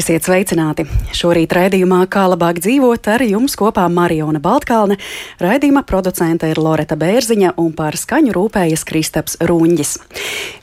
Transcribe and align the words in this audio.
Esiet 0.00 0.24
sveicināti! 0.24 0.86
Šorīt 1.12 1.52
raidījumā 1.52 1.98
Kā 2.08 2.22
labāk 2.30 2.62
dzīvot 2.62 3.04
ar 3.12 3.20
jums 3.26 3.52
kopā 3.58 3.82
Mariona 3.92 4.40
Baltkalne, 4.40 4.96
raidījuma 5.42 5.82
producente 5.84 6.48
ir 6.48 6.56
Loreta 6.62 6.96
Bērziņa 6.96 7.50
un 7.60 7.74
par 7.76 7.98
skaņu 8.00 8.32
rūpējas 8.32 8.86
Kristaps 8.88 9.36
Ruņģis. 9.44 9.90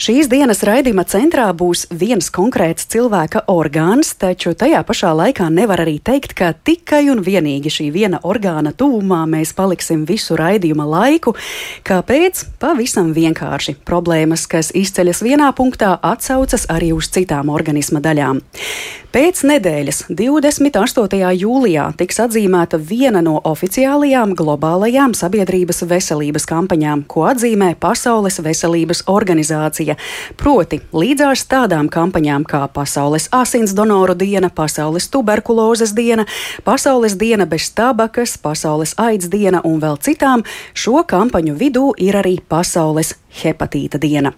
Šīs 0.02 0.32
dienas 0.32 0.64
raidījuma 0.66 1.06
centrā 1.12 1.46
būs 1.54 1.86
viens 1.94 2.32
konkrēts 2.34 2.90
cilvēka 2.90 3.44
orgāns, 3.54 4.16
taču 4.18 4.56
tajā 4.58 4.82
pašā 4.88 5.14
laikā 5.20 5.52
nevar 5.54 5.86
arī 5.86 6.00
teikt, 6.02 6.34
ka 6.34 6.56
tikai 6.58 7.04
un 7.14 7.22
vienīgi 7.22 7.70
šī 7.78 7.92
viena 7.94 8.24
orgāna 8.26 8.74
tūmā 8.74 9.22
mēs 9.30 9.54
paliksim 9.54 10.08
visu 10.10 10.40
raidījuma 10.40 10.88
laiku. 10.96 11.36
Kāpēc? 11.86 12.42
Pavisam 12.64 13.14
vienkārši. 13.14 13.78
Problēmas, 13.86 14.50
kas 14.50 14.74
izceļas 14.74 15.22
vienā 15.30 15.54
punktā, 15.54 15.94
atsaucas 16.02 16.66
arī 16.74 16.96
uz 16.98 17.12
citām 17.14 17.54
organisma 17.54 18.02
daļām. 18.02 18.42
Pēc 19.18 19.27
nedēļas, 19.28 20.06
28. 20.08 21.18
jūlijā, 21.36 21.84
tiks 22.00 22.22
atzīmēta 22.24 22.78
viena 22.80 23.20
no 23.20 23.34
oficiālajām 23.50 24.32
globālajām 24.40 25.12
sabiedrības 25.18 25.84
veselības 25.90 26.48
kampaņām, 26.48 27.02
ko 27.12 27.26
atzīmē 27.28 27.74
Pasaules 27.76 28.40
veselības 28.46 29.04
organizācija. 29.12 29.98
Proti, 30.40 30.80
līdzās 30.96 31.44
tādām 31.52 31.92
kampaņām 31.92 32.48
kā 32.48 32.64
Pasaules 32.72 33.28
asins 33.36 33.76
donoru 33.76 34.16
diena, 34.16 34.48
Pasaules 34.48 35.10
tuberkulozes 35.12 35.92
diena, 35.98 36.24
Pasaules 36.64 37.20
diena 37.20 37.44
bez 37.44 37.68
tabakas, 37.76 38.38
Pasaules 38.40 38.96
aids 38.96 39.28
diena 39.28 39.60
un 39.68 39.82
vēl 39.84 40.00
citām, 40.00 40.48
šo 40.72 41.04
kampaņu 41.04 41.60
vidū 41.60 41.90
ir 42.00 42.16
arī 42.24 42.38
Pasaules 42.40 43.18
hepatīta 43.44 44.02
diena. 44.02 44.34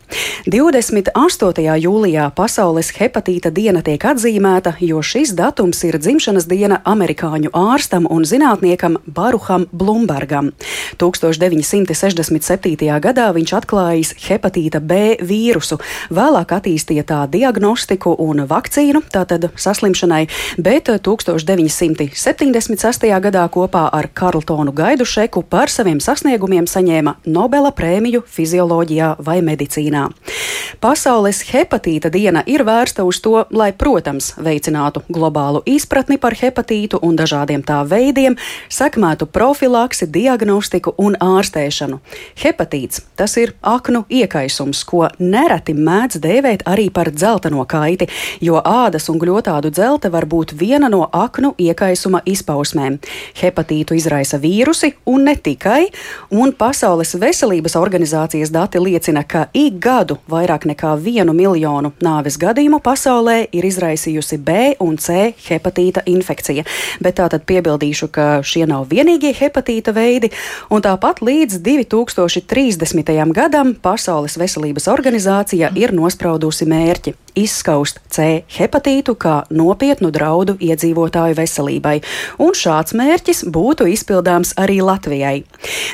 28. 0.48 1.76
jūlijā 1.84 2.30
Pasaules 2.36 2.92
hepatīta 2.96 3.52
diena 3.52 3.82
tiek 3.86 4.06
atzīmēta, 4.06 4.74
jo 4.80 5.02
šis 5.04 5.34
datums 5.38 5.84
ir 5.88 5.98
dzimšanas 6.00 6.48
diena 6.50 6.82
amerikāņu 6.88 7.50
ārstam 7.56 8.08
un 8.10 8.24
zinātniekam 8.28 8.98
Baruham 9.06 9.66
Blumbergam. 9.72 10.52
1967. 11.00 13.00
gadā 13.04 13.34
viņš 13.36 13.54
atklājis 13.60 14.14
hepatīta 14.28 14.80
B 14.80 14.94
vīrusu, 15.22 15.80
vēlāk 16.12 16.52
attīstīja 16.60 17.04
tā 17.08 17.28
diagnostiku 17.32 18.16
un 18.20 18.48
vakcīnu 18.50 19.02
tātad 19.12 19.50
saslimšanai, 19.56 20.28
bet 20.58 20.90
1976. 20.90 23.20
gadā 23.28 23.50
kopā 23.52 23.90
ar 23.92 24.08
Karltonu 24.14 24.72
Gaidušeku 24.76 25.44
par 25.50 25.70
saviem 25.72 26.00
sasniegumiem 26.04 26.68
saņēma 26.68 27.14
Nobela 27.30 27.72
prēmiju 27.76 28.24
fizioloģiju 28.28 28.89
bioloģijā 28.90 29.16
vai 29.24 29.42
medicīnā. 29.42 30.10
Pasaules 30.80 31.44
hepatīta 31.52 32.10
diena 32.10 32.44
ir 32.46 32.64
vērsta 32.64 33.04
uz 33.04 33.20
to, 33.22 33.46
lai, 33.52 33.72
protams, 33.74 34.36
veicinātu 34.38 35.04
globālu 35.10 35.62
izpratni 35.66 36.18
par 36.18 36.34
hepatītu 36.34 37.00
un 37.02 37.16
dažādiem 37.16 37.64
tā 37.64 37.84
veidiem, 37.84 38.38
sekmētu 38.70 39.26
profilaksi, 39.26 40.08
diagnostiku 40.08 40.94
un 40.98 41.16
ārstēšanu. 41.20 42.00
Hepatīts 42.40 43.02
tas 43.16 43.36
ir 43.38 43.54
aknu 43.62 44.06
iekaisums, 44.10 44.84
ko 44.84 45.10
nereti 45.20 45.74
mēdz 45.74 46.20
dēvēt 46.22 46.66
arī 46.66 46.90
par 46.90 47.12
dzelteno 47.12 47.66
kaiti, 47.66 48.08
jo 48.42 48.62
ādas 48.62 49.10
un 49.10 49.20
gļotādu 49.20 49.72
dzelte 49.72 50.10
var 50.10 50.26
būt 50.26 50.54
viena 50.54 50.90
no 50.90 51.10
aknu 51.12 51.56
iekaisuma 51.58 52.22
izpausmēm. 52.26 53.00
Hepatītu 53.42 53.98
izraisa 53.98 54.40
vīrusi 54.40 54.94
un 55.06 55.28
ne 55.28 55.36
tikai, 55.36 55.90
un 56.32 56.54
Pasaules 56.60 57.16
veselības 57.20 57.76
organizācijas 57.80 58.52
dati 58.54 58.69
dati 58.70 58.80
liecina, 58.80 59.24
ka 59.24 59.48
ik 59.54 59.80
gadu 59.82 60.20
vairāk 60.30 60.68
nekā 60.70 60.92
vienu 61.02 61.34
miljonu 61.34 61.90
nāves 62.06 62.36
gadījumu 62.38 62.78
pasaulē 62.86 63.48
ir 63.52 63.66
izraisījusi 63.66 64.38
B 64.38 64.76
un 64.86 64.98
C 65.02 65.34
hepatīta 65.48 66.04
infekcija. 66.06 66.64
Bet 67.02 67.18
tātad 67.18 67.48
piebildīšu, 67.50 68.12
ka 68.14 68.28
šie 68.46 68.68
nav 68.70 68.86
vienīgie 68.92 69.34
hepatīta 69.34 69.94
veidi, 69.96 70.30
un 70.70 70.86
tāpat 70.86 71.24
līdz 71.26 71.64
2030. 71.66 73.34
gadam 73.34 73.74
Pasaules 73.74 74.38
veselības 74.38 74.86
organizācija 74.94 75.74
ir 75.74 75.96
nospraudusi 75.98 76.70
mērķi 76.70 77.16
izskaust 77.40 78.00
C 78.12 78.44
hepatītu 78.56 79.16
kā 79.20 79.36
nopietnu 79.54 80.12
draudu 80.14 80.56
iedzīvotāju 80.60 81.38
veselībai, 81.38 81.98
un 82.42 82.56
šāds 82.58 82.96
mērķis 82.98 83.46
būtu 83.54 83.88
izpildāms 83.94 84.56
arī 84.60 84.80
Latvijai. 84.86 85.44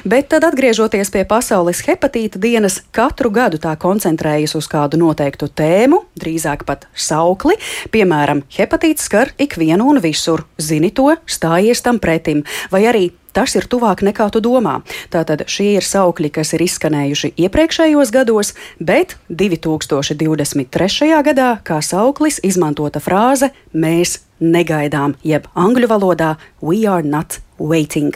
Bet 0.05 0.31
tad 0.33 0.47
atgriežoties 0.47 1.11
pie 1.13 1.25
pasaules 1.29 1.83
hepatīta 1.87 2.41
dienas, 2.41 2.79
katru 2.95 3.31
gadu 3.33 3.59
tā 3.61 3.75
koncentrējas 3.79 4.55
uz 4.59 4.69
kādu 4.71 4.99
noteiktu 5.01 5.49
tēmu, 5.49 6.01
drīzāk 6.19 6.65
pat 6.67 6.87
saukli, 6.93 7.57
piemēram, 7.93 8.45
hepatīts 8.57 9.09
skar 9.09 9.33
ikvienu 9.41 9.89
un 9.91 10.01
visur, 10.03 10.45
zini 10.61 10.91
to, 10.95 11.13
stājies 11.29 11.83
tam 11.85 12.01
pretim, 12.03 12.45
vai 12.73 12.85
arī 12.89 13.05
tas 13.35 13.55
ir 13.59 13.67
tuvāk 13.71 14.03
nekā 14.07 14.29
tu 14.33 14.41
domā. 14.43 14.79
Tātad 15.13 15.45
šie 15.51 15.75
ir 15.77 15.85
saukļi, 15.85 16.31
kas 16.39 16.55
ir 16.55 16.63
izskanējuši 16.65 17.33
iepriekšējos 17.45 18.13
gados, 18.15 18.53
bet 18.79 19.17
2023. 19.29 21.11
gadā 21.29 21.49
kā 21.67 21.81
sauklis 21.83 22.39
izmantota 22.43 23.03
frāze 23.03 23.51
Mēs 23.75 24.21
negaidām, 24.39 25.15
jeb 25.23 25.49
angļu 25.55 25.89
valodā 25.91 26.35
We 26.61 26.85
are 26.87 27.03
not 27.03 27.39
waiting. 27.59 28.15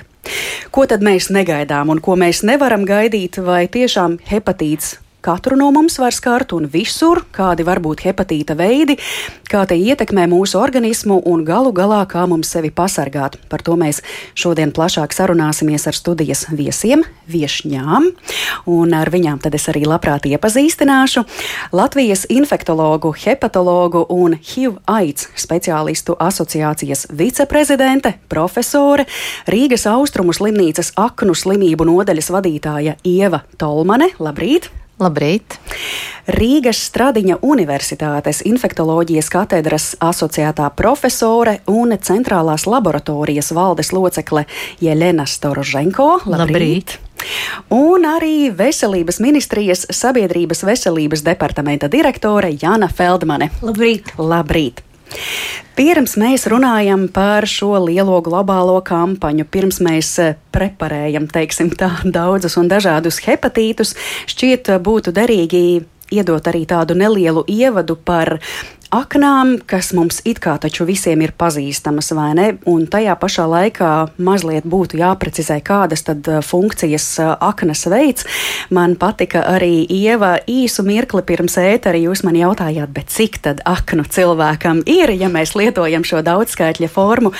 Ko 0.71 0.85
tad 0.87 1.03
mēs 1.03 1.29
negaidām 1.33 1.91
un 1.91 2.01
ko 2.03 2.15
mēs 2.19 2.43
nevaram 2.47 2.85
gaidīt, 2.87 3.39
vai 3.43 3.65
tiešām 3.71 4.19
hepatīts 4.29 4.97
katru 5.21 5.57
no 5.59 5.69
mums 5.75 5.97
var 5.99 6.15
skart 6.15 6.53
un 6.55 6.67
visur, 6.71 7.21
kādi 7.35 7.65
var 7.67 7.81
būt 7.83 8.03
hepatīta 8.07 8.55
veidi, 8.59 8.95
kā 9.49 9.65
tie 9.69 9.77
ietekmē 9.91 10.25
mūsu 10.31 10.59
organismu 10.59 11.19
un 11.29 11.43
galu 11.47 11.73
galā, 11.75 12.01
kā 12.09 12.25
mums 12.29 12.51
sevi 12.53 12.71
pasargāt. 12.71 13.37
Par 13.51 13.63
to 13.65 13.75
mēs 13.79 14.01
šodien 14.39 14.71
plašāk 14.75 15.15
sarunāsimies 15.15 15.87
ar 15.89 15.97
studijas 15.97 16.45
viesiem, 16.53 17.03
viešņām, 17.29 18.09
un 18.71 18.95
ar 18.95 19.11
viņām 19.13 19.41
tad 19.43 19.57
es 19.59 19.67
arī 19.71 19.85
labprāt 19.89 20.27
iepazīstināšu 20.29 21.25
Latvijas 21.75 22.25
infektologu, 22.31 23.13
hepatologu 23.25 24.05
un 24.13 24.37
HIV 24.39 24.79
aids 24.89 25.29
speciālistu 25.35 26.15
asociācijas 26.19 27.07
viceprezidente, 27.11 28.15
profesore, 28.31 29.07
Rīgas 29.49 29.87
austrumu 29.89 30.33
slimnīcas 30.35 30.93
aknu 30.99 31.35
slimību 31.37 31.87
nodaļas 31.89 32.31
vadītāja 32.35 32.99
Ieva 33.07 33.43
Tolmane. 33.59 34.13
Labrīt! 34.19 34.69
Labrīt! 34.99 35.55
Rīgas 36.35 36.81
Stradiņa 36.89 37.39
Universitātes 37.47 38.41
infektoloģijas 38.45 39.29
katedras 39.31 39.85
asociētā 40.03 40.67
profesore 40.75 41.59
un 41.71 41.95
centrālās 42.03 42.67
laboratorijas 42.69 43.53
valdes 43.55 43.93
locekle 43.95 44.43
Jelena 44.83 45.25
Storoženko. 45.25 46.09
Labrīt! 46.27 46.51
Labrīt. 46.51 46.97
Un 47.75 48.07
arī 48.07 48.49
Veselības 48.55 49.21
ministrijas 49.23 49.87
sabiedrības 49.95 50.65
veselības 50.67 51.23
departamenta 51.23 51.87
direktore 51.91 52.51
Jana 52.59 52.91
Feldmane. 52.91 53.51
Labrīt! 53.63 54.13
Labrīt. 54.19 54.83
Pirms 55.79 56.17
mēs 56.19 56.43
runājam 56.51 57.07
par 57.13 57.47
šo 57.47 57.77
lielo 57.85 58.17
globālo 58.25 58.79
kampaņu, 58.85 59.45
pirms 59.47 59.79
mēs 59.85 60.09
eh, 60.19 60.35
preparējam, 60.51 61.29
teiksim, 61.31 61.71
tā 61.79 61.93
daudzus 62.17 62.57
un 62.59 62.67
dažādus 62.71 63.21
hepatītus, 63.25 63.95
šķiet 64.29 64.73
būtu 64.83 65.15
derīgi 65.15 65.63
iedot 66.11 66.47
arī 66.49 66.65
tādu 66.69 66.97
nelielu 66.97 67.43
ievadu 67.47 67.95
par 67.95 68.39
aknām, 68.93 69.57
kas 69.69 69.91
mums 69.93 70.19
it 70.27 70.39
kā 70.41 70.55
taču 70.61 70.85
visiem 70.87 71.21
ir 71.21 71.33
pazīstamas, 71.37 72.11
vai 72.17 72.31
ne? 72.37 72.47
Un 72.69 72.87
tajā 72.89 73.15
pašā 73.19 73.45
laikā 73.49 73.91
mazliet 74.17 74.65
būtu 74.69 74.99
jāprecizē, 74.99 75.59
kādas 75.65 76.03
tad 76.07 76.25
uh, 76.29 76.39
funkcijas 76.45 77.07
uh, 77.21 77.33
aknas 77.49 77.85
veids. 77.91 78.25
Man 78.73 78.95
patika 78.99 79.43
arī 79.51 79.85
Ieva 79.85 80.37
īsu 80.49 80.85
mirkli 80.87 81.23
pirms 81.25 81.59
ētera 81.61 81.99
jūs 82.01 82.23
man 82.25 82.37
jautājāt, 82.39 82.93
bet 82.93 83.13
cik 83.13 83.41
tad 83.45 83.63
aknu 83.69 84.07
cilvēkam 84.09 84.83
ir, 84.89 85.13
ja 85.13 85.29
mēs 85.31 85.55
lietojam 85.57 86.05
šo 86.07 86.23
daudzskaitļa 86.25 86.89
formu. 86.93 87.33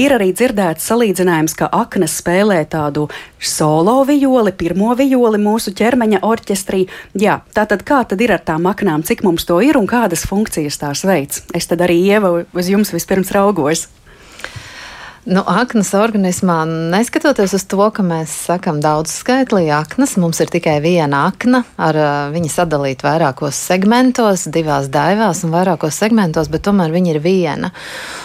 Ir 0.00 0.14
arī 0.16 0.30
dzirdēts 0.36 0.86
salīdzinājums, 0.88 1.56
ka 1.58 1.68
aknas 1.76 2.14
spēlē 2.20 2.62
tādu 2.72 3.08
solo 3.40 3.98
violi, 4.08 4.52
pirmo 4.56 4.94
violi 4.96 5.40
mūsu 5.40 5.74
ķermeņa 5.76 6.22
orķestrī. 6.24 6.86
Jā, 7.20 7.40
tā 7.56 7.66
tad 7.68 7.84
kā 7.88 8.02
tad 8.08 8.20
ir 8.24 8.32
ar 8.36 8.44
tām 8.44 8.68
aknām, 8.70 9.04
cik 9.04 9.24
mums 9.26 9.44
to 9.48 9.58
ir 9.64 9.76
un 9.80 9.88
kādas 9.90 10.24
funkcijas 10.28 10.78
tās 10.90 11.06
veids? 11.06 11.44
Es 11.54 11.70
tad 11.70 11.82
arī 11.86 12.00
ievu 12.10 12.44
uz 12.50 12.70
jums 12.70 12.90
vispirms 12.94 13.30
raugos. 13.36 13.86
Nu, 15.28 15.42
aknas 15.44 15.90
organismā, 15.92 16.62
neskatoties 16.64 17.52
uz 17.58 17.66
to, 17.68 17.82
ka 17.92 18.00
mēs 18.00 18.32
sakām 18.46 18.78
daudz 18.80 19.12
skaitlī 19.20 19.66
aknas, 19.76 20.14
mums 20.16 20.40
ir 20.40 20.48
tikai 20.48 20.78
viena 20.80 21.26
akna, 21.28 21.60
ar 21.76 21.98
viņa 22.32 22.52
sadalīt 22.54 23.04
vairākos 23.04 23.58
segmentos, 23.68 24.46
divās 24.48 24.88
daivās 24.88 25.42
un 25.44 25.52
vairākos 25.52 26.00
segmentos, 26.00 26.48
bet 26.48 26.64
tomēr 26.64 26.94
viņa 26.96 27.12
ir 27.12 27.20
viena. 27.20 27.72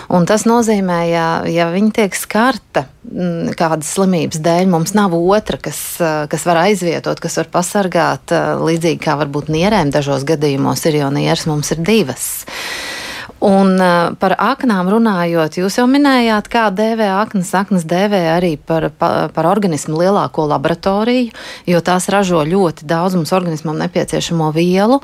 Un 0.07 0.23
tas 0.29 0.47
nozīmē, 0.47 1.01
ja, 1.11 1.27
ja 1.51 1.67
viņa 1.73 1.91
tiek 1.99 2.15
skarta 2.15 2.85
mm, 3.03 3.57
kādas 3.59 3.91
slimības 3.91 4.39
dēļ, 4.45 4.71
mums 4.71 4.95
nav 4.95 5.19
otra, 5.19 5.59
kas, 5.59 5.81
kas 6.31 6.47
var 6.47 6.63
aizvietot, 6.63 7.19
kas 7.19 7.35
var 7.43 7.51
pasargāt, 7.59 8.31
līdzīgi 8.63 9.03
kā 9.03 9.19
varbūt 9.19 9.51
nierēm 9.51 9.91
dažos 9.91 10.23
gadījumos 10.23 10.87
ir, 10.87 11.03
jo 11.03 11.11
nieres 11.11 11.43
mums 11.51 11.75
ir 11.75 11.83
divas. 11.83 12.29
Un 13.45 13.77
par 14.17 14.33
aknām 14.41 14.87
runājot, 14.89 15.59
jūs 15.59 15.75
jau 15.77 15.85
minējāt, 15.89 16.47
kā 16.49 16.63
dēvē 16.73 17.11
aknas. 17.19 17.51
Aknas 17.57 17.85
dēvē 17.85 18.21
arī 18.33 18.55
par, 18.57 18.87
par, 18.89 19.29
par 19.35 19.49
organismu 19.51 19.99
lielāko 19.99 20.47
laboratoriju, 20.49 21.29
jo 21.69 21.81
tās 21.85 22.09
ražo 22.09 22.41
ļoti 22.47 22.87
daudz 22.89 23.19
mums 23.19 23.33
organismam 23.37 23.77
nepieciešamo 23.83 24.49
vielu. 24.55 24.97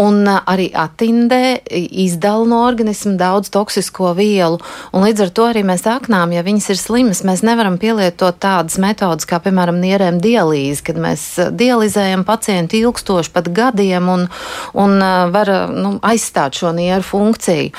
Un 0.00 0.22
uh, 0.24 0.40
arī 0.48 0.70
attindē 0.72 1.60
izdala 1.70 2.46
no 2.48 2.62
organisma 2.66 3.16
daudz 3.20 3.52
toksisko 3.52 4.14
vielu. 4.18 4.60
Un 4.96 5.06
līdz 5.06 5.26
ar 5.26 5.34
to 5.36 5.48
arī 5.50 5.64
mēs 5.66 5.86
aknām, 5.90 6.34
ja 6.34 6.44
viņas 6.46 6.70
ir 6.72 6.80
slimas, 6.80 7.24
mēs 7.26 7.44
nevaram 7.46 7.78
pielietot 7.80 8.40
tādas 8.42 8.78
metodas 8.82 9.28
kā, 9.28 9.40
piemēram, 9.44 9.80
nierēm 9.82 10.20
dialīze, 10.22 10.84
kad 10.86 11.00
mēs 11.00 11.26
dializējam 11.58 12.24
pacientu 12.28 12.78
ilgstoši 12.80 13.34
pat 13.34 13.52
gadiem 13.54 14.08
un, 14.12 14.26
un 14.74 14.96
uh, 14.98 15.28
var 15.34 15.52
nu, 15.74 15.96
aizstāt 16.06 16.58
šo 16.60 16.74
nieru 16.76 17.04
funkciju 17.06 17.70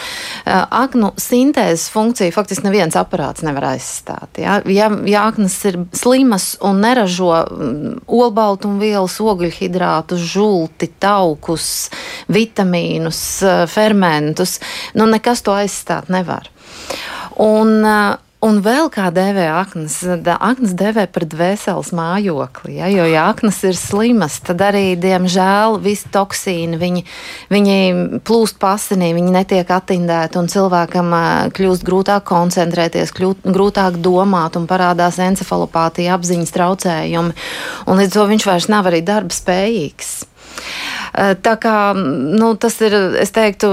aknu 0.72 1.12
sintēzes 1.20 1.90
funkciju 1.92 2.34
faktiski 2.36 2.66
neviens 2.68 2.96
aparāts 3.00 3.44
nevar 3.46 3.72
aizstāt. 3.74 4.40
Ja, 4.42 4.60
ja, 4.66 4.90
ja 5.08 5.26
aknas 5.30 5.56
ir 5.70 5.80
slimas 5.96 6.54
un 6.66 6.82
neražo 6.84 7.32
mm, 7.34 8.02
olbaltumvielas, 8.12 9.18
ogļhidrātus, 9.22 10.24
žulti, 10.34 10.92
taukus, 11.02 11.90
vitamīnus, 12.32 13.22
uh, 13.46 13.64
fermentus, 13.72 14.60
nu 14.98 15.08
nekas 15.12 15.46
to 15.46 15.56
aizstāt 15.56 16.12
nevar. 16.14 16.50
Un, 17.42 17.80
uh, 17.82 18.20
Un 18.42 18.58
vēl 18.66 18.88
kā 18.90 19.12
dēvē 19.14 19.44
aknas, 19.54 20.00
aknas 20.34 20.72
dēvē 20.74 21.04
par 21.14 21.28
dvēseles 21.30 21.92
mājokli. 21.94 22.80
Ja? 22.80 22.88
Jo, 22.90 23.04
ja 23.06 23.28
aknas 23.30 23.60
ir 23.70 23.78
slimas, 23.78 24.40
tad 24.42 24.64
arī, 24.66 24.96
diemžēl, 24.98 25.78
visi 25.84 26.10
toksīni 26.10 26.80
viņi, 26.82 27.04
viņi 27.54 27.76
plūst 28.26 28.58
pasinī, 28.62 29.12
viņi 29.14 29.36
netiek 29.36 29.70
attindēti, 29.70 30.42
un 30.42 30.50
cilvēkam 30.50 31.14
kļūst 31.54 31.86
grūtāk 31.86 32.26
koncentrēties, 32.32 33.14
kļūt, 33.14 33.46
grūtāk 33.46 34.02
domāt, 34.02 34.58
un 34.58 34.66
parādās 34.66 35.22
encefalopātija, 35.22 36.18
apziņas 36.18 36.58
traucējumi. 36.58 37.38
Un 37.86 38.02
līdz 38.02 38.18
to 38.18 38.26
viņš 38.34 38.50
vairs 38.50 38.72
nav 38.74 38.90
arī 38.90 39.06
darba 39.06 39.38
spējīgs. 39.38 40.16
Eh, 41.12 41.34
tā 41.44 41.58
kā 41.60 41.92
nu, 41.98 42.54
tas 42.56 42.78
ir, 42.86 42.96
es 43.20 43.34
teiktu, 43.36 43.70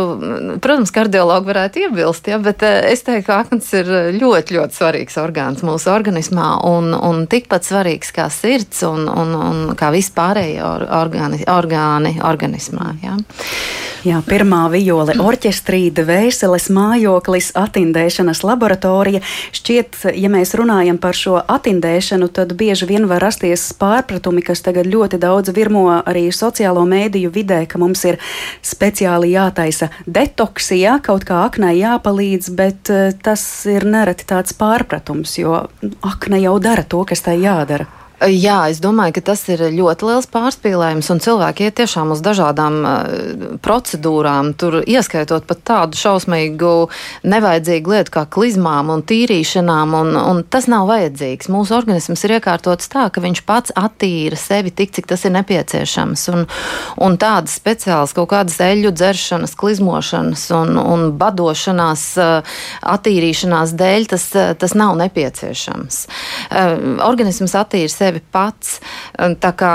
protams, 0.65 0.91
kardiologi 0.95 1.53
varētu 1.53 1.85
iebilst, 1.85 2.27
ja, 2.31 2.41
bet 2.43 2.65
eh, 2.67 2.91
es 2.91 3.05
teiktu, 3.07 3.29
ka 3.29 3.41
akmens 3.45 3.69
ir 3.79 3.91
ļoti, 4.19 4.57
ļoti 4.59 4.79
svarīgs 4.81 5.19
orgāns 5.23 5.63
mūsu 5.67 5.93
organismā 5.95 6.49
un, 6.67 6.91
un 6.97 7.27
tikpat 7.31 7.69
svarīgs 7.69 8.11
kā 8.17 8.27
sirds 8.35 8.83
un, 8.89 9.07
un, 9.07 9.35
un 9.39 9.63
kā 9.79 9.93
vispārējie 9.95 10.65
orgāni, 10.99 11.45
orgāni 11.53 12.17
organismā. 12.27 12.95
Ja. 13.05 13.15
Jā, 14.07 14.21
pirmā 14.23 14.61
viole 14.71 15.17
orķestrī, 15.19 15.89
dvēseles 15.91 16.69
mājoklis, 16.71 17.49
atindēšanas 17.59 18.45
laboratorija. 18.47 19.21
Šķiet, 19.57 19.99
ja 20.15 20.31
mēs 20.31 20.55
runājam 20.59 21.01
par 21.03 21.19
šo 21.19 21.41
atindēšanu, 21.43 22.29
tad 22.31 22.55
bieži 22.59 22.87
vien 22.87 23.09
var 23.11 23.25
rasties 23.27 23.67
pārpratumi, 23.81 24.45
kas 24.47 24.63
tagad 24.63 24.87
ļoti 24.87 25.19
daudz 25.19 25.51
virmo 25.57 25.89
arī 25.99 26.29
sociālo 26.35 26.85
mēdīju 26.87 27.28
vidē, 27.35 27.63
ka 27.69 27.81
mums 27.81 28.05
ir 28.09 28.19
speciāli 28.65 29.33
jātaisa 29.35 29.91
detoksija, 30.07 30.99
kaut 31.05 31.27
kā 31.29 31.45
aknai 31.47 31.77
jāpalīdz, 31.79 32.51
bet 32.59 32.93
eh, 32.95 33.13
tas 33.23 33.43
ir 33.71 33.87
nereti 33.89 34.29
tāds 34.29 34.57
pārpratums, 34.59 35.39
jo 35.41 35.65
akna 36.07 36.41
jau 36.43 36.59
dara 36.63 36.85
to, 36.85 37.05
kas 37.09 37.25
tai 37.27 37.39
jādara. 37.43 37.89
Jā, 38.19 38.65
es 38.67 38.81
domāju, 38.83 39.13
ka 39.15 39.23
tas 39.31 39.45
ir 39.47 39.61
ļoti 39.71 40.07
liels 40.09 40.27
pārspīlējums, 40.33 41.07
un 41.15 41.21
cilvēki 41.23 41.69
iet 41.69 41.77
tiešām 41.79 42.11
uz 42.11 42.23
dažādām 42.27 42.79
uh, 42.83 43.53
procedūrām, 43.63 44.51
tur 44.59 44.81
ieskaitot 44.83 45.45
pat 45.47 45.61
tādu 45.63 46.01
šausmīgu, 46.01 46.73
nevajadzīgu 47.23 47.93
lietu 47.95 48.15
kā 48.17 48.25
klizmām 48.27 48.91
un 48.91 49.05
tīrīšanām, 49.07 49.95
un, 50.01 50.11
un 50.19 50.43
tas 50.43 50.67
nav 50.67 50.89
vajadzīgs. 50.91 51.47
Mūsu 51.55 51.77
organisms 51.79 52.25
ir 52.27 52.35
iekārtots 52.41 52.91
tā, 52.91 53.05
ka 53.15 53.23
viņš 53.23 53.43
pats 53.47 53.75
attīra 53.79 54.41
sevi 54.41 54.75
tik, 54.75 54.97
cik 54.99 55.07
tas 55.15 55.23
ir 55.23 55.37
nepieciešams, 55.37 56.27
un, 56.35 56.49
un 56.99 57.21
tādas 57.23 57.55
speciālas 57.63 58.17
kaut 58.19 58.33
kādas 58.35 58.59
eļļu 58.67 58.95
dzeršanas, 58.99 59.55
klizmošanas 59.63 60.49
un, 60.59 60.75
un 60.83 61.07
badošanās, 61.23 62.09
uh, 62.19 62.59
attīrīšanās 62.97 63.79
dēļ 63.79 64.11
tas, 64.17 64.27
uh, 64.35 64.51
tas 64.59 64.75
nav 64.75 64.99
nepieciešams. 65.05 66.03
Organisms 67.07 67.55
attīra 67.59 67.91
sevi 67.93 68.08
sevi 68.09 68.23
pats. 68.33 68.79
Kā, 69.59 69.75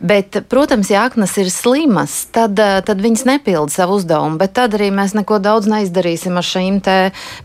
bet, 0.00 0.38
protams, 0.48 0.90
ja 0.92 1.04
aknas 1.08 1.34
ir 1.40 1.50
slimas, 1.50 2.26
tad, 2.32 2.58
eh, 2.58 2.80
tad 2.86 3.00
viņas 3.02 3.24
nepilda 3.26 3.72
savu 3.72 3.98
uzdevumu, 3.98 4.38
bet 4.38 4.54
tad 4.54 4.76
arī 4.76 4.90
mēs 4.94 5.14
neko 5.16 5.40
daudz 5.42 5.68
neizdarīsim 5.70 6.36
ar 6.38 6.46
šīm 6.46 6.80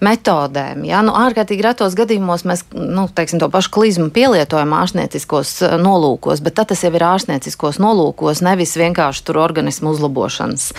metodēm. 0.03 0.85
Ja? 0.87 1.01
Nu, 1.05 1.13
ārkārtīgi 1.17 1.63
retos 1.63 1.95
gadījumos 1.97 2.45
mēs 2.47 2.63
nu, 2.73 3.07
teiksim, 3.13 3.39
to 3.41 3.49
pašu 3.49 3.71
klizmu 3.73 4.09
pielietojam 4.13 4.73
ārstnieciskos 4.77 5.53
eh, 5.65 5.77
nolūkos, 5.81 6.43
bet 6.45 6.59
tas 6.59 6.83
jau 6.83 6.93
ir 6.93 7.05
ārstnieciskos 7.05 7.79
nolūkos, 7.81 8.43
nevis 8.45 8.77
vienkārši 8.79 9.25
tur 9.25 9.41
organismu 9.41 9.93
uzlabošanas 9.95 10.71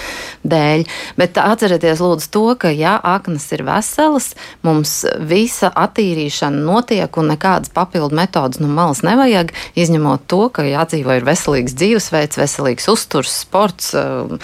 dēļ. 0.46 0.87
Bet 1.20 1.40
atcerieties, 1.40 2.00
lūdzu, 2.00 2.31
to, 2.31 2.46
ka 2.61 2.70
ja 2.70 2.96
aknas 3.02 3.49
ir 3.56 3.64
veselas, 3.67 4.32
mums 4.67 5.00
visa 5.19 5.72
attīrīšana 5.75 6.64
notiek 6.64 7.20
un 7.20 7.32
nekādas 7.34 7.72
papildu 7.75 8.17
metodas 8.17 8.61
no 8.62 8.70
malas 8.70 9.02
nevajag, 9.11 9.53
izņemot 9.79 10.27
to, 10.31 10.47
ka 10.55 10.65
jādzīvo 10.67 11.19
ir 11.19 11.27
veselīgs 11.27 11.77
dzīvesveids, 11.79 12.41
veselīgs 12.41 12.89
uzturs, 12.93 13.35
sports, 13.45 13.93
um, 13.99 14.39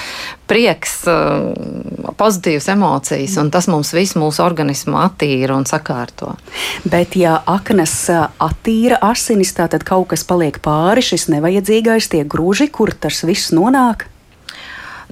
prieks, 0.51 0.99
um, 1.11 1.53
pozitīvas 2.19 2.69
emocijas, 2.75 3.39
un 3.43 3.53
tas 3.55 3.71
mums 3.71 3.95
visu 3.97 4.21
mūsu 4.23 4.45
organismu 4.45 4.99
attīra 5.01 5.57
un 5.57 5.67
sakārto. 5.69 6.35
Bet, 6.85 7.17
ja 7.19 7.39
aknas 7.47 7.95
uh, 8.13 8.29
attīra 8.43 9.01
asinis, 9.07 9.55
tad 9.57 9.79
kaut 9.87 10.11
kas 10.13 10.27
paliek 10.29 10.61
pāri, 10.65 11.05
šis 11.05 11.29
nevajadzīgais, 11.33 12.11
tie 12.13 12.27
grūži, 12.27 12.71
kur 12.75 12.95
tas 12.95 13.25
viss 13.27 13.55
nonāk? 13.57 14.09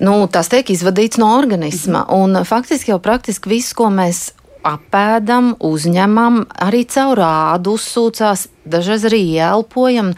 Nu, 0.03 0.25
tas 0.27 0.51
tiek 0.51 0.71
izvadīts 0.75 1.21
no 1.23 1.31
organisma. 1.39 2.03
Un 2.11 2.41
faktiski 2.47 2.91
jau 2.91 2.99
praktiski 3.03 3.53
viss, 3.53 3.75
ko 3.79 3.93
mēs 3.95 4.33
apēdam, 4.65 5.55
uzņemam, 5.63 6.45
arī 6.67 6.83
caur 6.91 7.21
ādu 7.23 7.77
uzsūcās, 7.79 8.49
dažreiz 8.65 9.07
arī 9.09 9.23
ielpojam. 9.37 10.15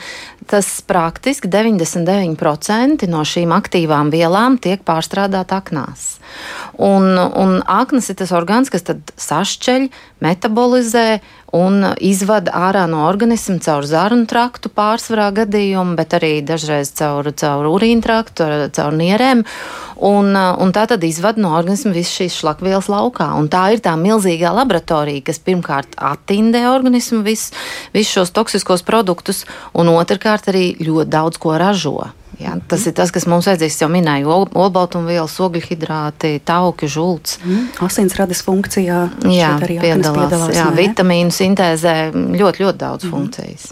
Tas 0.46 0.68
praktiski 0.86 1.48
99% 1.50 3.08
no 3.10 3.24
šīm 3.26 3.50
aktīvām 3.56 4.12
vielām 4.14 4.60
tiek 4.62 4.84
pārstrādāt 4.86 5.50
aknās. 5.50 6.20
Un, 6.78 7.16
un 7.18 7.58
aknas 7.66 8.12
ir 8.12 8.20
tas 8.20 8.30
orgāns, 8.36 8.70
kas 8.70 8.86
sašķeļ, 9.18 9.88
metabolizē 10.22 11.08
un 11.56 11.86
izvada 12.02 12.52
ārā 12.68 12.84
no 12.90 13.04
organisma 13.06 13.58
caur 13.62 13.86
zarnu 13.88 14.26
traktu 14.28 14.70
pārsvarā 14.72 15.30
gadījumu, 15.36 15.96
bet 15.98 16.16
arī 16.18 16.40
dažreiz 16.46 16.92
caur, 16.98 17.30
caur 17.32 17.68
urīnu 17.70 18.04
traktu, 18.04 18.46
caur 18.76 18.96
nierēm. 18.96 19.44
Un, 20.06 20.34
un 20.36 20.72
tā 20.76 20.84
tad 20.90 21.04
izvada 21.08 21.40
no 21.40 21.54
organisma 21.56 21.94
visas 21.96 22.12
šīs 22.18 22.34
šlakvielas 22.42 22.90
laukā. 22.92 23.30
Un 23.38 23.48
tā 23.52 23.62
ir 23.72 23.80
tā 23.84 23.94
milzīgā 23.96 24.52
laboratorija, 24.52 25.24
kas 25.24 25.40
pirmkārt 25.40 25.96
attindē 25.96 26.66
organismu 26.68 27.22
visus 27.24 27.54
vis 27.96 28.10
šos 28.12 28.34
toksiskos 28.36 28.84
produktus, 28.86 29.44
un 29.74 29.90
otrkārt 29.96 30.52
arī 30.52 30.68
ļoti 30.82 31.10
daudz 31.16 31.40
ko 31.42 31.56
ražo. 31.60 32.12
Jā, 32.36 32.52
tas 32.68 32.82
mm. 32.82 32.90
ir 32.90 32.94
tas, 32.98 33.10
kas 33.14 33.24
mums 33.30 33.46
vajadzīgs. 33.48 33.78
Jau 33.80 33.86
minēju, 33.88 34.32
olbaltumvielas, 34.60 35.38
ogļhidrāti, 35.40 36.34
tauki, 36.44 36.88
žults. 36.90 37.38
Mm. 37.40 37.70
Asinsrades 37.86 38.42
funkcijā 38.44 38.98
jā, 39.32 39.54
piedalās. 39.62 40.10
piedalās 40.12 40.52
jā, 40.52 40.66
vitamīnu 40.76 41.32
sintēzē 41.32 41.94
ļoti, 42.12 42.64
ļoti 42.66 42.80
daudz 42.82 43.08
mm. 43.08 43.14
funkcijas. 43.14 43.70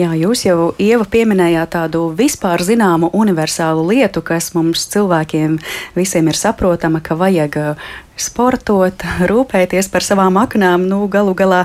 Jā, 0.00 0.10
jūs 0.18 0.42
jau 0.48 0.72
Ieva 0.82 1.06
pieminējāt 1.06 1.74
tādu 1.76 2.08
vispār 2.18 2.66
zināmu 2.66 3.12
universālu 3.14 3.86
lietu, 3.92 4.24
kas 4.26 4.50
mums 4.58 4.88
cilvēkiem 4.90 5.60
visiem 5.94 6.32
ir 6.32 6.38
saprotama, 6.38 6.98
ka 7.04 7.14
vajag 7.20 7.62
uh, 7.62 7.90
sportot, 8.18 9.06
rūpēties 9.30 9.90
par 9.92 10.02
savām 10.02 10.40
aknām. 10.42 10.88
Nu, 10.90 11.04
galu 11.12 11.36
galā 11.38 11.64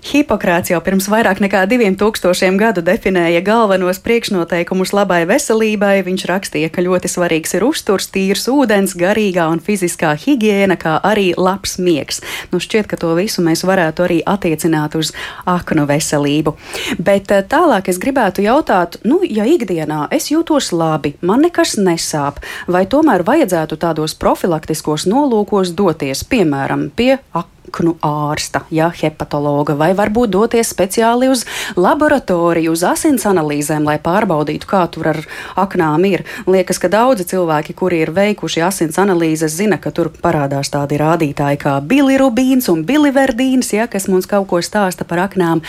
Hipokrāts 0.00 0.70
jau 0.72 0.78
pirms 0.80 1.10
vairāk 1.12 1.42
nekā 1.44 1.66
diviem 1.68 1.92
tūkstošiem 2.00 2.56
gadu 2.60 2.80
definēja 2.80 3.42
galvenos 3.44 3.98
priekšnoteikumus 4.00 4.94
labai 4.96 5.26
veselībai. 5.28 6.00
Viņš 6.06 6.24
rakstīja, 6.30 6.70
ka 6.72 6.84
ļoti 6.86 7.10
svarīgs 7.12 7.52
ir 7.58 7.66
uzturs, 7.66 8.08
tīrs 8.14 8.46
ūdens, 8.48 8.96
garīgā 8.96 9.44
un 9.52 9.60
fiziskā 9.60 10.14
higiēna, 10.22 10.78
kā 10.80 10.96
arī 11.04 11.34
labs 11.36 11.76
miegs. 11.76 12.22
Nu, 12.48 12.62
šķiet, 12.64 12.88
ka 12.88 12.96
to 13.00 13.12
visu 13.18 13.44
mēs 13.44 13.66
varētu 13.68 14.06
arī 14.06 14.18
attiecināt 14.24 14.96
uz 14.96 15.12
aknu 15.44 15.84
veselību. 15.90 16.56
Bet 16.96 17.28
eh, 17.36 17.44
tālāk 17.44 17.92
es 17.92 18.00
gribētu 18.00 18.46
jautāt, 18.48 19.02
nu, 19.04 19.20
ja 19.20 19.44
ikdienā 19.44 20.06
es 20.16 20.32
jūtos 20.32 20.72
labi, 20.72 21.18
man 21.20 21.44
nekas 21.44 21.76
nesāp, 21.76 22.40
vai 22.64 22.86
tomēr 22.88 23.26
vajadzētu 23.28 23.76
tādos 23.84 24.16
profilaktiskos 24.16 25.04
nolūkos 25.12 25.76
doties, 25.76 26.24
piemēram, 26.24 26.88
pie 26.96 27.18
aknu? 27.30 27.59
Aknu 27.70 27.94
ārsta, 28.02 28.64
ja 28.74 28.90
hepatologa, 28.90 29.76
vai 29.78 29.92
varbūt 29.94 30.32
doties 30.34 30.72
speciāli 30.74 31.30
uz 31.30 31.44
laboratoriju, 31.78 32.74
uz 32.74 32.82
asins 32.86 33.26
analīzēm, 33.30 33.86
lai 33.86 33.98
pārbaudītu, 34.02 34.66
kā 34.66 34.82
tur 34.90 35.12
ar 35.12 35.20
aknām 35.60 36.04
ir. 36.08 36.24
Liekas, 36.50 36.80
ka 36.82 36.90
daudzi 36.90 37.28
cilvēki, 37.30 37.76
kuri 37.78 38.02
ir 38.04 38.12
veikuši 38.16 38.64
asins 38.66 38.98
analīzes, 38.98 39.54
zina, 39.54 39.78
ka 39.78 39.94
tur 39.94 40.10
parādās 40.10 40.72
tādi 40.74 40.98
rādītāji 41.00 41.62
kā 41.62 41.78
bilirubīns 41.80 42.68
un 42.72 42.84
biliverdīns, 42.88 43.72
ja, 43.76 43.86
kas 43.86 44.10
mums 44.10 44.26
kaut 44.30 44.50
ko 44.50 44.62
stāsta 44.64 45.06
par 45.06 45.28
aknām. 45.28 45.62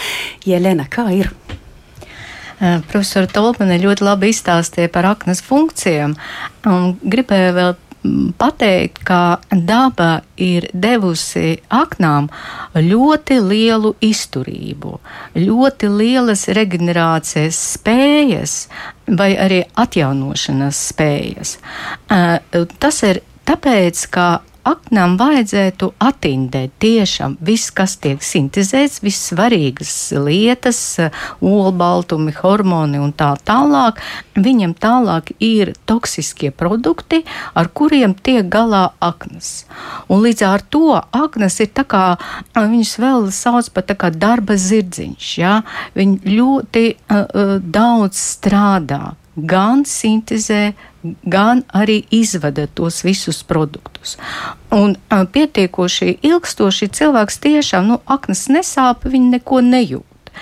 Jelena, 0.45 0.89
kā 0.89 1.07
ir? 1.13 1.31
Profesora 2.91 3.25
Tolmane 3.25 3.79
ļoti 3.81 4.05
labi 4.05 4.29
izstāstīja 4.29 4.91
par 4.93 5.07
aknas 5.15 5.41
funkcijām. 5.41 6.13
Gribēju 6.61 7.55
vēl 7.57 7.71
pateikt, 8.37 9.01
ka 9.05 9.39
daba 9.51 10.21
ir 10.41 10.67
devusi 10.73 11.59
aknām 11.69 12.29
ļoti 12.75 13.37
lielu 13.45 13.93
izturību, 14.01 14.93
ļoti 15.37 15.91
lielas 15.97 16.47
regenerācijas 16.57 17.59
spējas 17.75 18.55
vai 19.17 19.33
arī 19.37 19.61
atjaunošanas 19.83 20.85
spējas. 20.91 21.57
Tas 22.07 23.03
ir 23.07 23.21
tāpēc, 23.45 24.05
ka 24.13 24.27
aknām 24.67 25.17
vajadzētu 25.19 25.91
atindēt 26.01 26.73
tiešām 26.81 27.37
viss, 27.43 27.71
kas 27.73 27.95
tiek 28.01 28.21
sintēzēts, 28.25 29.01
viss 29.03 29.29
svarīgas 29.31 29.93
lietas, 30.15 30.79
olbaltumi, 31.41 32.33
hormoni 32.41 33.01
un 33.01 33.13
tā 33.17 33.33
tālāk. 33.47 34.01
Viņam 34.35 34.75
tālāk 34.77 35.33
ir 35.43 35.73
toksiskie 35.89 36.51
produkti, 36.55 37.23
ar 37.57 37.71
kuriem 37.73 38.15
tiek 38.15 38.47
galā 38.51 38.91
aknas. 39.01 39.65
Un 40.11 40.23
līdz 40.25 40.45
ar 40.47 40.65
to 40.69 40.97
aknas 40.99 41.59
ir 41.63 41.71
tā 41.75 41.85
kā, 41.87 42.05
viņus 42.55 42.97
vēl 43.01 43.31
sauc 43.35 43.71
par 43.73 43.87
tā 43.89 43.97
kā 43.97 44.11
darba 44.13 44.57
zirdziņš, 44.59 45.31
ja? 45.41 45.61
Viņi 45.97 46.37
ļoti 46.37 46.85
uh, 46.93 47.57
daudz 47.61 48.19
strādā 48.19 49.15
gan 49.35 49.85
sintēzē, 49.87 50.73
gan 51.03 51.63
arī 51.73 52.01
izvada 52.13 52.67
tos 52.67 53.01
visus 53.03 53.41
produktus. 53.43 54.17
Un 54.71 54.95
uh, 54.95 55.23
pietiekoši 55.25 56.17
ilgstoši 56.21 56.89
cilvēks 56.99 57.39
tiešām, 57.43 57.91
nu, 57.91 57.99
aknas 58.05 58.47
nesāp, 58.53 59.05
viņi 59.09 59.37
neko 59.37 59.61
nejūt. 59.65 60.33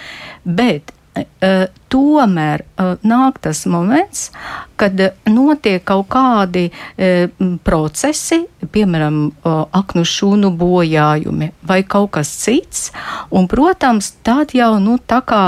Bet 0.45 0.93
uh, 1.19 1.67
tomēr 1.89 2.63
uh, 2.63 2.95
nāk 3.07 3.39
tas 3.43 3.65
moments, 3.69 4.29
kad 4.79 4.99
notiek 5.27 5.83
kaut 5.83 6.07
kādi 6.13 6.69
uh, 6.69 7.27
procesi, 7.65 8.41
piemēram, 8.73 9.19
uh, 9.29 9.61
aknu 9.75 10.05
šūnu 10.07 10.51
bojājumi 10.59 11.51
vai 11.69 11.81
kaut 11.83 12.13
kas 12.17 12.31
cits. 12.43 12.89
Un, 13.33 13.49
protams, 13.51 14.13
tad 14.25 14.55
jau 14.57 14.75
nu, 14.83 14.97
tā 14.99 15.21
kā 15.25 15.43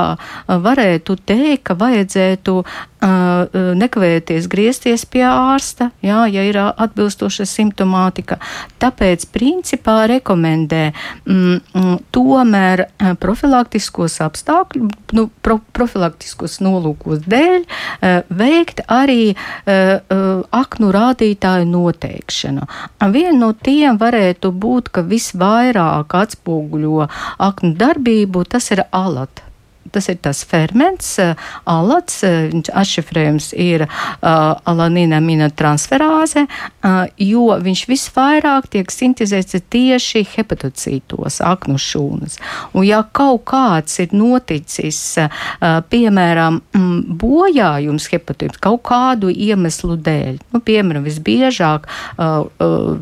varētu 0.47 1.17
teikt, 1.25 1.63
ka 1.71 1.77
vajadzētu 1.77 2.61
nekavēties 3.01 4.45
griezties 4.49 5.05
pie 5.09 5.23
ārsta, 5.25 5.89
jā, 6.05 6.25
ja 6.29 6.43
ir 6.45 6.57
atbilstoša 6.61 7.47
simptomātika. 7.49 8.37
Tāpēc, 8.81 9.25
principā, 9.33 10.05
rekomendē 10.11 10.91
mm, 11.25 11.97
tomēr 12.13 12.85
profilaktiskos 13.21 14.19
apstākļus, 14.21 14.93
nu, 15.17 15.29
pro, 15.41 15.57
profilaktiskos 15.73 16.30
praktiskus 16.31 16.59
nolūkos 16.61 17.25
dēļ 17.27 17.65
eh, 18.01 18.23
veikt 18.29 18.81
arī 18.87 19.33
eh, 19.33 19.35
eh, 19.65 20.43
aknu 20.51 20.91
rādītāju 20.91 21.67
noteikšanu. 21.67 22.67
Viena 23.11 23.37
no 23.37 23.53
tiem 23.53 23.97
varētu 23.97 24.51
būt, 24.51 24.91
ka 24.91 25.01
visvairāk 25.01 26.13
atspoguļo 26.13 27.07
aknu 27.39 27.75
darbību, 27.75 28.45
tas 28.45 28.71
ir 28.71 28.83
alata. 28.91 29.50
Tas 29.91 30.07
ir 30.09 30.19
tas 30.21 30.43
ferments, 30.45 31.19
eh, 31.19 31.33
alats, 31.65 32.23
eh, 32.23 32.49
viņš 32.51 32.69
atšifrējums 32.81 33.51
ir 33.57 33.83
uh, 33.87 34.55
alanīna 34.69 35.17
aminotransferāze, 35.19 36.45
uh, 36.45 37.05
jo 37.17 37.47
viņš 37.59 37.81
visvairāk 37.89 38.69
tiek 38.71 38.91
sintēzēts 38.93 39.57
tieši 39.73 40.23
hepatocītos, 40.35 41.39
aknu 41.43 41.79
šūnas. 41.81 42.37
Un 42.77 42.85
ja 42.85 43.01
kaut 43.03 43.43
kāds 43.49 43.97
ir 44.03 44.13
noticis, 44.15 44.99
uh, 45.17 45.81
piemēram, 45.91 46.61
mm, 46.77 47.17
bojājums 47.21 48.07
hepatocītos 48.13 48.61
kaut 48.61 48.83
kādu 48.87 49.31
iemeslu 49.33 49.97
dēļ, 49.97 50.39
nu, 50.53 50.61
piemēram, 50.61 51.03
visbiežāk 51.07 51.89
uh, 51.89 52.45
uh, 52.61 52.93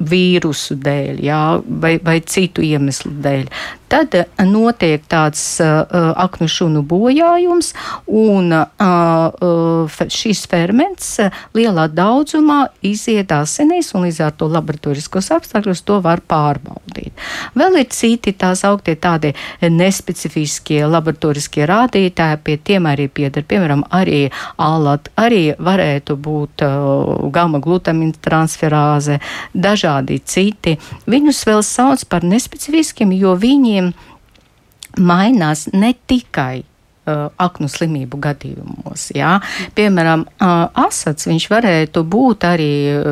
vīrusu 0.00 0.78
dēļ, 0.80 1.20
jā, 1.28 1.44
vai, 1.84 1.98
vai 2.02 2.18
citu 2.24 2.64
iemeslu 2.66 3.12
dēļ, 3.22 3.46
tad 3.90 4.14
notiek 4.46 5.04
tāds 5.10 5.42
uh, 5.62 5.82
aknu 6.20 6.48
šūnu 6.50 6.82
bojājums, 6.86 7.72
un 8.06 8.54
uh, 8.54 10.00
šis 10.10 10.44
ferments 10.50 11.16
lielā 11.56 11.88
daudzumā 11.92 12.60
iziet 12.86 13.32
asinīs, 13.34 13.92
un 13.94 14.06
līdz 14.06 14.20
ar 14.26 14.36
to 14.38 14.48
laboratoriskos 14.50 15.30
apstākļos 15.34 15.82
to 15.86 15.98
var 16.04 16.22
pārbaudīt. 16.22 17.12
Vēl 17.58 17.80
ir 17.82 17.88
citi 17.94 18.34
tās 18.38 18.62
augtie 18.68 18.96
tādi 19.00 19.32
nespecifiskie 19.62 20.84
laboratoriskie 20.86 21.66
rādītāji, 21.68 22.40
pie 22.44 22.56
tiem 22.70 22.88
arī 22.90 23.08
pieder, 23.12 23.44
piemēram, 23.46 23.84
arī 23.90 24.22
alat, 24.60 25.10
arī 25.20 25.42
varētu 25.58 26.16
būt 26.20 26.66
uh, 26.66 27.28
gama 27.34 27.60
glutamīna 27.62 28.20
transferāze, 28.22 29.20
dažādi 29.54 30.20
citi. 30.24 30.76
Viņus 31.10 31.44
vēl 31.48 31.64
sauc 31.66 32.04
par 32.10 32.26
nespecifiskiem, 32.26 33.12
jo 33.18 33.34
viņiem 33.40 33.79
mainās 34.98 35.68
ne 35.72 35.92
tikai 36.10 36.62
uh, 36.62 37.28
aknu 37.40 37.68
slimību 37.70 38.18
gadījumos. 38.22 39.10
Jā. 39.16 39.36
Piemēram, 39.76 40.24
uh, 40.26 40.66
asats 40.86 41.28
viņš 41.30 41.46
varētu 41.52 42.02
būt 42.10 42.46
arī 42.48 42.70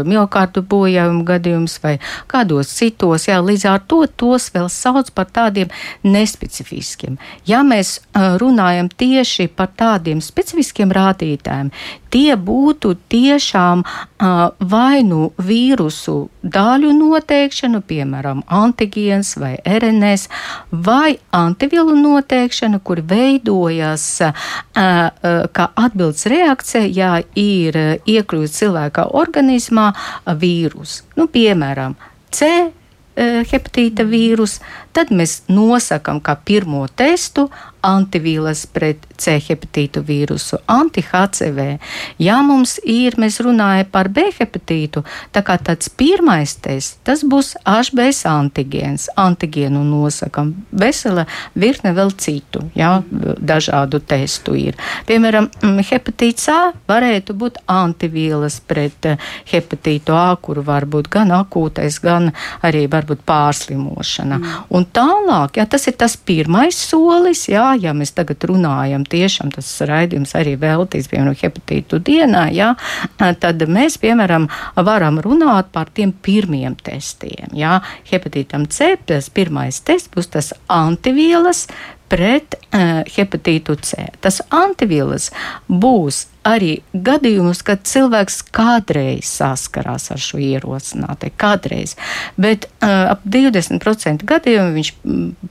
miokārdu 0.09 0.63
bojājumu 0.69 1.25
gadījums 1.29 1.79
vai 1.85 1.97
kādos 2.31 2.73
citos. 2.79 3.29
Jā, 3.31 3.41
līdz 3.45 3.69
ar 3.71 3.85
to 3.91 4.05
tos 4.21 4.51
vēl 4.55 4.69
sauc 4.73 5.13
par 5.17 5.31
tādiem 5.35 5.73
nespecifiskiem. 6.07 7.19
Ja 7.49 7.63
mēs 7.67 7.99
uh, 8.01 8.37
runājam 8.41 8.91
tieši 8.91 9.49
par 9.55 9.73
tādiem 9.79 10.23
specifiskiem 10.25 10.93
rādītājiem, 10.95 11.73
tie 12.11 12.37
būtu 12.37 12.95
tiešām 13.13 13.83
vai 14.71 15.03
nu 15.07 15.31
vīrusu 15.39 16.17
daļu 16.43 16.93
noteikšana, 16.97 17.81
piemēram, 17.89 18.43
antigēns 18.49 19.35
vai 19.41 19.55
RNS, 19.63 20.29
vai 20.73 21.19
antivielu 21.37 21.97
noteikšana, 21.99 22.81
kur 22.81 23.03
veidojas 23.05 24.07
kā 24.75 25.69
atbildes 25.85 26.27
reakcija, 26.33 26.87
ja 26.89 27.13
ir 27.39 27.79
iekļūts 28.09 28.59
cilvēka 28.63 29.11
organismā 29.19 29.93
vīrus. 30.41 31.03
Nu, 31.19 31.29
piemēram, 31.33 31.97
C 32.31 32.71
hepatīta 33.19 34.05
vīrusu, 34.07 34.61
tad 34.99 35.13
mēs 35.15 35.45
nosakām 35.47 36.19
kā 36.25 36.35
pirmo 36.43 36.83
testu 36.99 37.47
antivīlas 37.85 38.65
pret 38.75 39.05
C 39.19 39.37
hepatītu 39.43 40.03
vīrusu, 40.07 40.59
anti-HCV. 40.71 41.67
Ja 42.23 42.39
mums 42.47 42.77
ir, 42.87 43.17
mēs 43.21 43.39
runājam 43.45 43.89
par 43.93 44.11
B 44.15 44.29
hepatītu, 44.35 45.05
tā 45.35 45.43
kā 45.47 45.59
tāds 45.63 45.91
pirmais 45.91 46.55
tests, 46.63 46.99
tas 47.07 47.25
būs 47.27 47.55
HBS 47.63 48.25
antigēns. 48.31 49.09
Antigēnu 49.19 49.83
nosakam 49.87 50.53
vesela 50.71 51.27
virkne 51.59 51.95
vēl 51.97 52.13
citu, 52.19 52.65
jā, 52.79 52.99
dažādu 53.39 54.01
testu 54.03 54.57
ir. 54.59 54.79
Piemēram, 55.09 55.51
mm, 55.63 55.83
hepatīts 55.91 56.49
A 56.49 56.73
varētu 56.89 57.35
būt 57.39 57.61
antivīlas 57.71 58.59
pret 58.67 59.07
eh, 59.07 59.19
hepatītu 59.53 60.15
A, 60.17 60.37
kuru 60.43 60.65
var 60.67 60.87
būt 60.89 61.11
gan 61.13 61.33
akūtais, 61.37 62.01
gan 62.03 62.33
arī 62.65 62.87
varbūt 62.91 63.25
pārslimošana. 63.29 64.39
Mm. 64.39 64.57
Un 64.75 64.88
tālāk, 64.95 65.59
jā, 65.59 65.67
tas 65.71 65.87
ir 65.91 65.97
tas 66.01 66.17
pirmais 66.17 66.77
solis, 66.77 67.47
jā, 67.51 67.73
ja 67.81 67.95
mēs 67.97 68.15
tagad 68.17 68.45
runājam, 68.51 69.05
tiešām 69.09 69.53
tas 69.55 69.69
raidījums 69.89 70.35
arī 70.39 70.57
veltīts, 70.61 71.11
piemēram, 71.13 71.37
hepatītu 71.39 72.01
dienā, 72.05 72.49
jā, 72.55 72.73
tad 73.43 73.67
mēs, 73.69 73.99
piemēram, 74.03 74.49
varam 74.89 75.21
runāt 75.25 75.73
par 75.75 75.93
tiem 75.95 76.13
pirmiem 76.13 76.79
testiem, 76.83 77.53
jā, 77.59 77.79
hepatītam 78.11 78.69
C, 78.73 78.97
tas 79.09 79.31
pirmais 79.33 79.83
tests 79.85 80.11
būs 80.15 80.33
tas 80.35 80.53
antivielas 80.73 81.67
pret 82.09 82.57
uh, 82.57 83.05
hepatītu 83.05 83.77
C. 83.85 84.09
Tas 84.25 84.41
antivielas 84.55 85.31
būs 85.69 86.25
arī 86.49 86.79
gadījumus, 86.93 87.63
kad 87.67 87.85
cilvēks 87.89 88.43
kādreiz 88.55 89.29
saskarās 89.39 90.11
ar 90.15 90.23
šo 90.23 90.41
ierosināto, 90.43 91.31
kādreiz, 91.37 91.97
bet 92.41 92.69
uh, 92.81 93.15
ap 93.15 93.25
20% 93.29 94.27
gadījumu 94.29 94.77
viņš 94.79 94.93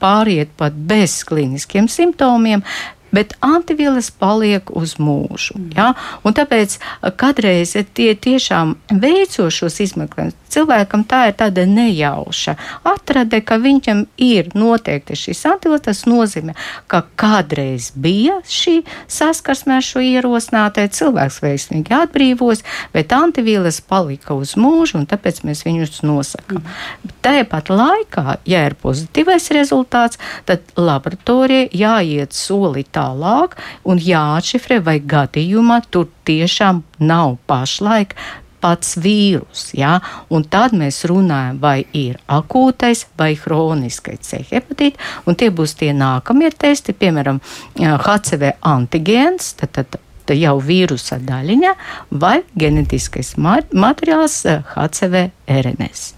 pāriet 0.00 0.54
pat 0.58 0.76
bez 0.88 1.20
kliniskiem 1.28 1.90
simptomiem, 1.92 2.64
bet 3.12 3.34
antivielas 3.40 4.10
paliek 4.10 4.70
uz 4.76 4.96
mūžu. 5.00 5.56
Mm. 5.56 5.70
Ja? 5.76 5.92
Un 6.26 6.36
tāpēc 6.36 6.78
kādreiz 7.20 7.74
tie 7.96 8.12
tiešām 8.14 8.76
veicošos 8.92 9.80
izmeklējumus, 9.84 10.36
cilvēkam 10.52 11.04
tā 11.08 11.28
ir 11.30 11.36
tāda 11.38 11.64
nejauša 11.68 12.54
atrade, 12.88 13.40
ka 13.44 13.58
viņam 13.62 14.04
ir 14.16 14.50
noteikti 14.58 15.16
šīs 15.18 15.44
antivielas. 15.48 15.84
Tas 15.88 16.04
nozīmē, 16.08 16.54
ka 16.90 17.02
kādreiz 17.20 17.90
bija 17.94 18.38
šī 18.48 18.80
saskarsme 19.10 19.78
ar 19.78 19.84
šo 19.84 20.02
ierosinātāju, 20.04 20.92
cilvēks 20.98 21.40
veiksmīgi 21.44 21.94
atbrīvos, 21.94 22.64
bet 22.94 23.14
antivielas 23.14 23.80
palika 23.80 24.36
uz 24.36 24.56
mūžu, 24.58 24.98
un 25.00 25.06
tāpēc 25.08 25.42
mēs 25.48 25.64
viņus 25.66 26.02
nosakām. 26.06 26.64
Mm. 26.64 27.14
Tāpat 27.24 27.72
laikā, 27.72 28.38
ja 28.48 28.64
ir 28.68 28.76
pozitīvais 28.80 29.50
rezultāts, 29.54 30.20
tad 30.48 30.66
laboratorijai 30.78 31.68
jāiet 31.76 32.36
solīt 32.36 32.92
tālāk 32.96 33.56
un 33.88 34.00
jāatšifrē, 34.02 34.80
vai 34.84 34.98
gadījumā 35.00 35.82
tur 35.90 36.08
tiešām 36.28 36.82
nav 37.00 37.36
pašlaik 37.48 38.16
pats 38.60 38.96
vīrus. 39.00 39.68
Ja? 39.78 39.98
Un 40.34 40.44
tad 40.50 40.74
mēs 40.76 41.04
runājam, 41.08 41.60
vai 41.62 41.84
ir 41.96 42.18
akūtais 42.26 43.06
vai 43.18 43.32
hroniskais 43.38 44.20
C 44.26 44.42
hepatīts, 44.50 44.98
un 45.26 45.38
tie 45.38 45.50
būs 45.54 45.76
tie 45.78 45.92
nākamie 45.96 46.50
testi, 46.54 46.96
piemēram, 46.96 47.40
HCV 47.78 48.58
antigēns. 48.66 49.54
Tad, 49.58 49.74
tad, 49.78 50.00
jau 50.36 50.58
vīrusa 50.60 51.16
daļiņa 51.24 51.72
vai 52.20 52.42
genetiskais 52.58 53.34
materiāls 53.40 54.42
HCV 54.74 55.28
RNS. 55.48 56.17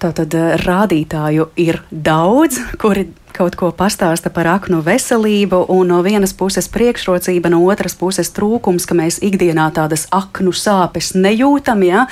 Tātad 0.00 0.34
rādītāju 0.64 1.50
ir 1.60 1.80
daudz, 1.90 2.60
kuri 2.80 3.08
kaut 3.36 3.56
ko 3.56 3.70
pastāsta 3.76 4.30
par 4.34 4.48
aknu 4.50 4.80
veselību, 4.84 5.62
un 5.72 5.90
no 5.92 6.00
vienas 6.04 6.34
puses 6.36 6.68
priekšrocība, 6.72 7.52
no 7.52 7.62
otras 7.70 7.94
puses 7.98 8.32
trūkums, 8.36 8.86
ka 8.88 8.96
mēs 8.98 9.20
ikdienā 9.24 9.70
tādas 9.76 10.06
aknu 10.14 10.52
sāpes 10.56 11.14
nejūtam, 11.14 11.84
ja? 11.86 12.06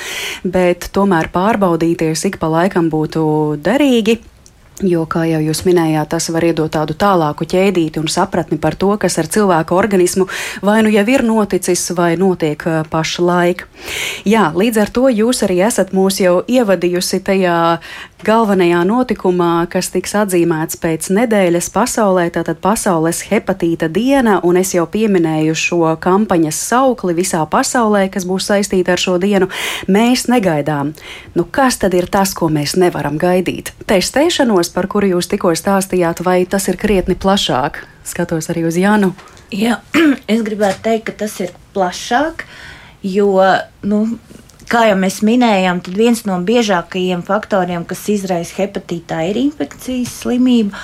bet 0.44 0.90
tomēr 0.94 1.30
pārbaudīties 1.34 2.28
ik 2.30 2.40
pa 2.40 2.50
laikam 2.52 2.90
būtu 2.92 3.22
derīgi. 3.64 4.20
Jo, 4.78 5.08
kā 5.10 5.24
jau 5.26 5.40
jūs 5.42 5.64
minējāt, 5.66 6.06
tas 6.12 6.28
var 6.30 6.44
iedot 6.46 6.70
tādu 6.70 6.94
tālāku 6.94 7.42
ķēdīti 7.50 7.98
un 7.98 8.06
sapratni 8.06 8.60
par 8.62 8.76
to, 8.78 8.92
kas 9.00 9.18
ar 9.18 9.26
cilvēku 9.26 9.74
organismu 9.74 10.28
vai 10.62 10.76
nu 10.86 10.92
jau 10.94 11.02
ir 11.10 11.24
noticis, 11.26 11.82
vai 11.98 12.12
notiek 12.20 12.62
pašlaik. 12.92 13.64
Jā, 14.22 14.52
līdz 14.54 14.78
ar 14.84 14.92
to 14.94 15.08
jūs 15.10 15.42
arī 15.48 15.58
esat 15.66 15.90
mūs 15.96 16.20
jau 16.22 16.36
ievadījusi 16.46 17.18
tajā 17.26 17.58
galvenajā 18.24 18.80
notikumā, 18.86 19.68
kas 19.70 19.90
tiks 19.94 20.14
atzīmēts 20.18 20.78
pēc 20.82 21.08
nedēļas 21.14 21.68
pasaulē, 21.74 22.28
tātad 22.34 22.58
Pasaules 22.62 23.22
hepatīta 23.30 23.88
diena, 23.92 24.38
un 24.44 24.58
es 24.60 24.74
jau 24.74 24.86
pieminēju 24.90 25.54
šo 25.58 25.92
kampaņas 26.02 26.58
saukli 26.70 27.14
visā 27.18 27.44
pasaulē, 27.50 28.06
kas 28.12 28.26
būs 28.28 28.48
saistīta 28.50 28.96
ar 28.96 29.02
šo 29.02 29.16
dienu. 29.22 29.48
Mēs 29.86 30.26
negaidām. 30.30 30.94
Nu, 31.38 31.46
kas 31.46 31.78
tad 31.82 31.94
ir 31.94 32.08
tas, 32.10 32.34
ko 32.34 32.50
mēs 32.52 32.76
nevaram 32.80 33.18
gaidīt? 33.20 33.72
Testēšanos, 33.88 34.72
par 34.74 34.90
kuru 34.90 35.14
jūs 35.14 35.30
tikko 35.30 35.54
stāstījāt, 35.58 36.24
vai 36.26 36.42
tas 36.46 36.68
ir 36.72 36.80
krietni 36.80 37.16
plašāk? 37.18 37.84
Skatos 38.08 38.50
arī 38.52 38.66
uz 38.68 38.78
Janu. 38.80 39.12
Jā, 39.54 39.78
es 40.32 40.42
gribētu 40.44 40.84
teikt, 40.90 41.08
ka 41.08 41.24
tas 41.24 41.38
ir 41.44 41.54
plašāk, 41.76 42.44
jo 43.06 43.30
nu, 43.86 44.02
kā 44.70 44.84
jau 44.88 44.96
mēs 45.00 45.20
minējām, 45.26 45.82
tad 45.84 45.98
viens 45.98 46.24
no 46.28 46.38
biežākajiem 46.46 47.24
faktoriem, 47.26 47.86
kas 47.88 48.06
izraisa 48.12 48.62
hepatītā, 48.62 49.22
ir 49.30 49.40
infekcijas 49.40 50.14
slimība. 50.22 50.76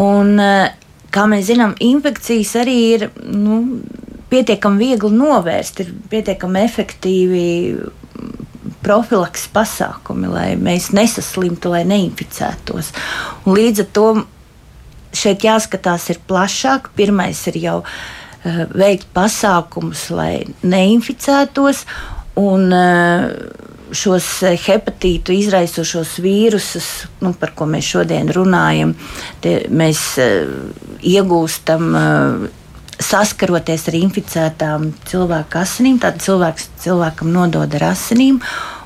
Un, 0.00 0.38
eh, 0.40 0.72
kā 1.10 1.26
mēs 1.26 1.50
zinām, 1.50 1.74
infekcijas 1.78 2.54
arī 2.62 2.78
ir 2.94 3.10
nu, 3.24 3.80
pietiekami 4.30 4.78
viegli 4.78 5.10
novērst, 5.10 5.80
ir 5.80 5.92
pietiekami 6.10 6.62
efektīvi 6.64 7.46
profilaks 8.82 9.48
pasākumi, 9.52 10.30
lai 10.30 10.48
mēs 10.56 10.90
nesaslimtu, 10.96 11.72
lai 11.74 11.82
neinficētos. 11.84 12.92
Un 13.44 13.56
līdz 13.58 13.84
ar 13.84 13.90
to 13.92 14.06
šeit 15.12 15.44
jāskatās 15.44 16.08
ir 16.10 16.22
plašāk. 16.28 16.92
Pirmais 16.96 17.42
ir 17.50 17.58
jau 17.60 17.76
uh, 17.82 18.64
veikt 18.72 19.10
pasākumus, 19.16 20.08
lai 20.14 20.46
neinficētos. 20.62 21.84
Un, 22.38 22.72
eh, 22.72 23.30
šos 23.90 24.26
eh, 24.46 24.54
hepatītu 24.54 25.34
izraisošos 25.34 26.18
vīrusus, 26.22 26.88
nu, 27.24 27.32
par 27.34 27.54
ko 27.58 27.66
mēs 27.66 27.88
šodien 27.90 28.30
runājam, 28.30 28.94
mēs 29.42 30.02
eh, 30.22 30.46
iegūstam 31.02 31.90
saskaroties 33.00 33.88
ar 33.90 33.96
inficētām 33.98 34.90
cilvēku 35.10 35.58
asinīm. 35.58 35.98
Tad 35.98 36.20
cilvēks 36.22 36.68
cilvēkam 36.84 37.32
nodod 37.34 37.74
ar 37.80 37.90
asinīm, 37.94 38.38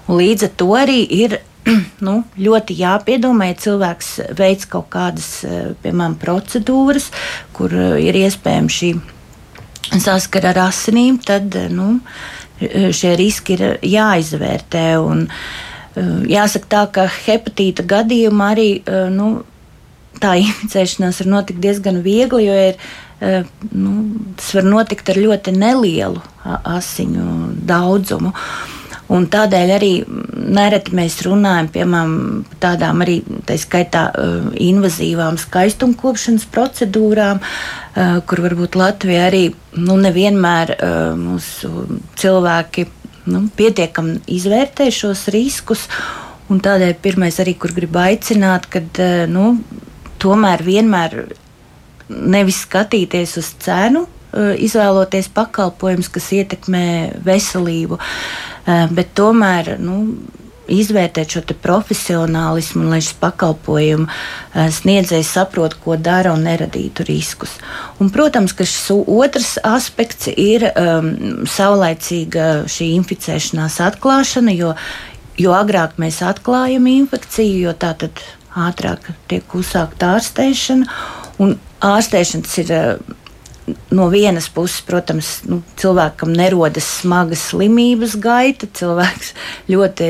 līdz 0.09 0.49
ar 0.49 0.55
to 0.57 0.71
arī 0.79 1.03
ir 1.05 1.41
nu, 2.07 2.23
ļoti 2.41 2.77
jāpiedomā, 2.79 3.51
ja 3.51 3.59
cilvēks 3.61 4.11
veids 4.39 4.69
kaut 4.71 4.89
kādas, 4.93 5.29
piemēram, 5.85 6.17
procedūras, 6.21 7.11
kur 7.57 7.73
ir 7.75 8.17
iespējams 8.25 8.81
šī 8.81 8.95
saskara 10.01 10.53
ar 10.55 10.63
asinīm, 10.69 11.19
tad 11.25 11.57
nu, 11.73 11.99
šie 12.95 13.15
riski 13.19 13.57
ir 13.57 13.65
jāizvērtē. 13.83 14.87
Un, 15.03 15.27
eh, 15.97 16.13
jāsaka 16.35 16.71
tā, 16.71 16.85
ka 16.93 17.07
hepatīta 17.27 17.87
gadījumā 17.87 18.53
arī 18.57 18.69
eh, 18.83 19.09
nu, 19.11 19.31
tā 20.23 20.37
inficēšanās 20.45 21.25
var 21.25 21.33
notikt 21.39 21.63
diezgan 21.65 22.03
viegli, 22.05 22.47
jo 22.49 22.61
ir, 22.71 22.79
eh, 23.21 23.51
nu, 23.73 23.97
tas 24.39 24.55
var 24.59 24.69
notikt 24.69 25.11
ar 25.11 25.21
ļoti 25.27 25.57
nelielu 25.57 26.23
asiņu 26.45 27.27
daudzumu. 27.67 28.35
Un 29.13 29.27
tādēļ 29.29 29.71
arī 29.75 29.91
nereti 30.55 30.95
mēs 30.97 31.19
runājam 31.27 31.69
piemēram, 31.75 32.15
par 32.49 32.61
tādām 32.63 33.03
arī 33.05 33.19
tā 33.45 33.59
skaitā 33.61 34.07
invazīvām 34.65 35.37
skaistumkopšanas 35.43 36.47
procedūrām, 36.55 37.43
kur 38.25 38.45
varbūt 38.47 38.79
Latvija 38.81 39.27
arī 39.29 39.45
nu, 39.77 39.99
nevienmēr 40.01 40.77
mūsu 41.21 41.85
cilvēki 42.21 42.87
nu, 43.29 43.45
pietiekami 43.57 44.23
izvērtē 44.39 44.89
šos 44.95 45.29
riskus. 45.35 45.85
Un 46.53 46.61
tādēļ 46.65 46.97
pirmais 47.05 47.37
arī, 47.41 47.59
kur 47.61 47.73
gribu 47.77 48.01
aicināt, 48.01 48.69
kad 48.73 49.01
nu, 49.29 49.55
tomēr 50.21 50.65
vienmēr 50.65 51.21
nevis 52.09 52.65
skatīties 52.65 53.37
uz 53.41 53.53
cenu, 53.65 54.07
izvēloties 54.35 55.29
pakalpojumus, 55.35 56.11
kas 56.13 56.33
ietekmē 56.35 56.87
veselību. 57.25 58.01
Eh, 58.01 58.54
bet 58.67 59.13
tomēr 59.19 59.75
nu, 59.83 59.99
izvērtēt 60.71 61.35
šo 61.35 61.43
profesionālismu, 61.63 62.87
lai 62.89 63.01
šis 63.05 63.17
pakalpojumu 63.21 64.07
eh, 64.09 64.69
sniedzējs 64.73 65.33
saprot, 65.37 65.77
ko 65.85 65.97
dara 66.01 66.33
un 66.35 66.45
neradītu 66.49 67.07
riskus. 67.09 67.57
Un, 68.01 68.11
protams, 68.15 68.55
ka 68.57 68.67
šis 68.69 68.91
otrs 68.95 69.55
aspekts 69.65 70.31
ir 70.35 70.67
um, 70.71 71.45
saulaicīga 71.49 72.65
šī 72.71 72.93
inficēšanās 72.99 73.81
atklāšana, 73.85 74.55
jo, 74.57 74.73
jo 75.41 75.57
agrāk 75.57 75.99
mēs 76.01 76.23
atklājam 76.25 76.89
infekciju, 76.91 77.69
jo 77.69 77.77
tā 77.77 77.95
tad 78.05 78.25
ātrāk 78.55 79.13
tiek 79.29 79.59
uzsākta 79.59 80.15
ārstēšana. 80.17 80.89
Un 81.43 81.57
ārstēšana 81.85 82.57
ir 82.63 82.75
no 83.95 84.09
vienas 84.13 84.49
puses, 84.53 84.83
protams, 84.85 85.29
nu, 85.49 85.61
cilvēkam 85.81 86.33
nerodas 86.37 86.87
smaga 87.01 87.37
slimības 87.39 88.17
gaita. 88.21 88.69
Cilvēks 88.77 89.33
ļoti 89.73 90.09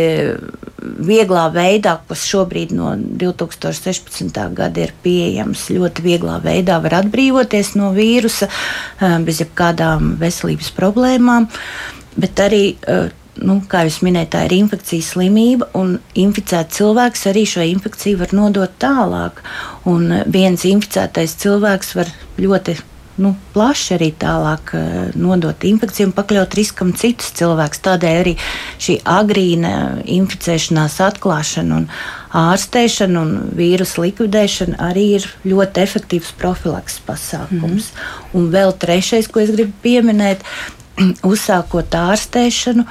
vieglā 1.04 1.46
veidā, 1.54 1.96
kas 2.08 2.26
šobrīd 2.28 2.74
no 2.76 2.92
2016. 2.98 4.40
gada 4.56 4.84
ir 4.84 4.94
pieejams, 5.04 5.68
ļoti 5.74 6.04
vieglā 6.04 6.38
veidā 6.44 6.80
var 6.84 7.00
atbrīvoties 7.02 7.74
no 7.78 7.92
vīrusa 7.96 8.50
eh, 8.50 9.18
bez 9.24 9.42
jebkādām 9.44 10.16
veselības 10.20 10.72
problēmām. 10.76 11.48
Bet 12.14 12.38
arī 12.38 12.76
uh, 12.86 13.08
nu, 13.42 13.58
kā 13.70 13.84
jau 13.88 14.06
minēju, 14.06 14.30
tā 14.30 14.44
ir 14.46 14.54
infekcijas 14.60 15.12
slimība, 15.14 15.68
un 15.78 15.96
inficēts 16.18 16.78
cilvēks 16.78 17.26
arī 17.30 17.44
šo 17.48 17.66
infekciju 17.66 18.20
var 18.20 18.34
nodot 18.36 18.74
tālāk. 18.82 19.42
Un 19.90 20.10
viens 20.30 20.66
inficētais 20.68 21.34
cilvēks 21.42 21.94
var 21.98 22.12
ļoti 22.38 22.76
nu, 23.20 23.34
plaši 23.54 23.94
arī 23.96 24.10
tālāk 24.18 24.72
uh, 24.74 24.98
nodot 25.18 25.64
infekciju 25.66 26.08
un 26.08 26.14
pakļaut 26.16 26.56
riskam 26.58 26.92
citus 26.98 27.32
cilvēkus. 27.38 27.82
Tādēļ 27.84 28.20
arī 28.22 28.34
šī 28.82 28.98
agrīna 29.06 29.74
inficēšanās 30.16 30.98
atklāšana 31.06 31.80
un 31.82 31.88
ārstēšana 32.34 33.22
un 33.22 33.34
vīrusu 33.54 34.06
likvidēšana 34.06 34.80
arī 34.90 35.06
ir 35.20 35.28
ļoti 35.46 35.84
efektīvs 35.84 36.34
profilaks 36.40 36.98
pasākums. 37.06 37.92
Mm. 37.92 38.38
Un 38.38 38.50
vēl 38.54 38.74
trešais, 38.82 39.30
ko 39.30 39.44
es 39.44 39.54
gribu 39.54 39.74
pieminēt, 39.84 40.42
uzsākot 41.32 41.94
ārstēšanu, 41.98 42.86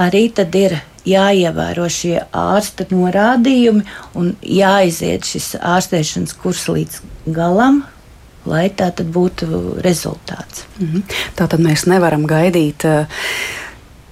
arī 0.00 0.28
tad 0.34 0.54
ir 0.58 0.80
jāievēro 1.08 1.86
šie 1.90 2.18
ārsta 2.36 2.86
norādījumi 2.90 3.86
un 4.18 4.34
jāiziet 4.42 5.28
šis 5.28 5.54
ārstēšanas 5.56 6.36
kurs 6.42 6.66
līdz 6.68 7.00
galam, 7.34 7.84
lai 8.46 8.68
tā 8.70 8.90
tad 8.94 9.06
būtu 9.12 9.80
rezultāts. 9.84 10.64
Mm 10.78 10.86
-hmm. 10.86 11.02
Tā 11.36 11.48
tad 11.48 11.60
mēs 11.60 11.86
nevaram 11.86 12.26
gaidīt. 12.26 12.84
Uh, 12.84 13.06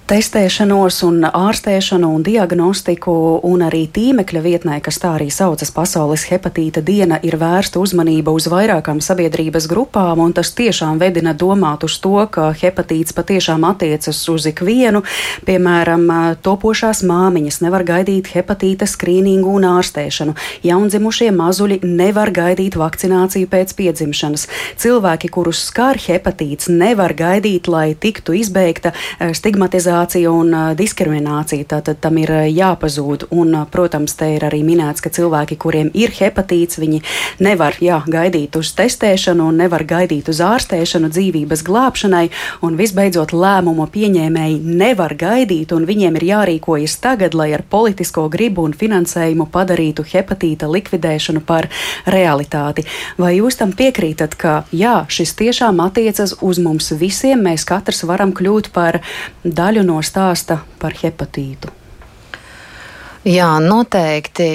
testēšanos, 0.09 1.03
un 1.05 1.21
ārstēšanu 1.27 2.07
un 2.15 2.23
diagnostiku, 2.25 3.13
un 3.45 3.61
arī 3.67 3.83
tīmekļa 3.93 4.41
vietnē, 4.41 4.77
kas 4.81 4.97
tā 5.01 5.11
arī 5.19 5.27
saucas 5.29 5.69
Pasaules 5.75 6.23
hepatīta 6.31 6.81
diena, 6.85 7.19
ir 7.21 7.37
vērsta 7.37 7.77
uzmanība 7.77 8.33
uz 8.33 8.47
vairākām 8.49 9.03
sabiedrības 9.05 9.67
grupām, 9.69 10.23
un 10.23 10.33
tas 10.33 10.49
tiešām 10.57 10.97
vedina 11.01 11.35
domāt 11.37 11.85
uz 11.85 11.99
to, 12.01 12.15
ka 12.33 12.47
hepatīts 12.57 13.13
patiešām 13.13 13.67
attiecas 13.69 14.23
uz 14.33 14.47
ikvienu. 14.49 15.03
Piemēram, 15.45 16.07
topošās 16.41 17.03
māmiņas 17.05 17.61
nevar 17.67 17.85
gaidīt 17.85 18.31
hepatīta 18.33 18.89
skrīningu 18.89 19.53
un 19.59 19.67
ārstēšanu, 19.75 20.33
jaundzimušie 20.65 21.29
mazuļi 21.37 21.83
nevar 21.85 22.33
gaidīt 22.33 22.79
vakcināciju 22.81 23.51
pēc 23.53 23.75
piedzimšanas. 23.77 24.47
Cilvēki, 24.81 25.29
kurus 25.37 25.61
skar 25.69 26.01
hepatīts, 26.01 26.71
nevar 26.73 27.13
gaidīt, 27.13 27.69
lai 27.69 27.93
tiktu 27.93 28.39
izbeigta 28.41 28.95
eh, 28.95 29.37
stigmatizācija 29.37 29.98
diskriminācija 29.99 30.31
un 30.31 30.75
diskriminācija, 30.77 31.65
tātad 31.67 31.99
tam 31.99 32.17
ir 32.17 32.29
jāpazūd. 32.47 33.27
Un, 33.35 33.65
protams, 33.71 34.15
te 34.15 34.35
ir 34.35 34.43
arī 34.47 34.61
minēts, 34.63 35.01
ka 35.01 35.09
cilvēki, 35.09 35.57
kuriem 35.59 35.89
ir 35.93 36.11
hepatīts, 36.11 36.79
viņi 36.79 37.01
nevar 37.39 37.75
jā, 37.81 38.01
gaidīt 38.07 38.55
uz 38.55 38.71
testēšanu 38.77 39.49
un 39.49 39.57
nevar 39.59 39.83
gaidīt 39.83 40.29
uz 40.29 40.39
ārstēšanu 40.39 41.09
dzīvības 41.11 41.63
glābšanai. 41.67 42.29
Un 42.63 42.77
visbeidzot, 42.79 43.33
lēmumu 43.33 43.87
pieņēmēji 43.91 44.61
nevar 44.63 45.15
gaidīt, 45.19 45.73
un 45.75 45.85
viņiem 45.85 46.15
ir 46.15 46.27
jārīkojas 46.29 46.95
tagad, 47.03 47.35
lai 47.35 47.51
ar 47.53 47.63
politisko 47.63 48.29
gribu 48.29 48.63
un 48.63 48.73
finansējumu 48.73 49.49
padarītu 49.51 50.07
hepatīta 50.13 50.69
likvidēšanu 50.71 51.43
par 51.43 51.67
realitāti. 52.07 52.85
Vai 53.17 53.35
jūs 53.39 53.59
tam 53.59 53.75
piekrītat, 53.75 54.39
ka 54.39 54.63
jā, 54.71 55.03
šis 55.09 55.35
tiešām 55.35 55.83
attiecas 55.83 56.37
uz 56.41 56.59
mums 56.63 56.91
visiem, 56.95 57.43
mēs 57.43 57.67
katrs 57.67 58.05
varam 58.07 58.31
kļūt 58.35 58.71
par 58.71 59.01
daļu 59.43 59.88
no 59.89 59.99
stāsta 60.05 60.61
par 60.79 60.93
hepatītu. 61.01 61.78
Jā, 63.27 63.57
noteikti. 63.59 64.45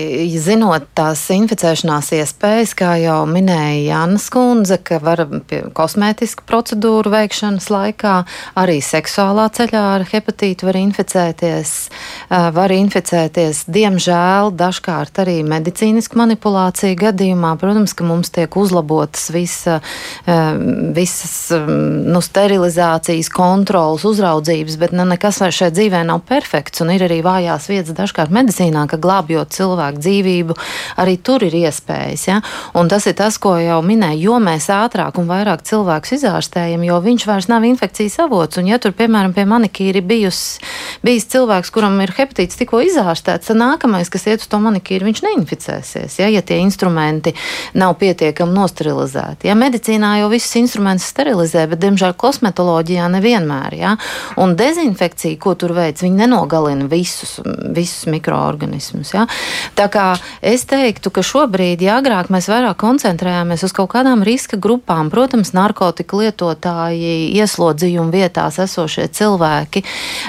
Zinot 0.40 0.87
tās 0.96 1.20
inficēšanās 1.35 2.07
iespējas, 2.16 2.70
kā 2.72 2.94
jau 2.96 3.18
minēja 3.29 3.83
Jānis 3.90 4.31
Kundze, 4.33 4.79
ka 4.81 4.96
var 5.05 5.20
kosmētisku 5.77 6.46
procedūru 6.48 7.12
veikšanas 7.12 7.68
laikā 7.68 8.14
arī 8.57 8.79
seksuālā 8.81 9.50
ceļā 9.53 9.83
ar 9.98 10.07
hepatītu 10.09 10.64
var 10.64 10.79
inficēties. 10.81 11.72
Var 12.57 12.74
inficēties, 12.79 13.66
diemžēl, 13.68 14.55
dažkārt 14.57 15.20
arī 15.20 15.37
medicīnisku 15.44 16.16
manipulāciju 16.22 16.96
gadījumā. 17.05 17.53
Protams, 17.61 17.92
ka 17.92 18.09
mums 18.09 18.33
tiek 18.33 18.57
uzlabotas 18.57 19.29
visa, 19.37 19.77
visas 20.24 21.37
nu, 21.53 22.24
sterilizācijas, 22.24 23.29
kontrolas, 23.29 24.09
uzraudzības, 24.09 24.81
bet 24.81 24.96
ne, 24.96 25.05
nekas 25.12 25.44
šai 25.53 25.68
dzīvē 25.77 26.00
nav 26.09 26.24
perfekts 26.24 26.81
un 26.81 26.96
ir 26.96 27.05
arī 27.11 27.20
vājās 27.20 27.68
vietas 27.68 28.00
dažkārt 28.00 28.33
medicīnā 28.33 28.53
medicīnā, 28.54 28.86
ka 28.88 28.98
glābjot 28.98 29.52
cilvēku 29.54 30.00
dzīvību, 30.00 30.54
arī 30.98 31.16
tur 31.22 31.42
ir 31.42 31.54
iespējas. 31.54 32.26
Ja? 32.28 32.40
Un 32.74 32.88
tas 32.88 33.06
ir 33.06 33.14
tas, 33.14 33.38
ko 33.38 33.56
jau 33.58 33.80
minēju, 33.82 34.30
jo 34.30 34.38
mēs 34.38 34.68
ātrāk 34.70 35.18
un 35.18 35.28
vairāk 35.28 35.64
cilvēkus 35.64 36.14
izārstējam, 36.18 36.84
jo 36.84 37.00
viņš 37.00 37.26
vairs 37.26 37.48
nav 37.48 37.64
infekcijas 37.64 38.18
avots. 38.24 38.58
Un, 38.58 38.68
ja 38.68 38.78
tur, 38.78 38.92
piemēram, 38.92 39.34
pie 39.34 39.44
manikīra 39.48 40.00
ir 40.00 40.06
bijus, 40.06 40.60
bijis 41.02 41.26
cilvēks, 41.32 41.72
kuram 41.74 41.98
ir 42.00 42.14
hepatīts 42.14 42.58
tikko 42.58 42.82
izārstēts, 42.84 43.50
tad 43.50 43.58
nākamais, 43.58 44.10
kas 44.10 44.26
iet 44.28 44.44
uz 44.44 44.50
to 44.50 44.60
manikīru, 44.62 45.08
viņš 45.08 45.24
neinficēsies, 45.24 46.18
ja, 46.20 46.30
ja 46.30 46.42
tie 46.42 46.60
instrumenti 46.62 47.34
nav 47.74 47.96
pietiekami 48.00 48.54
nosterilizēti. 48.54 49.48
Ja? 49.50 49.58
Medicīnā 49.58 50.18
jau 50.22 50.30
visus 50.32 50.54
instrumentus 50.60 51.08
sterilizē, 51.10 51.66
bet, 51.70 51.82
diemžēl, 51.82 52.14
kosmetoloģijā 52.18 53.08
nevienmēr. 53.16 53.78
Ja? 53.80 53.94
Un 54.40 54.56
dezinfekcija, 54.58 55.38
ko 55.42 55.56
tur 55.58 55.74
veids, 55.76 56.04
viņi 56.04 56.24
nenogalina 56.24 56.88
visus, 56.90 57.38
visus 57.74 58.04
mikro 58.10 58.43
organismus. 58.46 59.14
Ja? 59.14 59.26
Tā 59.78 59.88
kā 59.92 60.07
es 60.44 60.66
teiktu, 60.70 61.12
ka 61.14 61.24
šobrīd, 61.24 61.83
ja 61.85 61.98
agrāk 62.00 62.30
mēs 62.33 62.48
vairāk 62.50 62.78
koncentrējāmies 62.80 63.64
uz 63.66 63.74
kaut 63.76 63.92
kādām 63.94 64.24
riska 64.26 64.59
grupām, 64.61 65.11
protams, 65.12 65.54
narkotiku 65.57 66.22
lietotāji, 66.22 67.30
ieslodzījuma 67.38 68.12
vietās 68.14 68.59
esošie 68.62 69.09
cilvēki, 69.14 69.85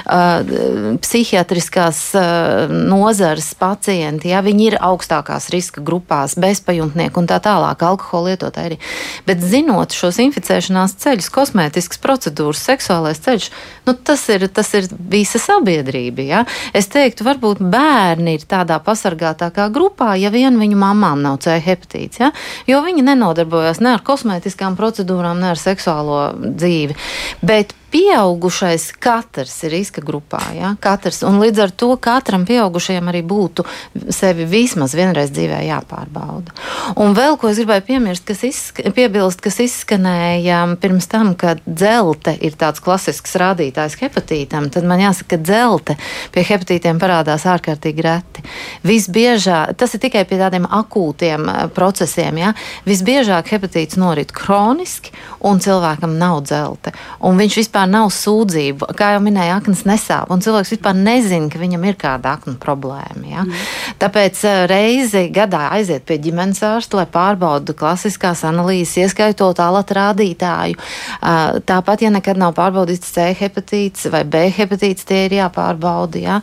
uh, 0.06 0.96
psihiatriskās 1.02 2.02
uh, 2.18 2.70
nozares 2.70 3.52
pacienti, 3.58 4.30
ja 4.34 4.42
viņi 4.44 4.70
ir 4.70 4.78
augstākās 4.80 5.50
riska 5.54 5.84
grupās, 5.86 6.36
bezpajumtnieki 6.40 7.20
un 7.20 7.30
tā 7.30 7.40
tālāk, 7.42 7.84
alkohola 7.86 8.34
lietotāji 8.34 8.66
arī. 8.66 8.78
Bet 9.26 9.42
zinot 9.44 9.94
šos 9.96 10.20
inficēšanās 10.22 10.96
ceļus, 11.02 11.30
kosmētiskas 11.34 12.00
procedūras, 12.02 12.64
seksuālais 12.66 13.20
ceļš, 13.22 13.48
nu, 13.86 13.94
tas, 13.94 14.24
ir, 14.32 14.46
tas 14.52 14.72
ir 14.78 14.88
visa 15.10 15.40
sabiedrība. 15.42 16.26
Ja? 16.26 16.44
Es 16.76 16.90
teiktu, 16.92 17.26
varbūt 17.26 17.60
bērni 17.60 18.05
bērni 18.06 18.36
ir 18.36 18.46
tādā 18.48 18.78
pasargātākā 18.84 19.68
grupā, 19.74 20.14
ja 20.20 20.30
vien 20.34 20.58
viņu 20.60 20.78
mamām 20.80 21.24
nav 21.24 21.40
C 21.44 21.58
hepatīts. 21.62 22.22
Ja? 22.22 22.32
Jo 22.70 22.82
viņi 22.86 23.06
nenodarbojas 23.06 23.82
ne 23.82 23.96
ar 23.96 24.04
kosmētiskām 24.06 24.78
procedūrām, 24.78 25.42
ne 25.42 25.52
ar 25.54 25.60
seksuālo 25.60 26.20
dzīvi. 26.36 26.96
Bet 27.46 27.74
pieaugušais 27.90 28.90
katrs 29.02 29.54
ir 29.66 29.74
riska 29.76 30.02
grupā. 30.04 30.40
Ja? 30.56 30.74
Katrs, 30.80 31.22
un 31.26 31.38
līdz 31.42 31.62
ar 31.66 31.72
to 31.72 31.90
katram 32.02 32.46
pieaugušajam 32.48 33.10
arī 33.12 33.22
būtu 33.26 33.64
sevi 34.14 34.46
vismaz 34.48 34.94
vienreiz 34.96 35.32
dzīvē 35.34 35.62
jāpārbauda. 35.68 36.54
Un 37.02 37.14
vēl 37.16 37.38
ko 37.40 37.50
es 37.50 37.60
gribēju 37.60 37.86
piemirst, 37.86 38.26
kas 38.28 38.44
izsk 38.46 38.82
piebilst, 38.96 39.42
kas 39.44 39.58
izskanēja 39.64 40.62
pirms 40.82 41.08
tam, 41.10 41.34
ka 41.38 41.56
dzelte 41.66 42.36
ir 42.44 42.56
tāds 42.58 42.82
klasisks 42.84 43.36
rādītājs 43.40 43.98
hepatītam, 44.00 44.70
tad 44.72 44.86
man 44.88 45.02
jāsaka, 45.02 45.36
ka 45.36 45.42
dzelte 45.42 45.96
pie 46.34 46.44
hepatītiem 46.46 47.00
parādās 47.02 47.46
ārkārtīgi 47.48 48.04
reti. 48.06 48.44
Visbiežāk, 48.86 49.76
tas 49.80 49.96
ir 49.96 50.02
tikai 50.04 50.24
pie 50.28 50.40
tādiem 50.40 50.68
akūtiem 50.68 51.48
eh, 51.50 51.62
procesiem, 51.74 52.42
ja? 52.42 52.52
visbiežāk 52.86 53.50
hepatīts 53.54 53.98
norit 54.00 54.34
kroniski 54.36 55.14
un 55.46 55.60
cilvēkam 55.62 56.16
nav 56.20 56.42
dzelte. 56.46 56.92
Un 57.26 57.38
viņš 57.40 57.60
vispār 57.62 57.85
vispār 57.86 57.90
nav 57.90 58.10
sūdzību. 58.10 58.94
Kā 58.96 59.14
jau 59.14 59.20
minēju, 59.22 59.56
aknas 59.56 59.84
nesāp, 59.86 60.30
un 60.30 60.40
cilvēks 60.40 60.74
vispār 60.74 60.94
nezina, 60.94 61.48
ka 61.50 61.58
viņam 61.58 61.84
ir 61.86 61.96
kāda 61.96 62.36
aknu 62.36 62.56
problēma. 62.58 63.24
Ja? 63.24 63.44
Mm. 63.44 63.52
Tāpēc 63.98 64.44
eh, 64.44 64.66
reizi 64.66 65.30
gadā 65.30 65.70
aiziet 65.72 66.04
pie 66.06 66.18
ģimenes 66.18 66.62
ārsta, 66.62 66.96
lai 67.00 67.06
pārbaudītu 67.06 67.76
klasiskās 67.76 68.44
analīzes, 68.44 68.96
ieskaitot 69.06 69.58
alata 69.60 69.94
rādītāju. 69.94 70.76
Eh, 70.76 71.60
tāpat, 71.66 72.02
ja 72.02 72.10
nekad 72.10 72.36
nav 72.36 72.54
pārbaudīts 72.56 73.12
C 73.12 73.32
hepatīts 73.38 74.10
vai 74.10 74.24
B 74.24 74.48
hepatīts, 74.50 75.06
tie 75.06 75.26
ir 75.26 75.38
jāpārbauda. 75.38 76.20
Ja? 76.20 76.40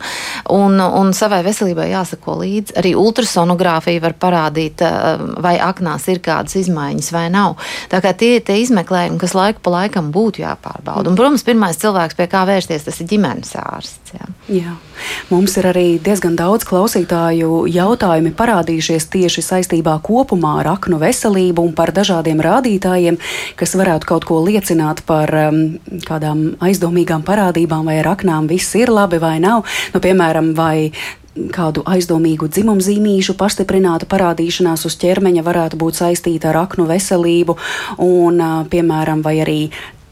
Un, 0.50 0.80
un 0.80 1.12
savai 1.14 1.42
veselībai 1.44 1.90
jāsako 1.92 2.38
līdzi. 2.42 2.78
Arī 2.80 2.94
ultrasonogrāfija 2.98 4.02
var 4.02 4.16
parādīt, 4.20 4.82
eh, 4.82 5.26
vai 5.44 5.56
aknās 5.58 6.08
ir 6.08 6.22
kādas 6.24 6.56
izmaiņas 6.62 7.12
vai 7.12 7.28
nav. 7.32 7.58
Tā 7.90 8.00
kā 8.04 8.14
tie 8.16 8.36
ir 8.38 8.46
tie 8.46 8.60
izmeklējumi, 8.62 9.20
kas 9.20 9.36
laiku 9.36 9.62
pa 9.64 9.78
laikam 9.78 10.10
būtu 10.14 10.42
jāpārbauda. 10.44 11.10
Un, 11.10 11.18
protams, 11.24 11.44
pirmais 11.46 11.78
cilvēks, 11.80 12.18
pie 12.18 12.26
kā 12.28 12.42
vērsties, 12.44 12.84
tas 12.84 13.00
ir 13.00 13.08
ģimenes 13.08 13.54
ārsts. 13.56 14.12
Jā. 14.12 14.26
Jā. 14.52 14.74
Mums 15.30 15.56
ir 15.56 15.70
arī 15.70 15.86
diezgan 16.04 16.36
daudz 16.36 16.66
klausītāju 16.68 17.64
jautājumi 17.72 18.34
parādījušies 18.36 19.08
tieši 19.14 19.44
saistībā 19.46 19.96
kopumā 20.04 20.58
ar 20.60 20.74
aknu 20.74 21.00
veselību 21.00 21.64
un 21.64 21.72
par 21.72 21.94
dažādiem 21.96 22.44
rādītājiem, 22.44 23.16
kas 23.56 23.72
varētu 23.80 24.10
kaut 24.12 24.28
ko 24.28 24.42
liecināt 24.44 25.00
par 25.08 25.32
um, 25.46 25.64
kādām 26.04 26.58
aizdomīgām 26.60 27.24
parādībām, 27.24 27.88
vai 27.88 28.02
ar 28.02 28.12
aknām 28.12 28.50
viss 28.52 28.76
ir 28.76 28.92
labi 28.92 29.22
vai 29.22 29.38
nav. 29.40 29.64
Nu, 29.96 30.04
piemēram, 30.04 30.52
vai 30.58 30.92
kādu 31.56 31.82
aizdomīgu 31.88 32.46
dzimumzīmīšu 32.52 33.34
pastiprināta 33.40 34.06
parādīšanās 34.10 34.84
uz 34.86 35.00
ķermeņa 35.00 35.42
varētu 35.42 35.80
būt 35.80 36.04
saistīta 36.04 36.52
ar 36.52 36.60
aknu 36.66 36.86
veselību, 36.92 37.56
un, 38.04 38.44
piemēram, 38.70 39.24
vai 39.24 39.38
arī 39.42 39.60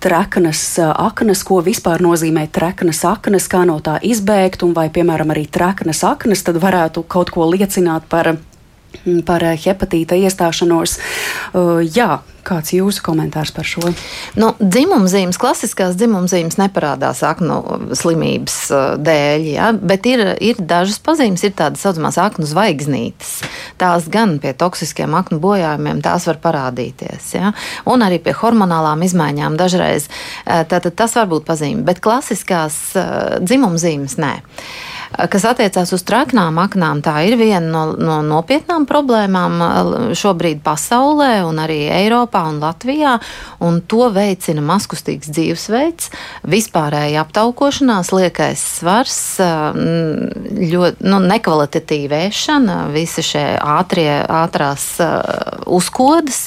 treknas 0.02 0.62
aknas, 0.82 1.44
ko 1.46 1.60
vispār 1.62 2.02
nozīmē 2.02 2.48
treknas 2.52 3.04
aknas, 3.06 3.46
kā 3.50 3.62
no 3.68 3.78
tā 3.84 3.98
izbēgt, 4.02 4.64
un 4.66 4.74
vai, 4.76 4.88
piemēram, 4.90 5.30
arī 5.34 5.46
treknas 5.46 6.02
aknas 6.06 6.42
tad 6.46 6.58
varētu 6.62 7.04
kaut 7.06 7.30
ko 7.34 7.46
liecināt 7.52 8.08
par 8.10 8.34
par 9.26 9.44
hepatīta 9.44 10.18
iestāšanos. 10.18 10.98
Uh, 11.52 11.80
jā, 11.84 12.20
Kāds 12.42 12.72
ir 12.72 12.80
jūsu 12.80 13.04
komentārs 13.06 13.52
par 13.54 13.66
šo? 13.66 13.92
Nu, 14.34 14.48
dzimumzīmes, 14.58 15.38
klasiskās 15.38 15.94
dzimumzīmes 15.94 16.58
neparādās 16.58 17.20
aknu 17.26 17.60
slimības 17.98 18.56
uh, 18.74 18.86
dēļ, 18.98 19.44
ja? 19.52 19.68
bet 19.78 20.08
ir, 20.10 20.24
ir 20.42 20.58
dažas 20.58 20.98
pazīmes, 21.06 21.44
ir 21.46 21.54
tādas 21.58 21.84
saucamās 21.86 22.18
aknu 22.18 22.48
zvaigznītes. 22.50 23.36
Tās 23.78 24.10
gan 24.10 24.40
pie 24.42 24.56
toksiskiem 24.58 25.14
aknu 25.20 25.38
bojājumiem 25.42 26.02
tās 26.02 26.26
var 26.26 26.42
parādīties, 26.42 27.30
ja? 27.36 27.54
un 27.86 28.02
arī 28.02 28.18
pie 28.24 28.34
hormonālām 28.34 29.06
izmaiņām 29.06 29.58
dažreiz. 29.60 30.10
Tātad 30.42 30.96
tas 30.98 31.14
var 31.18 31.30
būt 31.30 31.46
pazīme, 31.46 31.86
bet 31.86 32.02
klasiskās 32.02 32.80
dzimumzīmes 33.46 34.18
nē. 34.18 34.34
Kas 35.12 35.44
attiecās 35.44 35.92
uz 35.92 36.02
traknām 36.08 36.56
aknām, 36.62 37.02
tā 37.04 37.18
ir 37.28 37.36
viena 37.36 37.60
no, 37.60 37.82
no 37.92 38.20
nopietnām 38.24 38.86
problēmām 38.88 40.14
šobrīd 40.16 40.62
pasaulē 40.64 41.42
un 41.44 41.60
arī 41.60 41.84
Eiropā 41.92 42.46
un 42.48 42.60
Latvijā. 42.62 43.18
Un 43.62 43.82
to 43.84 44.08
veicina 44.14 44.64
maskustīgs 44.64 45.28
dzīvesveids, 45.34 46.08
vispārēja 46.48 47.26
aptaukošanās, 47.26 48.12
liekais 48.16 48.62
svars, 48.78 49.18
ļoti 50.72 51.04
nu, 51.04 51.20
nekvalitatīva 51.28 52.24
ēšana, 52.30 52.78
visi 52.94 53.24
šie 53.26 53.44
ātrie, 53.58 54.08
ātrās 54.24 54.86
uzkodas, 55.68 56.46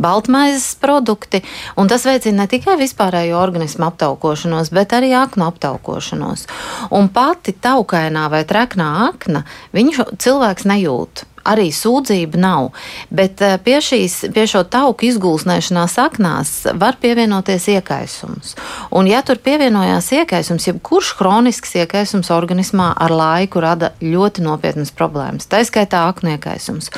baltmaizes 0.00 0.72
produkti. 0.80 1.42
Un 1.76 1.92
tas 1.92 2.08
veicina 2.08 2.44
ne 2.44 2.50
tikai 2.50 2.78
vispārējo 2.80 3.36
organismu 3.42 3.90
aptaukošanos, 3.90 4.72
bet 4.72 4.96
arī 4.96 5.12
aknu 5.16 5.46
aptaukošanos. 5.50 6.48
Un 6.96 7.12
pati 7.12 7.52
taukai 7.52 8.05
dīvainā 8.06 8.30
vai 8.30 8.44
treknā 8.46 8.86
akna, 9.10 9.44
viņu 9.74 10.06
cilvēks 10.18 10.66
nejūt 10.66 11.26
arī 11.46 11.68
sūdzība 11.74 12.40
nav. 12.40 12.70
Bet 13.10 13.42
eh, 13.44 13.56
pie, 13.62 13.78
šīs, 13.84 14.18
pie 14.34 14.46
šo 14.50 14.64
tauku 14.70 15.08
izgulsnēšanās 15.10 15.96
aknās 16.02 16.52
var 16.78 16.98
pievienoties 17.02 17.68
iekaisums. 17.76 18.54
Un, 18.96 19.08
ja 19.10 19.22
tur 19.26 19.40
pievienojās 19.42 20.10
iekaisums, 20.16 20.66
jebkurš 20.70 21.12
kronisks 21.18 21.76
iekaisums 21.78 22.32
organismā 22.34 22.92
ar 23.06 23.14
laiku 23.14 23.62
rada 23.62 23.92
ļoti 24.02 24.44
nopietnas 24.46 24.92
problēmas. 24.96 25.48
Tā 25.50 25.62
skaitā 25.66 26.06
aknu 26.10 26.34
iekaisums. 26.34 26.90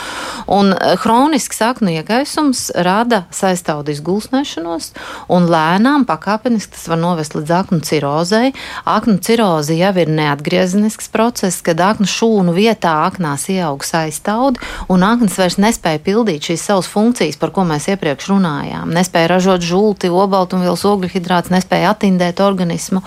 Un 0.59 0.73
kronisks 1.03 1.61
eh, 1.63 1.69
aknu 1.69 1.95
iekaisums 1.99 2.69
rada 2.87 3.25
saistaudu 3.35 3.93
izgulsnēšanos, 3.95 4.93
un 5.35 5.49
lēnām 5.53 6.07
pakāpeniski 6.09 6.77
tas 6.77 6.89
var 6.91 7.01
novest 7.03 7.37
līdz 7.37 7.55
aknu 7.61 7.83
cirozei. 7.85 8.53
Aknu 8.89 9.19
ciroze 9.25 9.77
jau 9.77 9.93
ir 10.01 10.11
neatgriezenisks 10.13 11.11
process, 11.13 11.63
kad 11.65 11.81
aknu 11.85 12.09
šūnu 12.09 12.55
vietā 12.57 12.95
aknās 13.09 13.49
ieaug 13.53 13.85
saistāvda 13.85 14.38
draudi, 14.39 14.61
un 14.89 15.03
aknas 15.03 15.39
vairs 15.39 15.59
nespēja 15.59 16.03
pildīt 16.03 16.49
šīs 16.49 16.67
savas 16.71 16.89
funkcijas, 16.91 17.39
par 17.41 17.53
ko 17.55 17.65
mēs 17.69 17.89
iepriekš 17.91 18.31
runājām. 18.33 18.93
Nespēja 18.95 19.35
ražot 19.35 19.65
žulti, 19.65 20.11
obaltumvielas, 20.11 20.85
ogļhidrāts, 20.87 21.53
nespēja 21.55 21.95
attindēt 21.95 22.41
organismu. 22.41 23.03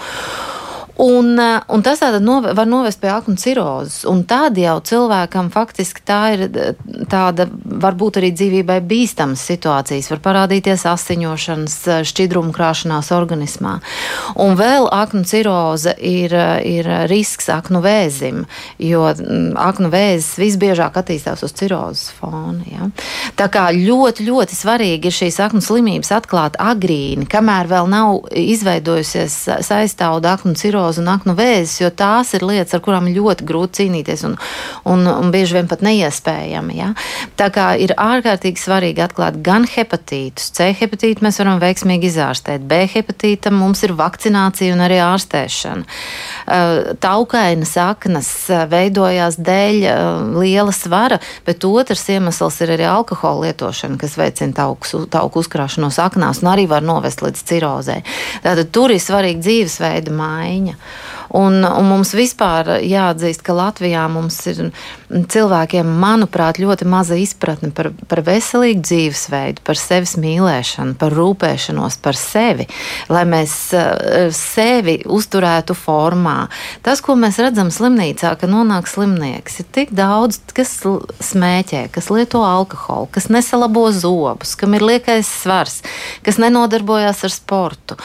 Un, 1.01 1.39
eh, 1.39 1.59
un 1.67 1.81
tas 1.81 1.99
nove, 2.19 2.53
var 2.53 2.67
novest 2.67 3.01
pie 3.01 3.09
aknu 3.09 3.35
cirozes. 3.35 4.03
Un 4.05 4.21
tad 4.23 4.57
jau 4.57 4.75
cilvēkam 4.85 5.47
faktiski 5.49 6.03
tā 6.05 6.19
ir 6.35 6.43
eh, 6.45 6.75
tāda, 7.09 7.47
varbūt 7.49 8.19
arī 8.21 8.29
dzīvībai 8.37 8.77
bīstamas 8.85 9.41
situācijas. 9.49 10.11
Var 10.13 10.21
parādīties 10.21 10.85
asiņošanas, 10.85 11.77
eh, 11.87 12.03
šķidrumu 12.05 12.53
krāšanās 12.53 13.09
organismā. 13.17 13.79
Un 14.35 14.53
vēl 14.59 14.85
aknu 14.93 15.23
ciroze 15.25 15.95
ir, 15.97 16.35
ir 16.69 16.85
risks 17.09 17.49
aknu 17.49 17.81
vēzim, 17.81 18.45
jo 18.77 19.01
mm, 19.09 19.57
aknu 19.57 19.89
vēzis 19.89 20.37
visbiežāk 20.37 21.01
attīstās 21.01 21.41
uz 21.41 21.57
cirozes 21.57 22.13
fona. 22.19 22.61
Ja? 22.69 22.91
Tā 23.41 23.49
kā 23.49 23.65
ļoti, 23.73 24.27
ļoti 24.29 24.59
svarīgi 24.59 25.09
ir 25.09 25.17
šīs 25.17 25.41
aknu 25.47 25.65
slimības 25.65 26.13
atklāt 26.13 26.61
agrīni, 26.61 27.25
kamēr 27.25 27.73
vēl 27.73 27.89
nav 27.89 28.29
izveidojusies 28.37 29.41
saistauda 29.65 30.37
aknu 30.37 30.53
ciroze 30.53 30.90
sklerozi 30.91 31.01
un 31.01 31.11
aknu 31.11 31.35
vēzis, 31.35 31.81
jo 31.81 31.89
tās 31.89 32.33
ir 32.35 32.43
lietas, 32.43 32.73
ar 32.75 32.81
kurām 32.83 33.07
ļoti 33.07 33.45
grūti 33.45 33.81
cīnīties 33.81 34.25
un, 34.27 34.37
un, 34.85 35.07
un 35.07 35.31
bieži 35.31 35.55
vien 35.55 35.67
pat 35.67 35.81
neiespējami. 35.81 36.75
Ja? 36.75 36.93
Tā 37.37 37.49
kā 37.51 37.75
ir 37.79 37.93
ārkārtīgi 37.95 38.59
svarīgi 38.59 39.01
atklāt 39.01 39.41
gan 39.41 39.65
hepatītus, 39.65 40.51
C 40.51 40.71
hepatītu 40.75 41.23
mēs 41.23 41.39
varam 41.39 41.61
veiksmīgi 41.61 42.09
izārstēt, 42.11 42.65
B 42.67 42.85
hepatītam 42.91 43.55
mums 43.55 43.83
ir 43.83 43.95
vakcinācija 43.95 44.73
un 44.75 44.83
arī 44.83 44.99
ārstēšana. 45.03 45.87
Uh, 46.41 46.91
taukainas 47.01 47.75
aknas 47.79 48.31
uh, 48.49 48.65
veidojās 48.71 49.39
dēļ 49.39 49.79
uh, 49.85 50.39
liela 50.41 50.73
svara, 50.75 51.21
bet 51.45 51.63
otrs 51.67 52.07
iemesls 52.11 52.59
ir 52.65 52.75
arī 52.75 52.87
alkohola 52.89 53.47
lietošana, 53.47 53.99
kas 54.01 54.17
veicina 54.19 54.55
tauku, 54.57 55.05
tauku 55.11 55.41
uzkrāšanos 55.41 56.01
aknās 56.03 56.43
un 56.43 56.51
arī 56.51 56.67
var 56.69 56.83
novest 56.85 57.23
līdz 57.23 57.45
cirozei. 57.47 58.01
Tātad 58.43 58.73
tur 58.73 58.91
ir 58.93 59.01
svarīga 59.01 59.41
dzīvesveida 59.41 60.13
maiņa. 60.15 60.70
Un, 61.37 61.61
un 61.63 61.87
mums 61.87 62.11
vispār 62.17 62.77
jāatzīst, 62.83 63.43
ka 63.45 63.55
Latvijā 63.55 64.03
mums 64.11 64.39
ir 64.51 64.65
cilvēkiem, 65.11 65.87
manuprāt, 66.01 66.59
ļoti 66.61 66.87
maza 66.89 67.17
izpratne 67.19 67.71
par, 67.75 67.91
par 68.09 68.21
veselīgu 68.25 68.83
dzīvesveidu, 68.85 69.63
par 69.67 69.79
sevis 69.79 70.15
mīlēšanu, 70.21 70.95
par 70.99 71.13
rūpēšanos 71.15 71.97
par 72.03 72.17
sevi, 72.19 72.67
lai 73.11 73.23
mēs 73.29 73.55
eh, 73.77 74.29
sevi 74.35 74.99
uzturētu 75.05 75.75
formā. 75.77 76.47
Tas, 76.85 77.03
ko 77.03 77.17
mēs 77.19 77.39
redzam 77.43 77.71
slimnīcā, 77.73 78.33
ka 78.39 78.49
nonāk 78.49 78.89
slimnieks, 78.91 79.59
ir 79.61 79.69
tik 79.75 79.93
daudz, 79.97 80.39
kas 80.55 80.73
smēķē, 81.31 81.85
kas 81.93 82.09
lieto 82.13 82.43
alkoholu, 82.45 83.09
kas 83.11 83.29
nesalabo 83.33 83.87
zobus, 83.95 84.55
kam 84.59 84.77
ir 84.77 84.85
liekais 84.87 85.29
svars, 85.41 85.81
kas 86.25 86.39
nenodarbojas 86.41 87.23
ar 87.27 87.35
sportu. 87.35 87.99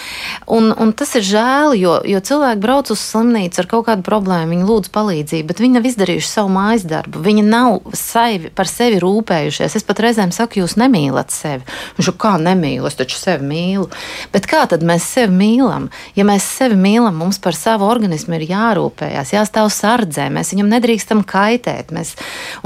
Un, 0.51 0.73
un 0.75 0.92
tas 0.97 1.14
ir 1.19 1.27
žēl, 1.27 1.77
jo, 1.79 1.99
jo 2.07 2.23
cilvēki 2.31 2.62
brauc 2.62 2.90
uz 2.95 3.03
slimnīcu 3.03 3.62
ar 3.62 3.71
kaut 3.71 3.88
kādu 3.90 4.07
problēmu, 4.07 4.57
viņi 4.57 4.69
lūdz 4.69 4.92
palīdzību, 4.95 5.49
bet 5.51 5.62
viņi 5.62 5.79
nav 5.79 5.90
izdarījuši 5.90 6.31
savu 6.31 6.53
mājas 6.57 6.87
darbu. 6.87 6.96
Viņi 7.05 7.45
nav 7.47 7.81
sevi, 7.97 8.51
par 8.55 8.69
sevi 8.71 9.01
rūpējušies. 9.03 9.77
Es 9.79 9.87
pat 9.87 10.01
reizēm 10.05 10.33
saku, 10.35 10.61
jūs 10.63 10.77
nemīlat 10.81 11.35
sevi. 11.35 11.67
Viņš 11.99 12.11
jau 12.11 12.15
kā 12.27 12.35
nemīlu, 12.43 12.87
es 12.89 12.99
taču 12.99 13.19
sevi 13.21 13.47
mīlu. 13.47 13.89
Bet 14.33 14.49
kā 14.51 14.65
tad 14.71 14.85
mēs 14.87 15.09
sevi 15.17 15.35
mīlam? 15.37 15.91
Ja 16.17 16.27
mēs 16.29 16.47
sevi 16.59 16.79
mīlam, 16.81 17.19
mums 17.21 17.41
par 17.43 17.59
savu 17.59 17.89
organismu 17.89 18.39
ir 18.39 18.47
jārūpējas, 18.51 19.35
jāstāv 19.37 19.71
sardzē, 19.75 20.29
mēs 20.33 20.55
viņam 20.55 20.73
nedrīkstam 20.77 21.25
kaitēt. 21.29 21.93
Mēs, 21.97 22.15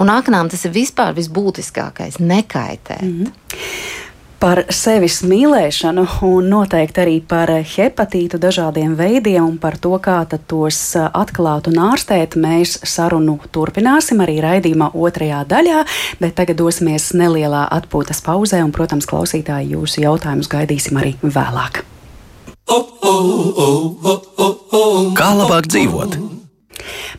un 0.00 0.12
aknām 0.12 0.52
tas 0.52 0.64
ir 0.66 0.76
vispār 0.76 1.16
visbūtiskākais- 1.18 2.20
nekaitēt. 2.32 3.02
Mm 3.02 3.26
-hmm 3.26 4.08
par 4.40 4.62
sevis 4.72 5.20
mīlēšanu 5.28 6.06
un 6.24 6.48
noteikti 6.50 7.02
arī 7.02 7.16
par 7.28 7.52
hepatītu 7.52 8.40
dažādiem 8.40 8.94
veidiem 8.96 9.44
un 9.44 9.58
par 9.60 9.76
to, 9.78 9.92
kā 10.00 10.22
tos 10.48 10.80
atklāt 10.96 11.68
un 11.68 11.78
ārstēt, 11.90 12.38
mēs 12.40 12.78
sarunu 12.88 13.36
turpināsim 13.52 14.22
arī 14.24 14.38
raidījumā 14.40 14.90
otrajā 14.96 15.44
daļā, 15.50 15.84
bet 16.22 16.36
tagad 16.40 16.60
dosimies 16.62 17.12
nelielā 17.12 17.66
atpūtas 17.80 18.24
pauzē 18.24 18.64
un, 18.64 18.72
protams, 18.72 19.08
klausītāji 19.10 19.76
jūsu 19.76 20.04
jautājumus 20.06 20.50
gaidīsim 20.50 21.00
arī 21.00 21.14
vēlāk. 21.22 21.84
Kā 25.20 25.32
labāk 25.36 25.68
dzīvot? 25.68 26.39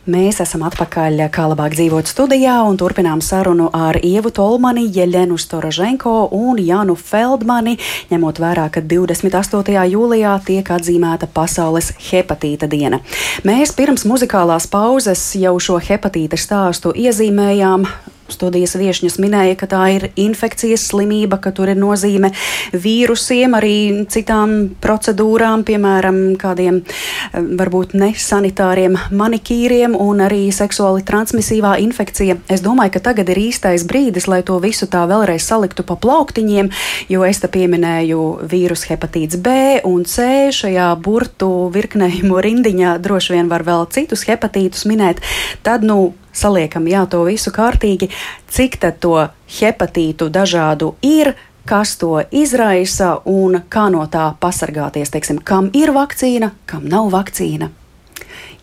Mēs 0.02 0.40
esam 0.42 0.64
atpakaļ 0.66 1.20
kā 1.30 1.44
labāk 1.46 1.76
dzīvot 1.76 2.08
studijā 2.10 2.56
un 2.66 2.74
turpinām 2.74 3.20
sarunu 3.22 3.68
ar 3.70 3.94
Ievu 4.02 4.32
Tolmani, 4.34 4.88
Jeļenu 4.90 5.36
Storoženko 5.38 6.14
un 6.34 6.58
Janu 6.58 6.96
Feldmani, 6.98 7.76
ņemot 8.10 8.40
vērā, 8.42 8.64
ka 8.74 8.82
28. 8.82 9.70
jūlijā 9.92 10.32
tiek 10.42 10.72
atzīmēta 10.74 11.28
Pasaules 11.30 11.92
hepatīta 12.08 12.66
diena. 12.66 12.98
Mēs 13.46 13.76
pirms 13.78 14.02
muzikālās 14.02 14.66
pauzes 14.66 15.22
jau 15.38 15.54
šo 15.62 15.78
hepatīta 15.78 16.34
stāstu 16.34 16.90
iezīmējām 16.98 17.86
studijas 18.32 18.74
viesņas 18.80 19.18
minēja, 19.22 19.56
ka 19.60 19.68
tā 19.70 19.82
ir 19.96 20.08
infekcijas 20.20 20.86
slimība, 20.90 21.38
ka 21.42 21.52
tur 21.54 21.72
ir 21.72 21.78
nozīme 21.80 22.32
vīrusiem, 22.72 23.56
arī 23.58 23.76
citām 24.12 24.72
procedūrām, 24.82 25.64
piemēram, 25.68 26.20
kādiem 26.40 26.80
eh, 26.82 27.38
varbūt 27.60 27.96
nesanitāriem 27.98 28.98
manikīriem 29.12 29.96
un 29.98 30.24
arī 30.26 30.46
seksuāli 30.54 31.04
transmisīvā 31.08 31.76
infekcija. 31.84 32.38
Es 32.52 32.64
domāju, 32.64 32.96
ka 32.96 33.04
tagad 33.10 33.32
ir 33.32 33.42
īstais 33.46 33.86
brīdis, 33.88 34.28
lai 34.30 34.42
to 34.46 34.58
visu 34.62 34.88
tā 34.90 35.04
vēlreiz 35.10 35.44
saliktu 35.46 35.84
pa 35.86 35.96
plauktiņiem, 36.00 36.72
jo 37.12 37.26
es 37.28 37.42
te 37.42 37.50
pieminēju 37.52 38.22
vīrusu 38.48 38.92
hepatīts 38.92 39.38
B 39.42 39.54
un 39.88 40.04
C 40.08 40.50
šajā 40.54 40.88
burtu 41.02 41.50
virknējumu 41.74 42.40
rindiņā, 42.42 42.96
droši 43.02 43.36
vien 43.36 43.52
var 43.52 43.66
vēl 43.66 43.86
citus 43.94 44.26
hepatītus 44.28 44.86
minēt. 44.88 45.22
Tad, 45.66 45.86
nu, 45.86 46.12
saliekam 46.32 46.88
jā, 46.90 47.04
to 47.10 47.22
visu 47.28 47.52
kārtīgi, 47.54 48.10
cik 48.50 48.78
to 49.00 49.28
hepatītu 49.60 50.28
dažādu 50.32 50.94
ir, 51.02 51.34
kas 51.68 51.94
to 52.00 52.22
izraisa 52.34 53.20
un 53.28 53.60
kā 53.70 53.86
no 53.92 54.02
tā 54.10 54.32
pasargāties. 54.40 55.12
Teiksim, 55.12 55.38
kam 55.44 55.70
ir 55.76 55.94
vakcīna, 55.94 56.52
kam 56.66 56.88
nav 56.90 57.12
vakcīna. 57.14 57.70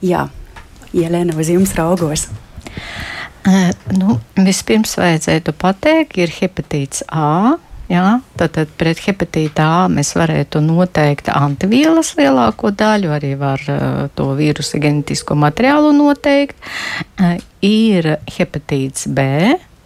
Jā, 0.03 0.27
Jelena, 0.93 1.35
uz 1.37 1.49
jums 1.51 1.75
raugos. 1.77 2.27
Uh, 3.47 3.69
nu, 3.95 4.19
vispirms 4.35 4.97
vajadzētu 4.99 5.53
pateikt, 5.57 6.17
ir 6.19 6.33
hepatīts 6.41 7.05
A. 7.07 7.57
Jā, 7.89 8.19
tad, 8.37 8.53
tad 8.53 8.73
pret 8.77 8.99
hepatītu 9.01 9.63
A 9.65 9.87
mēs 9.89 10.11
varētu 10.13 10.61
noteikt 10.61 11.31
antivielas 11.33 12.11
lielāko 12.19 12.69
daļu, 12.69 13.09
arī 13.15 13.31
var 13.39 13.63
uh, 13.65 14.03
to 14.13 14.27
vīrusu 14.37 14.77
genetisko 14.83 15.33
materiālu 15.39 15.89
noteikt. 15.97 16.69
Uh, 17.17 17.39
ir 17.65 18.13
hepatīts 18.37 19.09
B, 19.09 19.25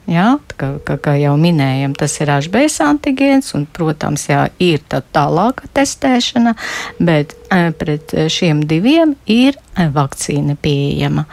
Jā, 0.04 0.34
kā, 0.60 0.68
kā, 0.84 0.98
kā 1.00 1.14
jau 1.16 1.38
minējām, 1.40 1.94
tas 1.96 2.18
ir 2.20 2.28
HBS 2.34 2.82
antigēns, 2.84 3.54
un, 3.56 3.64
protams, 3.72 4.26
jā, 4.28 4.42
ir 4.60 4.82
tā 4.92 5.00
tālāka 5.16 5.70
testēšana, 5.72 6.52
bet 7.00 7.32
e, 7.48 7.70
pret 7.80 8.12
šiem 8.28 8.66
diviem 8.68 9.14
ir 9.32 9.56
vakcīna 9.96 10.58
pieejama. 10.60 11.24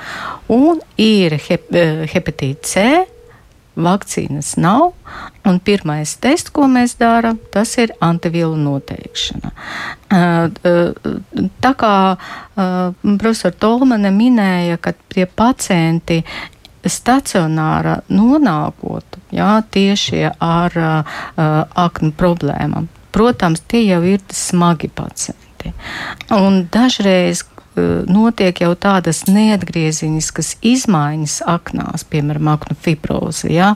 Un 0.54 0.78
ir 1.02 1.34
hep, 1.48 1.66
hepatīts 2.14 2.76
C, 2.76 2.86
vakcīnas 3.84 4.54
nav, 4.60 4.92
un 5.48 5.60
pirmais 5.64 6.12
tests, 6.22 6.52
ko 6.54 6.68
mēs 6.70 6.96
darām, 7.00 7.38
tas 7.52 7.72
ir 7.80 7.94
antivielu 8.04 8.56
noteikšana. 8.60 9.52
Tā 11.64 11.72
kā 11.82 11.94
profesora 12.54 13.60
Tolmane 13.64 14.12
minēja, 14.14 14.78
ka 14.82 14.94
tie 15.12 15.26
pacienti 15.26 16.22
stacionāra 16.86 18.00
nonākot 18.08 19.20
jā, 19.34 19.60
tieši 19.70 20.24
ar 20.40 20.76
uh, 20.80 21.20
aknu 21.76 22.12
problēmām. 22.16 22.88
Protams, 23.10 23.62
tie 23.68 23.82
jau 23.88 24.00
ir 24.06 24.22
smagi 24.32 24.90
pacienti. 24.94 25.72
Un 26.32 26.64
dažreiz 26.72 27.42
notiek 28.10 28.60
jau 28.62 28.72
tādas 28.78 29.24
neatgriezeniskas 29.28 30.54
izmaiņas 30.66 31.40
aknās, 31.50 32.04
piemēram, 32.10 32.50
aknu 32.54 32.76
fibrozi, 32.80 33.52
ja, 33.54 33.74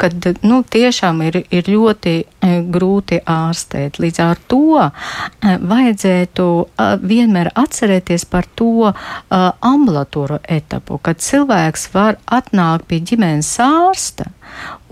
kad 0.00 0.26
nu, 0.42 0.62
tiešām 0.62 1.22
ir, 1.28 1.42
ir 1.54 1.70
ļoti 1.72 2.14
eh, 2.22 2.54
grūti 2.74 3.20
ārstēt. 3.22 4.00
Līdz 4.02 4.22
ar 4.24 4.42
to 4.50 4.64
eh, 4.82 5.56
vajadzētu 5.72 6.48
vienmēr 7.02 7.52
atcerēties 7.58 8.24
par 8.30 8.46
to 8.58 8.92
ambulatoru 9.30 10.38
etapu, 10.48 10.98
kad 11.02 11.20
cilvēks 11.22 11.88
var 11.94 12.18
atnākt 12.26 12.88
pie 12.90 13.00
ģimenes 13.06 13.54
ārsta 13.62 14.30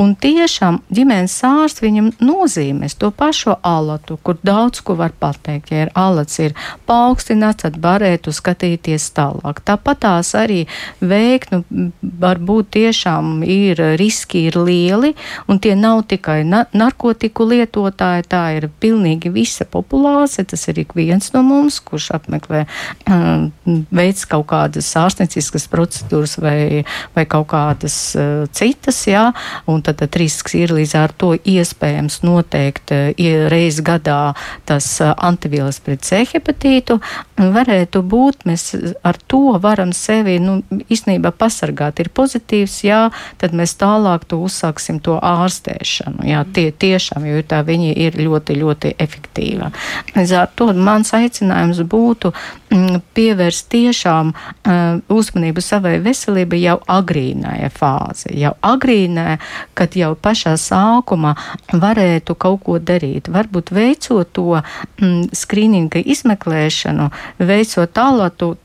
Un 0.01 0.14
tiešām 0.16 0.79
ģimenes 0.88 1.35
ārsts 1.44 1.83
viņam 1.85 2.07
nozīmēs 2.25 2.94
to 2.96 3.11
pašu 3.12 3.59
alatu, 3.66 4.16
kur 4.25 4.38
daudz 4.46 4.81
ko 4.85 4.94
var 4.96 5.12
pateikt. 5.12 5.73
Ja 5.75 5.85
ir 5.85 5.90
alats 5.99 6.38
ir 6.40 6.55
paaugstināts, 6.88 7.66
tad 7.66 7.77
varētu 7.83 8.33
skatīties 8.33 9.11
tālāk. 9.16 9.61
Tāpat 9.66 10.01
tās 10.01 10.33
arī 10.38 10.62
veikt, 11.05 11.53
nu, 11.53 11.90
varbūt 12.01 12.70
tiešām 12.79 13.42
ir 13.44 13.83
riski 14.01 14.46
ir 14.49 14.57
lieli, 14.57 15.12
un 15.53 15.61
tie 15.61 15.75
nav 15.77 16.07
tikai 16.09 16.38
na 16.49 16.62
narkotiku 16.73 17.51
lietotāji, 17.51 18.25
tā 18.31 18.44
ir 18.57 18.70
pilnīgi 18.81 19.33
visa 19.35 19.68
populācija. 19.68 20.49
Tas 20.49 20.64
ir 20.73 20.81
ik 20.87 20.96
viens 20.96 21.29
no 21.35 21.44
mums, 21.44 21.77
kurš 21.85 22.11
apmeklē, 22.16 22.64
um, 23.05 23.51
veids 23.92 24.25
kaut 24.31 24.49
kādas 24.55 24.88
ārstnieciskas 24.96 25.68
procedūras 25.68 26.38
vai, 26.40 26.87
vai 27.12 27.29
kaut 27.29 27.51
kādas 27.53 28.01
uh, 28.16 28.49
citas, 28.57 29.05
jā. 29.11 29.29
Un 29.70 29.82
tad, 29.86 30.00
tad 30.00 30.16
risks 30.20 30.54
ir 30.58 30.72
līdz 30.74 30.94
ar 30.98 31.14
to 31.16 31.32
iespējams 31.38 32.20
noteikt 32.26 32.92
eh, 32.94 33.12
reizi 33.50 33.84
gadā 33.86 34.34
tas 34.68 34.88
eh, 35.00 35.12
antivielas 35.16 35.80
pret 35.84 36.04
C 36.06 36.22
hepatītu. 36.32 36.98
Varētu 37.40 38.02
būt, 38.04 38.44
mēs 38.48 38.74
ar 39.06 39.18
to 39.30 39.56
varam 39.62 39.94
sevi 39.96 40.38
nu, 40.42 40.60
īstenībā 40.90 41.32
pasargāt. 41.36 42.00
Ir 42.02 42.10
pozitīvs, 42.14 42.80
jā, 42.86 43.00
tad 43.40 43.54
mēs 43.56 43.76
tālāk 43.80 44.26
to 44.28 44.40
uzsāksim 44.44 45.00
to 45.04 45.16
ārstēšanu. 45.16 46.26
Jā, 46.28 46.44
tie 46.54 46.68
tiešām, 46.72 47.26
jo 47.28 47.42
tā 47.46 47.62
viņi 47.66 47.94
ir 48.06 48.18
ļoti, 48.20 48.56
ļoti 48.60 48.94
efektīva. 49.00 49.70
Līdz 50.14 50.34
ar 50.36 50.50
to 50.56 50.70
mans 50.76 51.12
aicinājums 51.16 51.80
būtu 51.90 52.32
mm, 52.32 53.00
pievērst 53.16 53.68
tiešām 53.72 54.32
uh, 54.34 55.00
uzmanību 55.12 55.64
savai 55.64 55.96
veselībai 56.04 56.60
jau 56.62 56.78
agrīnajā 56.90 57.70
fāzē, 57.74 58.34
jau 58.38 58.54
agrīnē, 58.66 59.39
kad 59.74 59.96
jau 59.98 60.14
pašā 60.14 60.57
sākumā 60.61 61.35
varētu 61.72 62.37
kaut 62.40 62.64
ko 62.66 62.79
darīt. 62.79 63.31
Varbūt 63.33 63.72
veicot 63.74 64.33
to 64.37 64.48
mm, 64.61 65.31
skrīninga 65.37 66.03
izmeklēšanu, 66.05 67.11
veicot 67.38 67.94
tālāku 67.96 68.57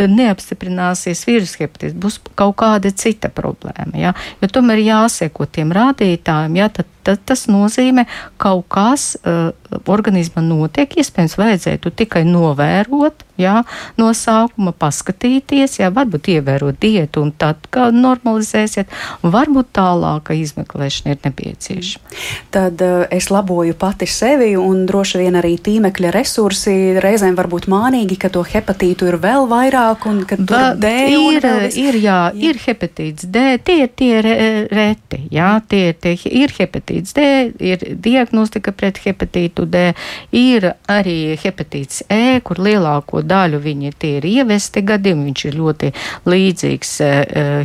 neapstiprināsies 0.00 1.22
vīrusu 1.28 1.64
hepatīts, 1.64 1.96
būs 2.00 2.18
kaut 2.38 2.56
kāda 2.62 2.92
cita 2.96 3.28
problēma. 3.32 3.92
Ja? 3.98 4.14
Jo 4.40 4.48
tomēr 4.48 4.80
jāseko 4.80 5.46
tiem 5.52 5.74
rādītājiem, 5.76 6.56
ja? 6.56 6.70
tad, 6.72 6.88
tad 7.06 7.24
tas 7.28 7.46
nozīmē, 7.50 8.06
ka 8.36 8.50
kaut 8.50 8.66
kas 8.72 9.14
uh, 9.22 9.50
organismā 9.90 10.42
notiek. 10.42 10.96
Iespējams, 10.98 11.36
vajadzētu 11.38 11.92
tikai 12.02 12.22
novērot, 12.26 13.24
jā, 13.40 13.60
no 14.00 14.10
sākuma 14.16 14.72
paskatīties, 14.76 15.78
jā, 15.80 15.90
varbūt 15.94 16.32
ievērot 16.34 16.78
diētu 16.82 17.22
un 17.24 17.32
tad, 17.38 17.68
normalizēsiet, 17.94 18.90
un 19.22 19.34
varbūt 19.34 19.70
tālāka 19.76 20.34
izmeklēšana 20.36 21.14
ir 21.14 21.20
nepieciešama. 21.26 22.18
Tad 22.54 22.82
uh, 22.84 23.04
es 23.14 23.30
laboju 23.30 23.76
pati 23.78 24.08
sevi 24.10 24.52
un 24.58 24.84
droši 24.88 25.22
vien 25.22 25.38
arī 25.38 25.54
tīmekļa 25.62 26.12
resursi 26.14 26.76
reizēm 27.02 27.38
var 27.38 27.50
būt 27.52 27.70
mānīgi, 27.70 28.18
ka 28.20 28.32
to 28.34 28.42
hepatītu 28.46 29.10
ir 29.10 29.20
vēl 29.22 29.46
vairāk 29.50 30.06
un 30.10 30.24
ka 30.28 30.40
tur 30.40 30.56
Va, 30.56 30.72
D 30.74 30.90
ir, 31.14 31.46
ir, 31.70 32.00
jā, 32.02 32.20
jā, 32.34 32.50
ir 32.50 32.60
hepatīts 32.66 33.30
D, 33.30 33.46
tie 33.64 33.78
ir 33.84 33.94
tie 33.96 34.12
re, 34.24 34.36
reti, 34.70 35.22
jā, 35.32 35.52
tie, 35.70 35.92
tie 35.94 36.16
ir 36.42 36.52
hepatīts 36.58 36.99
D, 37.16 37.26
ir 37.72 37.84
diagnostika 38.04 38.72
pret 38.76 39.00
hepatītu 39.04 39.66
D, 39.70 39.90
ir 40.36 40.70
arī 40.90 41.36
hepatīts 41.40 42.04
E, 42.10 42.40
kur 42.44 42.60
lielāko 42.62 43.22
daļu 43.26 43.60
viņi 43.64 43.92
tie 44.00 44.16
ir 44.18 44.28
ievesti 44.30 44.82
gadījumi, 44.86 45.30
viņš 45.30 45.44
ir 45.48 45.58
ļoti 45.60 45.92
līdzīgs 46.30 46.92
uh, 47.04 47.14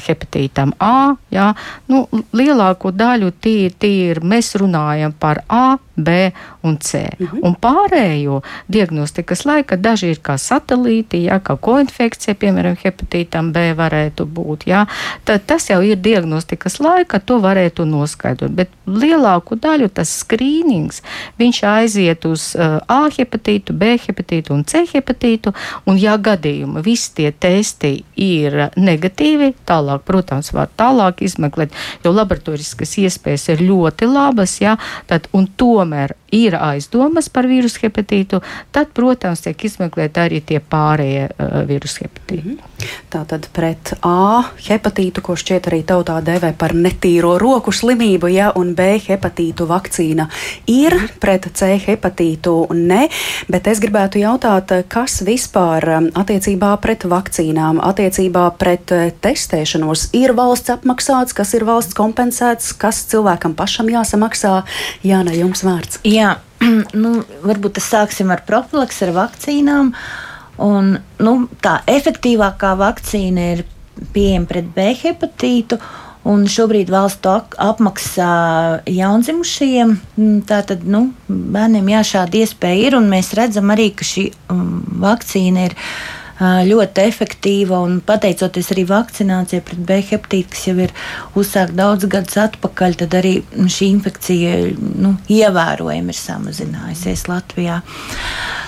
hepatītam 0.06 0.76
A. 0.80 1.16
Jā. 1.34 1.52
Nu, 1.92 2.06
lielāko 2.36 2.92
daļu 2.96 3.34
tie, 3.42 3.70
tie 3.70 4.12
ir, 4.12 4.24
mēs 4.24 4.56
runājam 4.60 5.16
par 5.20 5.44
A, 5.50 5.78
B 5.96 6.32
un 6.64 6.78
C. 6.78 7.10
-hmm. 7.20 7.40
Un 7.44 7.56
pārējo 7.56 8.42
diagnostikas 8.68 9.46
laika 9.46 9.76
daži 9.76 10.10
ir 10.10 10.20
kā 10.20 10.38
satelīti, 10.38 11.24
jā, 11.26 11.40
kā 11.40 11.58
koinfekcija, 11.58 12.36
piemēram, 12.36 12.76
hepatītam 12.84 13.52
B 13.54 13.74
varētu 13.74 14.26
būt. 14.26 14.68
Jā. 14.68 14.86
Tad 15.24 15.46
tas 15.46 15.70
jau 15.70 15.82
ir 15.82 15.96
diagnostikas 15.96 16.80
laika, 16.80 17.20
to 17.20 17.40
varētu 17.40 17.86
noskaidrot. 17.86 18.52
Bet 18.52 18.70
lielāku 18.86 19.56
daļu 19.56 19.90
tas 19.90 20.10
skrīnings, 20.20 21.02
viņš 21.40 21.64
aiziet 21.64 22.26
uz 22.26 22.56
uh, 22.56 22.80
A 22.88 23.10
hepatītu, 23.18 23.74
B 23.74 23.98
hepatītu 24.08 24.54
un 24.54 24.64
C 24.64 24.86
hepatītu. 24.94 25.54
Un, 25.86 25.98
ja 25.98 26.18
gadījumi 26.18 26.82
visi 26.86 27.12
tie 27.16 27.32
testi 27.32 28.04
ir 28.16 28.70
negatīvi, 28.76 29.54
tālāk, 29.68 30.04
protams, 30.06 30.52
var 30.54 30.70
tālāk 30.78 31.22
izmeklēt, 31.26 31.74
jo 32.04 32.12
laboratoriskas 32.12 32.98
iespējas 32.98 33.50
ir 33.54 33.64
ļoti 33.66 34.10
labas, 34.10 34.60
jā, 34.62 34.78
tad, 35.08 35.30
un 35.34 35.48
to 35.58 35.85
tomēr 35.86 36.16
ir 36.36 36.56
aizdomas 36.58 37.30
par 37.30 37.48
vīrusu 37.48 37.86
hepatītu, 37.86 38.42
tad, 38.76 38.92
protams, 38.96 39.44
tiek 39.46 39.64
izmeklēti 39.70 40.20
arī 40.20 40.42
tie 40.44 40.60
pārējie 40.60 41.30
uh, 41.30 41.62
vīrusu 41.68 42.06
hepatīti. 42.06 42.42
Mm 42.42 42.58
-hmm. 42.58 42.96
Tātad 43.10 43.48
pret 43.54 43.94
A 44.04 44.44
hepatītu, 44.68 45.22
ko 45.22 45.36
šķiet 45.36 45.70
arī 45.70 45.84
tautā 45.88 46.20
dēvē 46.22 46.54
par 46.58 46.74
netīro 46.76 47.38
roku 47.40 47.72
slimību, 47.72 48.28
ja, 48.28 48.52
un 48.56 48.76
B 48.76 49.00
hepatītu 49.08 49.68
vakcīna 49.68 50.28
ir, 50.68 50.94
mm 50.94 51.00
-hmm. 51.00 51.20
pret 51.20 51.48
C 51.54 51.80
hepatītu 51.88 52.74
ne, 52.74 53.08
bet 53.48 53.68
es 53.68 53.80
gribētu 53.80 54.20
jautāt, 54.20 54.72
kas 54.88 55.22
vispār 55.22 55.98
um, 55.98 56.10
attiecībā 56.14 56.78
pret 56.82 57.04
vakcīnām, 57.04 57.80
attiecībā 57.80 58.52
pret 58.58 58.92
uh, 58.92 59.12
testēšanos 59.22 60.10
ir 60.14 60.34
valsts 60.34 60.70
apmaksāts, 60.70 61.34
kas 61.34 61.54
ir 61.54 61.64
valsts 61.64 61.94
kompensēts, 61.94 62.74
kas 62.78 63.06
cilvēkam 63.08 63.56
pašam 63.56 63.88
jāsamaksā. 63.88 64.64
Jāna, 65.04 65.32
jums 65.32 65.64
vārds. 65.76 66.00
Jā, 66.08 66.38
nu, 67.04 67.20
varbūt 67.46 67.82
sāksim 67.84 68.34
ar 68.34 68.46
profilaks, 68.48 69.04
ar 69.06 69.14
vakcīnām. 69.16 69.94
Un, 70.64 70.96
nu, 71.20 71.36
tā 71.64 71.82
efektīvākā 71.92 72.74
vakcīna 72.80 73.52
ir 73.56 73.64
pieejama 74.16 74.50
pret 74.50 74.74
B 74.76 74.90
hepatītu. 75.02 75.80
Un 76.26 76.48
šobrīd 76.50 76.90
valsts 76.90 77.54
apmaksā 77.62 78.32
jaundzimušajiem. 78.90 79.92
Mm, 80.18 80.40
tātad 80.50 80.82
nu, 80.90 81.12
bērniem 81.30 81.92
jā, 81.94 82.02
šāda 82.16 82.40
iespēja 82.42 82.88
ir. 82.88 82.98
Mēs 83.06 83.36
redzam 83.38 83.70
arī, 83.76 83.92
ka 83.94 84.08
šī 84.08 84.32
um, 84.50 84.80
vakcīna 85.04 85.68
ir 85.68 85.78
ļoti 86.40 87.06
efektīva 87.08 87.80
un 87.86 88.02
pateicoties 88.04 88.72
arī 88.74 88.84
vakcinācijai 88.90 89.64
pret 89.64 89.80
B 89.88 90.00
hepatītu, 90.10 90.52
kas 90.52 90.68
jau 90.68 90.76
ir 90.84 90.92
uzsākta 91.36 91.78
daudz 91.78 92.10
gadus 92.12 92.38
atpakaļ, 92.44 92.98
tad 93.00 93.16
arī 93.16 93.38
šī 93.56 93.90
infekcija 93.94 94.58
nu, 95.00 95.16
ievērojami 95.32 96.12
ir 96.12 96.20
samazinājusies 96.20 97.28
Latvijā. 97.32 97.82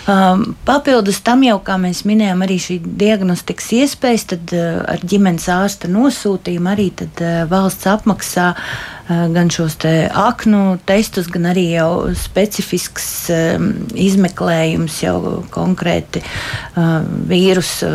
Um, 0.07 0.53
papildus 0.63 1.19
tam 1.19 1.41
jau, 1.43 1.57
kā 1.59 1.75
mēs 1.81 2.05
minējām, 2.07 2.45
arī 2.45 2.55
šī 2.63 2.77
diagnostikas 2.79 3.73
iespējas, 3.75 4.29
tad 4.31 4.53
uh, 4.55 4.77
ar 4.87 5.03
ģimenes 5.03 5.49
ārsta 5.51 5.91
nosūtījumu 5.91 6.71
arī 6.71 6.93
tad, 6.95 7.19
uh, 7.19 7.41
valsts 7.51 7.89
apmaksā 7.91 8.53
uh, 8.53 8.96
gan 9.07 9.49
šos 9.53 9.77
te 9.79 9.91
aknu 10.13 10.77
testus, 10.87 11.29
gan 11.31 11.47
arī 11.51 11.69
jau 11.77 12.09
specifisks 12.17 13.07
um, 13.33 13.69
izmeklējums 13.95 14.99
jau 15.05 15.19
konkrēti 15.53 16.23
uh, 16.23 17.05
vīrusu 17.29 17.91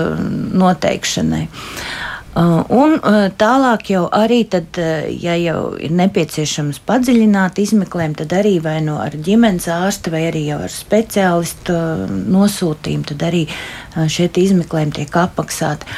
noteikšanai. 0.56 1.46
Uh, 2.32 2.62
un 2.72 2.94
uh, 2.96 3.26
tālāk 3.36 3.90
jau 3.92 4.06
arī, 4.08 4.38
tad, 4.48 4.70
uh, 4.80 5.04
ja 5.20 5.34
jau 5.36 5.74
ir 5.76 5.92
nepieciešams 5.92 6.78
padziļināt 6.88 7.58
izmeklējumu, 7.60 8.16
tad 8.22 8.32
arī 8.38 8.54
vai 8.64 8.78
no 8.80 8.94
ar 9.04 9.12
ģimenes 9.12 9.66
ārsta 9.68 10.08
vai 10.14 10.22
arī 10.30 10.46
ar 10.56 10.72
speciālistu 10.72 11.76
nosūtījumu, 12.32 13.04
tad 13.10 13.26
arī 13.28 13.42
šie 14.08 14.30
izmeklējumi 14.46 14.96
tiek 14.96 15.18
apmaksāti. 15.26 15.90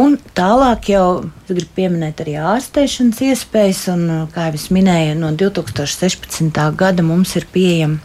Un 0.00 0.16
tālāk 0.32 0.88
jau 0.94 1.06
gribu 1.50 1.68
pieminēt 1.76 2.24
arī 2.24 2.38
ārstēšanas 2.40 3.20
iespējas, 3.28 3.82
un, 3.92 4.06
kā 4.32 4.48
jau 4.48 4.56
es 4.62 4.70
minēju, 4.72 5.18
no 5.20 5.34
2016. 5.36 6.56
gada 6.80 7.04
mums 7.04 7.36
ir 7.36 7.44
pieejama 7.52 8.00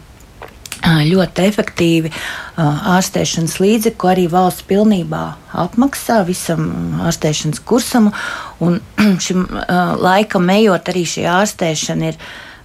ļoti 0.86 1.46
efektīvi 1.48 2.12
ārstēšanas 2.58 3.58
līdzekļi, 3.62 3.98
ko 4.00 4.12
arī 4.12 4.28
valsts 4.32 4.66
pilnībā 4.70 5.24
apmaksā 5.66 6.22
visam 6.28 6.68
ārstēšanas 7.08 7.64
kursam. 7.68 8.12
Un 8.64 8.80
šim 9.26 9.48
laikam 10.02 10.50
ejot, 10.54 10.94
arī 10.94 11.06
šī 11.08 11.28
ārstēšana 11.32 12.12
ir 12.12 12.22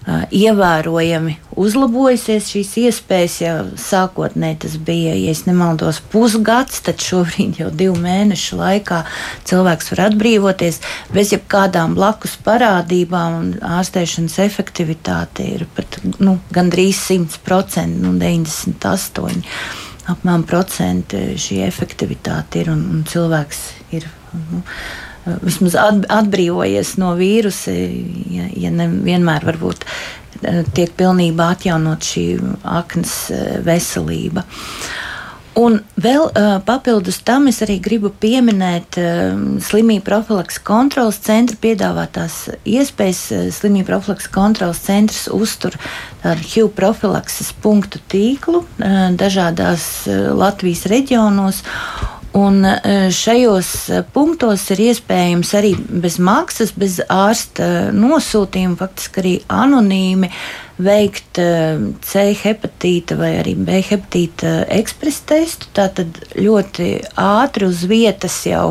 ievērojami 0.07 1.37
uzlabojusies 1.63 2.49
šīs 2.53 2.73
iespējas. 2.83 3.37
Jau 3.43 3.57
sākotnēji 3.79 4.59
tas 4.65 4.77
bija, 4.83 5.15
ja 5.19 5.35
nemaldos, 5.47 6.01
pusgads, 6.13 6.81
tad 6.87 7.03
šobrīd 7.03 7.61
jau 7.63 7.71
divu 7.71 7.95
mēnešu 8.03 8.59
laikā 8.59 9.03
cilvēks 9.49 9.93
var 9.93 10.05
atbrīvoties 10.09 10.81
bez 11.15 11.35
jebkādām 11.35 11.95
blakus 11.99 12.35
parādībām, 12.45 13.55
ārstēšanas 13.79 14.41
efektivitāte 14.47 15.47
ir 15.55 15.67
pat 15.77 16.01
nu, 16.19 16.39
gandrīz 16.55 17.05
100%, 17.13 17.87
nu, 18.03 18.17
98%. 18.19 19.55
Apmēram 20.11 20.43
procenti 20.43 21.37
šī 21.39 21.61
efektivitāte 21.63 22.65
ir 22.65 22.73
un, 22.73 22.83
un 22.91 23.07
cilvēks 23.07 23.63
ir. 23.95 24.09
Nu, 24.33 24.65
vismaz 25.43 25.77
atbrīvojies 26.11 26.97
no 27.03 27.13
vīrusa, 27.19 27.75
ja, 28.33 28.49
ja 28.65 28.73
nevienmēr 28.75 29.47
varbūt 29.47 29.87
eh, 29.87 30.63
tiek 30.75 30.93
pilnībā 30.99 31.53
atjaunot 31.57 32.09
šī 32.13 32.27
aknas 32.81 33.15
eh, 33.31 33.57
veselība. 33.67 34.47
Un 35.53 35.83
vēl 36.01 36.31
uh, 36.31 36.55
papildus 36.65 37.19
tam 37.29 37.45
es 37.51 37.59
arī 37.61 37.75
gribu 37.85 38.09
pieminēt 38.23 38.97
uh, 38.97 39.35
slimību 39.61 40.01
profilaks 40.07 40.57
kontrolas 40.65 41.19
centra 41.21 41.59
piedāvātās 41.61 42.39
iespējas. 42.65 43.21
Uh, 43.37 43.51
slimību 43.53 43.91
profilaks 43.91 44.31
kontrolas 44.33 44.81
centrs 44.87 45.27
uztur 45.29 45.77
HIV 46.25 46.71
profilakses 46.79 47.51
punktu 47.61 48.01
tīklu 48.09 48.63
dažādās 49.19 50.07
Latvijas 50.39 50.87
reģionos. 50.89 51.61
Un 52.33 52.65
e, 52.65 53.11
šajos 53.13 53.71
e, 53.93 54.01
punktos 54.15 54.65
ir 54.73 54.81
iespējams 54.87 55.51
arī 55.59 55.73
bez 55.77 56.17
maksas, 56.17 56.71
bez 56.73 56.97
ārsta 57.13 57.93
nosūtījuma, 57.93 58.79
faktiski 58.81 59.21
arī 59.21 59.33
anonīmi 59.53 60.31
veikt 60.83 61.41
e, 61.43 61.49
C 62.01 62.31
hepatīta 62.41 63.19
vai 63.21 63.35
arī 63.43 63.53
B 63.61 63.83
hepatīta 63.85 64.63
ekspresa 64.79 65.27
testu. 65.35 65.69
Tātad 65.77 66.23
ļoti 66.39 66.95
ātri 67.21 67.69
uz 67.69 67.85
vietas 67.91 68.39
jau. 68.49 68.71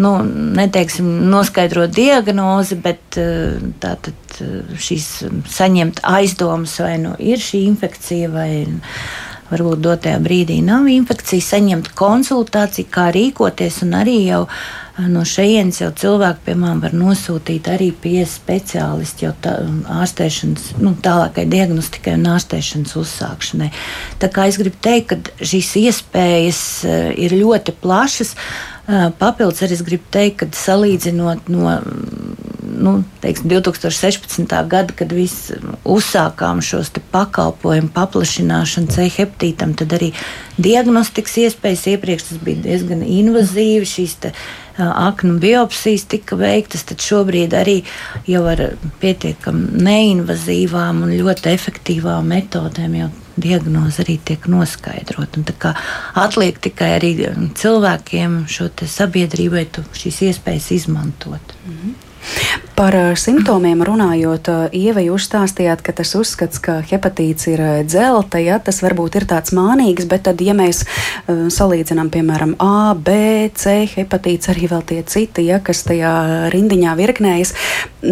Nu, 0.00 0.14
neteiksim, 0.56 1.08
noskaidrot 1.28 1.90
diagnozi, 1.92 2.78
bet 2.80 3.18
tātad 3.82 4.38
šīs 4.80 5.08
saņemt 5.52 6.00
aizdomas, 6.08 6.78
vai 6.80 6.94
nu 7.02 7.12
ir 7.20 7.42
šī 7.42 7.66
infekcija 7.66 8.30
vai 8.32 8.52
ne 8.64 8.78
varbūt 9.50 9.82
dotajā 9.84 10.20
brīdī 10.22 10.60
nav 10.64 10.88
infekcija, 10.90 11.44
saņemt 11.44 11.90
konsultāciju, 11.98 12.88
kā 12.92 13.08
rīkoties, 13.14 13.80
un 13.86 13.96
arī 13.98 14.16
jau 14.28 14.44
eh, 14.46 15.08
no 15.10 15.24
šejienes 15.26 15.82
jau 15.82 15.90
cilvēki, 16.02 16.44
piemēram, 16.48 16.82
var 16.84 16.96
nosūtīt 16.96 17.70
arī 17.72 17.90
pie 17.92 18.24
speciālistu 18.28 19.26
jau 19.26 19.34
tā, 19.42 19.56
ārstēšanas, 20.00 20.72
nu, 20.82 20.94
tālākai 21.02 21.46
diagnostikai 21.50 22.16
un 22.18 22.28
ārstēšanas 22.36 22.96
uzsākšanai. 23.02 23.70
Tā 24.22 24.32
kā 24.32 24.48
es 24.50 24.60
gribu 24.60 24.80
teikt, 24.82 25.14
ka 25.14 25.50
šīs 25.52 25.76
iespējas 25.84 26.64
eh, 26.84 27.08
ir 27.26 27.38
ļoti 27.40 27.76
plašas. 27.82 28.36
Papildus 29.20 29.62
arī 29.64 29.76
es 29.76 29.84
gribu 29.86 30.06
teikt, 30.14 30.40
ka 30.40 30.48
salīdzinot 30.56 31.50
no 31.52 31.78
nu, 32.80 33.04
teiksim, 33.20 33.50
2016. 33.50 34.68
gada, 34.68 34.94
kad 34.96 35.12
viss 35.12 35.52
uzsākām 35.84 36.62
šos 36.64 36.92
pakalpojumu 37.12 37.92
paplašināšanu 37.94 38.92
C 38.94 39.08
heptītam, 39.12 39.74
tad 39.76 39.92
arī 39.96 40.10
diagnostikas 40.60 41.36
iespējas 41.44 41.86
iepriekš 41.94 42.28
tas 42.30 42.42
bija 42.44 42.64
diezgan 42.64 43.04
invazīvi. 43.04 43.88
Šīs 43.90 44.16
aknu 44.80 45.36
biopsijas 45.42 46.06
tika 46.08 46.38
veiktas, 46.40 46.86
tad 46.88 47.04
šobrīd 47.04 47.56
arī 47.56 47.80
jau 48.30 48.46
ar 48.48 48.64
pietiekami 49.02 49.82
neinvazīvām 49.84 51.04
un 51.04 51.16
ļoti 51.20 51.52
efektīvām 51.52 52.32
metodēm 52.32 52.96
jau 53.02 53.10
diagnoze 53.40 54.02
arī 54.04 54.18
tiek 54.24 54.46
noskaidrota. 54.50 55.74
Atliek 56.14 56.60
tikai 56.60 56.92
arī 56.98 57.12
cilvēkiem, 57.56 58.44
šo 58.48 58.70
sabiedrībai, 58.86 59.66
šīs 59.96 60.22
iespējas 60.30 60.70
izmantot. 60.78 61.56
Mm 61.66 61.72
-hmm. 61.72 62.09
Par 62.80 62.94
eh, 62.96 63.12
simptomiem 63.16 63.82
runājot, 63.84 64.48
eh, 64.48 64.76
Ieva, 64.86 65.02
jūs 65.04 65.26
stāstījāt, 65.28 65.82
ka 65.84 65.92
tas 65.96 66.14
uzskats, 66.16 66.60
ka 66.64 66.78
hepatīts 66.88 67.50
ir 67.52 67.60
eh, 67.60 67.82
dzelta, 67.84 68.40
ja 68.40 68.56
tas 68.56 68.80
varbūt 68.80 69.18
ir 69.20 69.26
tāds 69.28 69.52
mānīgs, 69.56 70.06
bet 70.08 70.24
tad, 70.24 70.40
ja 70.40 70.54
mēs 70.56 70.86
uh, 70.86 71.50
salīdzinām, 71.52 72.08
piemēram, 72.12 72.54
A, 72.62 72.94
B, 72.96 73.50
C 73.52 73.84
hepatīts, 73.92 74.48
arī 74.52 74.70
vēl 74.70 74.86
tie 74.88 75.02
citi, 75.04 75.44
ja, 75.50 75.60
kas 75.64 75.84
tajā 75.88 76.14
rindiņā 76.54 76.96
virknējas, 76.96 77.52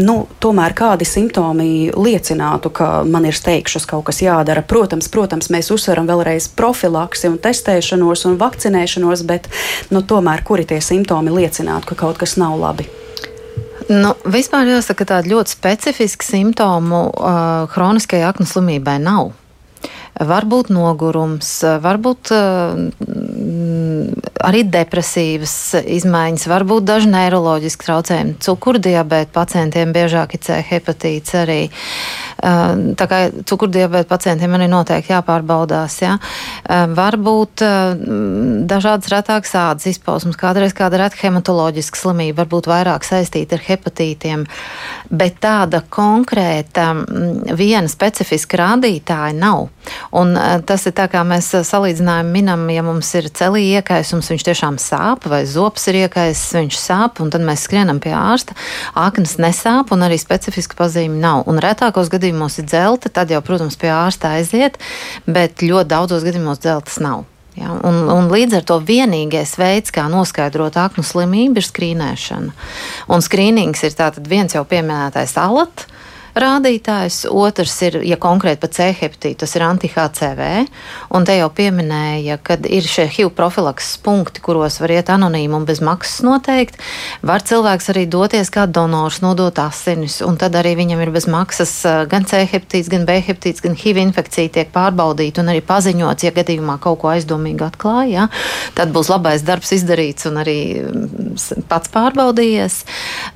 nu, 0.05 0.19
tomēr 0.43 0.77
kādi 0.77 1.09
simptomi 1.09 1.89
liecinātu, 1.97 2.73
ka 2.75 2.91
man 3.09 3.29
ir 3.29 3.41
steigšus 3.41 3.89
kaut 3.89 4.09
kas 4.11 4.21
jādara. 4.25 4.67
Protams, 4.69 5.09
protams 5.13 5.49
mēs 5.55 5.73
uzsveram 5.73 6.09
vēlreiz 6.11 6.53
profilaksi 6.53 7.33
un 7.33 7.41
testēšanos 7.41 8.29
un 8.29 8.41
vakcinēšanos, 8.41 9.25
bet, 9.29 9.49
nu, 9.95 10.05
tomēr 10.05 10.45
kuri 10.45 10.69
tie 10.69 10.83
simptomi 10.85 11.33
liecinātu, 11.41 11.95
ka 11.95 12.03
kaut 12.07 12.21
kas 12.21 12.37
nav 12.41 12.61
labi? 12.61 12.91
Nu, 13.89 14.13
vispār 14.29 14.69
jāsaka, 14.69 15.03
ka 15.03 15.15
tāda 15.15 15.31
ļoti 15.33 15.55
specifiska 15.55 16.27
simptomu 16.27 17.07
uh, 17.09 17.69
hroniskajai 17.73 18.27
aknu 18.29 18.45
slimībai 18.49 18.99
nav. 19.01 19.33
Varbūt 20.19 20.73
nogurums, 20.75 21.51
varbūt 21.83 22.33
uh, 22.35 22.81
arī 24.49 24.65
depresīvas 24.67 25.55
izmaiņas, 25.79 26.47
varbūt 26.51 26.87
daži 26.89 27.11
neiroloģiski 27.13 27.87
traucējumi. 27.87 28.35
Cukurdiabēta 28.43 29.31
pacientiem 29.35 29.93
biežāk 29.95 30.35
ir 30.35 30.43
C 30.43 30.59
hepatīts 30.73 31.37
arī. 31.39 31.61
Uh, 32.39 32.95
tā 32.99 33.07
kā 33.11 33.21
cukurdiabēta 33.47 34.11
pacientiem 34.11 34.59
arī 34.59 34.67
noteikti 34.73 35.15
jāpārbaudās. 35.15 36.01
Ja? 36.03 36.17
Uh, 36.19 36.89
varbūt 36.99 37.63
dažādas 38.69 39.11
retākas 39.13 39.55
ādas 39.59 39.89
izpausmes, 39.91 40.39
kādreiz 40.39 40.75
kāda 40.77 41.01
reta 41.03 41.19
hematoloģiska 41.23 41.99
slimība, 41.99 42.43
varbūt 42.43 42.69
vairāk 42.71 43.07
saistīta 43.07 43.59
ar 43.59 43.65
hepatītiem, 43.67 44.45
bet 45.11 45.39
tāda 45.43 45.83
konkrēta 45.83 46.91
viena 47.59 47.89
specifiska 47.91 48.61
rādītāja 48.63 49.35
nav. 49.39 49.69
Un 50.17 50.35
tas 50.65 50.87
ir 50.89 50.95
tā, 50.97 51.05
kā 51.13 51.21
mēs 51.27 51.51
salīdzinājumi 51.69 52.33
minam, 52.33 52.65
ja 52.73 52.85
mums 52.87 53.11
ir 53.19 53.29
celī 53.37 53.65
iekaisums, 53.77 54.31
viņš 54.33 54.45
tiešām 54.49 54.79
sāp, 54.81 55.29
vai 55.29 55.43
zops 55.49 55.89
ir 55.91 56.03
iekaisis, 56.05 56.55
viņš 56.57 56.79
sāp, 56.81 57.23
un 57.25 57.33
tad 57.35 57.45
mēs 57.45 57.67
skrienam 57.69 58.01
pie 58.01 58.15
ārsta. 58.17 58.57
Aknas 58.97 59.37
nesāp, 59.43 59.93
un 59.93 60.07
arī 60.07 60.17
specifiska 60.21 60.79
pazīme 60.79 61.21
nav. 61.21 61.45
Un 61.51 61.61
retākos 61.63 62.09
gadījumos 62.13 62.61
ir 62.63 62.69
dzelta, 62.71 63.13
tad 63.13 63.35
jau, 63.35 63.43
protams, 63.45 63.77
pie 63.81 63.93
ārsta 63.93 64.39
aiziet, 64.39 64.81
bet 65.29 65.65
ļoti 65.65 65.93
daudzos 65.93 66.25
gadījumos 66.25 66.65
dzeltas 66.65 67.03
nav. 67.05 67.27
Ja, 67.59 67.73
un, 67.75 68.05
un 68.13 68.29
līdz 68.31 68.61
ar 68.61 68.65
to 68.69 68.77
vienīgais 68.87 69.57
veids, 69.59 69.91
kā 69.91 70.05
noskaidrot 70.11 70.77
aknu 70.79 71.03
slimību, 71.03 71.59
ir 71.59 71.67
skrīnēšana. 71.67 72.53
Un 73.11 73.25
skrīnings 73.25 73.83
ir 73.89 73.97
viens 74.31 74.55
jau 74.55 74.63
pieminētais 74.69 75.35
alats 75.43 75.89
rādītājs, 76.37 77.23
otrs 77.31 77.75
ir, 77.87 78.01
ja 78.07 78.19
konkrēti 78.21 78.61
par 78.65 78.73
C 78.75 78.89
hepatītu, 78.99 79.41
tas 79.45 79.55
ir 79.57 79.65
anti-HCV. 79.67 80.49
Un 81.15 81.27
te 81.29 81.37
jau 81.39 81.49
pieminēja, 81.55 82.39
ka 82.45 82.59
ir 82.69 82.87
šie 82.89 83.07
HIV 83.09 83.33
profilakses 83.39 83.99
punkti, 84.05 84.43
kuros 84.45 84.81
var 84.83 84.93
iet 84.97 85.13
anonīmi 85.13 85.57
un 85.59 85.67
bez 85.69 85.81
maksas 85.85 86.23
noteikti. 86.27 86.81
Var 87.27 87.45
cilvēks 87.49 87.91
arī 87.93 88.05
doties 88.11 88.53
kā 88.55 88.67
donors, 88.67 89.21
nodot 89.25 89.59
asinis, 89.63 90.21
un 90.25 90.39
tad 90.41 90.57
arī 90.59 90.75
viņam 90.79 91.03
ir 91.05 91.13
bez 91.15 91.29
maksas 91.31 91.75
gan 92.11 92.27
C 92.29 92.45
hepatīts, 92.45 92.91
gan 92.93 93.07
B 93.09 93.19
hepatīts, 93.25 93.65
gan 93.65 93.77
HIV 93.79 94.03
infekcija 94.09 94.53
tiek 94.59 94.73
pārbaudīta 94.75 95.43
un 95.43 95.53
arī 95.55 95.63
paziņots, 95.65 96.27
ja 96.27 96.35
gadījumā 96.37 96.79
kaut 96.83 97.01
ko 97.03 97.13
aizdomīgi 97.15 97.67
atklāja. 97.67 98.09
Ja? 98.09 98.29
Tad 98.79 98.93
būs 98.95 99.11
labais 99.13 99.45
darbs 99.47 99.73
izdarīts 99.77 100.29
un 100.29 100.41
arī 100.43 100.59
pats 101.69 101.91
pārbaudījies. 101.93 102.81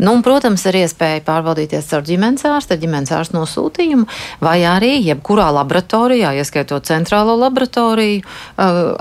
Nu, 0.03 0.15
un, 0.17 0.23
protams, 0.25 0.65
ir 0.69 0.83
iespēja 0.83 1.23
pārbaudīties 1.27 1.91
caur 1.91 2.05
ģimenes 2.07 2.47
ārstu, 2.49 2.77
ar 2.77 2.81
ģimenes 2.83 2.92
ārstu 3.01 3.37
nosūtījumu, 3.39 4.07
vai 4.45 4.59
arī 4.69 4.95
jebkurā 5.07 5.49
laboratorijā, 5.59 6.35
ieskaitot 6.41 6.87
centrālo 6.89 7.37
laboratoriju, 7.41 8.23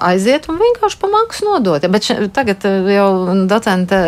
aiziet 0.02 0.48
un 0.52 0.60
vienkārši 0.62 1.00
pa 1.02 1.10
maksu 1.12 1.48
nodot. 1.48 1.88
Bet 1.92 2.08
še, 2.08 2.18
tagad 2.34 2.66
jau 2.92 3.10
docente 3.50 4.00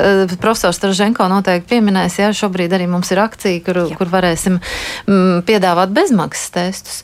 profesors 0.42 0.80
Straženko 0.80 1.28
noteikti 1.32 1.76
pieminēs, 1.76 2.20
ja 2.20 2.32
šobrīd 2.36 2.74
arī 2.76 2.88
mums 2.92 3.12
ir 3.14 3.22
akcija, 3.24 3.62
kur, 3.66 3.84
Jā. 3.88 3.98
kur 4.00 4.12
varēsim 4.12 4.60
m, 4.60 5.42
piedāvāt 5.48 5.94
bezmaksas 5.96 6.54
testus. 6.54 7.02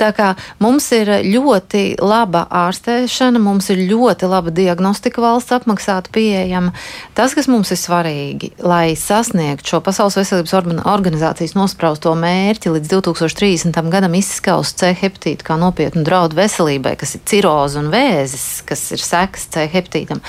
Tā 0.00 0.12
kā 0.16 0.32
mums 0.62 0.86
ir 0.96 1.10
ļoti 1.26 2.00
laba 2.00 2.46
ārstēšana, 2.62 3.40
mums 3.42 3.70
ir 3.72 3.82
ļoti 3.90 4.28
laba 4.30 4.52
diagnostika 4.54 5.22
valsts 5.22 5.54
apmaksāta 5.56 6.12
pieejama. 6.14 6.72
Tas, 7.16 7.34
kas 7.36 7.48
mums 7.50 7.72
ir 7.74 7.80
svarīgi, 7.80 8.52
lai 8.64 8.94
sasniegtu 8.98 9.74
šo 9.74 9.82
Pasaules 9.84 10.18
veselības 10.20 10.56
organizācijas 10.88 11.56
nospraustu 12.00 12.16
mērķi 12.16 12.70
līdz 12.72 12.88
2030. 12.88 13.90
gadam 13.90 14.14
izskaust 14.14 14.78
C 14.78 14.94
hepatītu 14.96 15.44
kā 15.44 15.56
nopietnu 15.58 16.02
draudu 16.02 16.36
veselībai, 16.36 16.96
kas 16.96 17.14
ir 17.14 17.20
ciroze 17.26 17.78
un 17.78 17.90
vēzis, 17.90 18.64
kas 18.64 18.92
ir 18.92 19.00
sekas 19.00 19.48
C 19.52 19.68
hepatītam, 19.68 20.20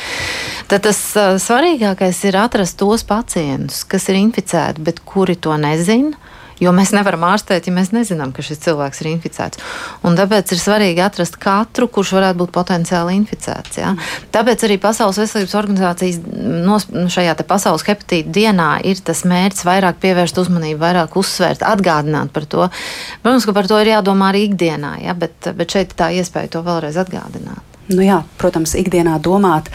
tad 0.68 0.84
tas 0.84 1.00
svarīgākais 1.16 2.24
ir 2.28 2.36
atrast 2.36 2.78
tos 2.78 3.04
pacientus, 3.04 3.86
kas 3.86 4.10
ir 4.10 4.20
inficēti, 4.20 4.82
bet 4.84 5.00
kuri 5.06 5.36
to 5.36 5.56
nezina 5.56 6.18
Jo 6.62 6.74
mēs 6.76 6.92
nevaram 6.94 7.24
ārstēt, 7.26 7.66
ja 7.68 7.74
mēs 7.74 7.90
nezinām, 7.96 8.34
ka 8.36 8.44
šis 8.46 8.62
cilvēks 8.62 9.02
ir 9.02 9.12
inficēts. 9.16 9.62
Un 10.06 10.18
tāpēc 10.20 10.54
ir 10.54 10.62
svarīgi 10.62 11.02
atrast 11.02 11.40
katru, 11.42 11.88
kurš 11.90 12.14
varētu 12.20 12.42
būt 12.44 12.54
potenciāli 12.54 13.16
inficēts. 13.18 13.80
Ja? 13.82 13.96
Tāpēc 14.36 14.68
arī 14.68 14.78
Pasaules 14.82 15.18
veselības 15.24 15.58
organizācijas 15.58 16.22
nos, 16.68 16.86
šajā 17.16 17.34
pasaules 17.50 17.88
hepatīta 17.88 18.30
dienā 18.36 18.70
ir 18.86 19.02
tas 19.02 19.24
mērķis 19.26 19.66
vairāk 19.66 19.98
pievērst 20.04 20.38
uzmanību, 20.44 20.80
vairāk 20.84 21.18
uzsvērt, 21.18 21.66
atgādināt 21.66 22.30
par 22.36 22.46
to. 22.46 22.70
Protams, 23.26 23.50
ka 23.50 23.58
par 23.58 23.72
to 23.72 23.82
ir 23.82 23.96
jādomā 23.96 24.30
arī 24.30 24.46
ikdienā, 24.52 25.00
ja? 25.08 25.18
bet, 25.18 25.52
bet 25.58 25.74
šeit 25.74 25.98
tā 25.98 26.14
iespēja 26.14 26.58
to 26.58 26.66
vēlreiz 26.68 27.02
atgādināt. 27.02 27.71
Nu 27.92 28.04
jā, 28.06 28.22
protams, 28.40 28.76
ikdienā 28.80 29.18
domāt 29.24 29.72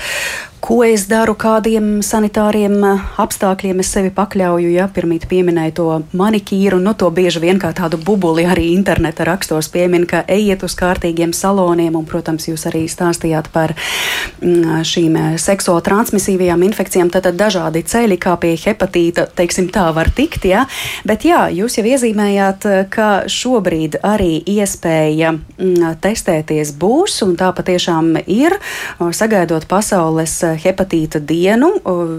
ko 0.67 0.81
es 0.83 1.05
daru, 1.07 1.37
kādiem 1.39 2.01
sanitāriem 2.03 2.75
eh, 2.83 3.03
apstākļiem 3.23 3.81
es 3.85 3.91
sevi 3.95 4.11
pakļauju. 4.15 4.73
Ja 4.75 4.89
pirmīt 4.91 5.29
pieminēju 5.31 5.75
to 5.79 5.87
manikīru, 6.19 6.81
nu 6.83 6.91
to 6.99 7.07
bieži 7.15 7.43
vien 7.45 7.61
kā 7.63 7.71
tādu 7.77 8.01
bubuli 8.03 8.43
arī 8.51 8.73
interneta 8.73 9.29
rakstos 9.29 9.69
piemin, 9.71 10.09
ka 10.11 10.25
ejiet 10.27 10.65
uz 10.67 10.75
kārtīgiem 10.79 11.35
saloniem, 11.37 11.95
un, 11.95 12.07
protams, 12.09 12.49
jūs 12.51 12.67
arī 12.71 12.87
stāstījāt 12.91 13.53
par 13.55 13.77
mm, 13.77 14.83
šīm 14.91 15.19
eh, 15.21 15.29
seksuāli 15.39 15.85
transmisīvajām 15.87 16.67
infekcijām. 16.71 17.13
Tad 17.15 17.31
dažādi 17.39 17.85
ceļi, 17.87 18.19
kā 18.19 18.35
pie 18.43 18.57
hepatīta, 18.59 19.29
teiksim, 19.39 19.71
tā 19.71 19.87
var 19.95 20.11
tikt, 20.11 20.49
ja? 20.51 20.65
bet 21.07 21.29
jā, 21.29 21.47
jūs 21.55 21.79
jau 21.79 21.87
iezīmējāt, 21.93 22.67
eh, 22.73 22.83
ka 22.91 23.11
šobrīd 23.31 24.01
arī 24.03 24.41
iespēja 24.57 25.37
mm, 25.37 25.95
testēties 26.03 26.75
būs, 26.75 27.21
un 27.29 27.39
tā 27.39 27.55
patiešām 27.55 28.06
ir, 28.27 28.57
sagaidot 28.99 29.67
pasaules 29.69 30.35
hepatīta 30.63 31.21
dienu 31.21 31.73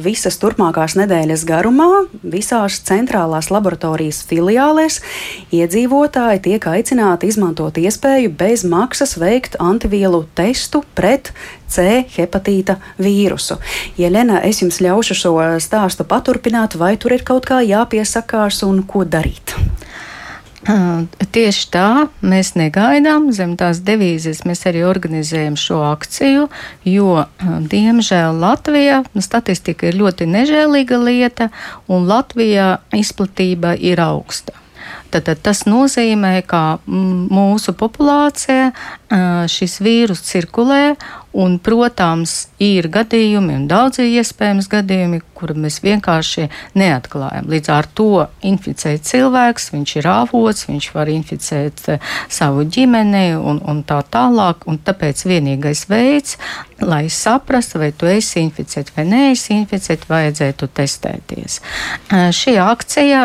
visas 0.03 0.39
turpmākās 0.41 0.97
nedēļas 0.99 1.45
garumā, 1.47 1.89
visās 2.23 2.79
centrālās 2.87 3.51
laboratorijas 3.53 4.23
filiālēs 4.29 4.99
iedzīvotāji 5.55 6.43
tiek 6.49 6.69
aicināti 6.71 7.31
izmantot 7.31 7.79
iespēju 7.81 8.33
bez 8.37 8.65
maksas 8.67 9.17
veikt 9.21 9.59
antivielu 9.63 10.25
testu 10.37 10.83
pret 10.97 11.33
C 11.67 12.03
hepatīta 12.15 12.77
vīrusu. 13.01 13.59
Jelena, 13.99 14.41
es 14.47 14.61
jums 14.63 14.79
ļaušu 14.83 15.17
šo 15.17 15.35
stāstu 15.63 16.07
paturpināt, 16.07 16.77
vai 16.79 16.95
tur 16.97 17.17
ir 17.17 17.25
kaut 17.27 17.47
kā 17.49 17.61
jāpiesakās 17.65 18.63
un 18.67 18.83
ko 18.87 19.03
darīt? 19.07 19.57
Tieši 20.65 21.67
tā, 21.69 22.09
mēs 22.25 22.55
negaidām 22.57 23.29
zem 23.35 23.53
tās 23.59 23.79
devīzes. 23.85 24.41
Mēs 24.49 24.65
arī 24.65 24.81
organizējam 24.87 25.55
šo 25.59 25.83
akciju, 25.91 26.47
jo, 26.87 27.25
diemžēl, 27.71 28.39
Latvijā 28.41 29.03
nu, 29.13 29.21
statistika 29.21 29.87
ir 29.87 29.99
ļoti 30.01 30.25
nežēlīga 30.25 30.97
lieta, 31.03 31.51
un 31.87 32.09
Latvijā 32.09 32.79
izplatība 32.97 33.77
ir 33.77 34.01
augsta. 34.01 34.57
Tad, 35.11 35.29
tas 35.39 35.63
nozīmē, 35.67 36.41
ka 36.43 36.79
mūsu 36.87 37.71
populācijā 37.77 38.73
šis 39.51 39.77
vīrus 39.83 40.25
cirkulē, 40.27 40.97
un, 41.35 41.57
protams, 41.59 42.47
ir 42.63 42.87
gadījumi, 42.91 43.55
un 43.59 43.65
daudzi 43.69 44.07
iespējams 44.17 44.69
gadījumi, 44.71 45.21
kuru 45.37 45.57
mēs 45.61 45.79
vienkārši 45.83 46.47
neatklājam. 46.77 47.49
Līdz 47.51 47.71
ar 47.73 47.89
to 47.97 48.25
inficēt 48.47 49.05
cilvēks, 49.05 49.69
viņš 49.75 49.95
ir 49.99 50.09
avots, 50.11 50.65
viņš 50.69 50.89
var 50.95 51.11
inficēt 51.13 51.83
savu 52.33 52.65
ģimeni 52.65 53.35
un, 53.37 53.61
un 53.61 53.83
tā 53.87 53.99
tālāk. 54.01 54.65
Un 54.67 54.79
tāpēc 54.83 55.21
vienīgais 55.29 55.85
veids, 55.91 56.37
lai 56.81 57.05
saprastu, 57.13 57.81
vai 57.81 57.91
tu 57.93 58.09
esi 58.09 58.41
inficēts 58.41 58.95
vai 58.95 59.05
neesi 59.07 59.53
inficēts, 59.57 60.09
vajadzētu 60.09 60.69
testēties. 60.77 61.59
Šī 62.37 62.57
akcija 62.61 63.23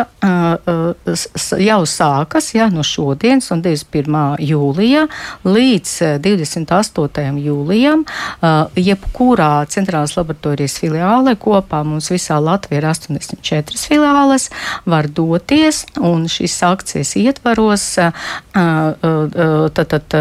jau 1.63 1.81
sākas 1.89 2.51
ja, 2.53 2.69
no 2.73 2.85
šodienas, 2.85 3.49
un 3.53 3.63
21. 3.65 4.37
jūlijā 4.43 5.07
līdz 5.47 5.95
28. 6.23 7.41
Jūlijam, 7.93 8.05
jebkurā 8.75 9.65
centrālās 9.69 10.15
laboratorijas 10.17 10.77
filiālē 10.81 11.35
kopā 11.39 11.83
mums 11.85 12.09
visā 12.11 12.39
Latvijā 12.41 12.81
ir 12.81 12.87
84 12.89 13.77
filiāles, 13.77 14.49
var 14.85 15.07
doties 15.07 15.85
un 15.99 16.25
šīs 16.27 16.63
akcijas 16.63 17.15
ietvaros 17.15 17.85
tad, 18.53 19.87
tad, 19.93 20.15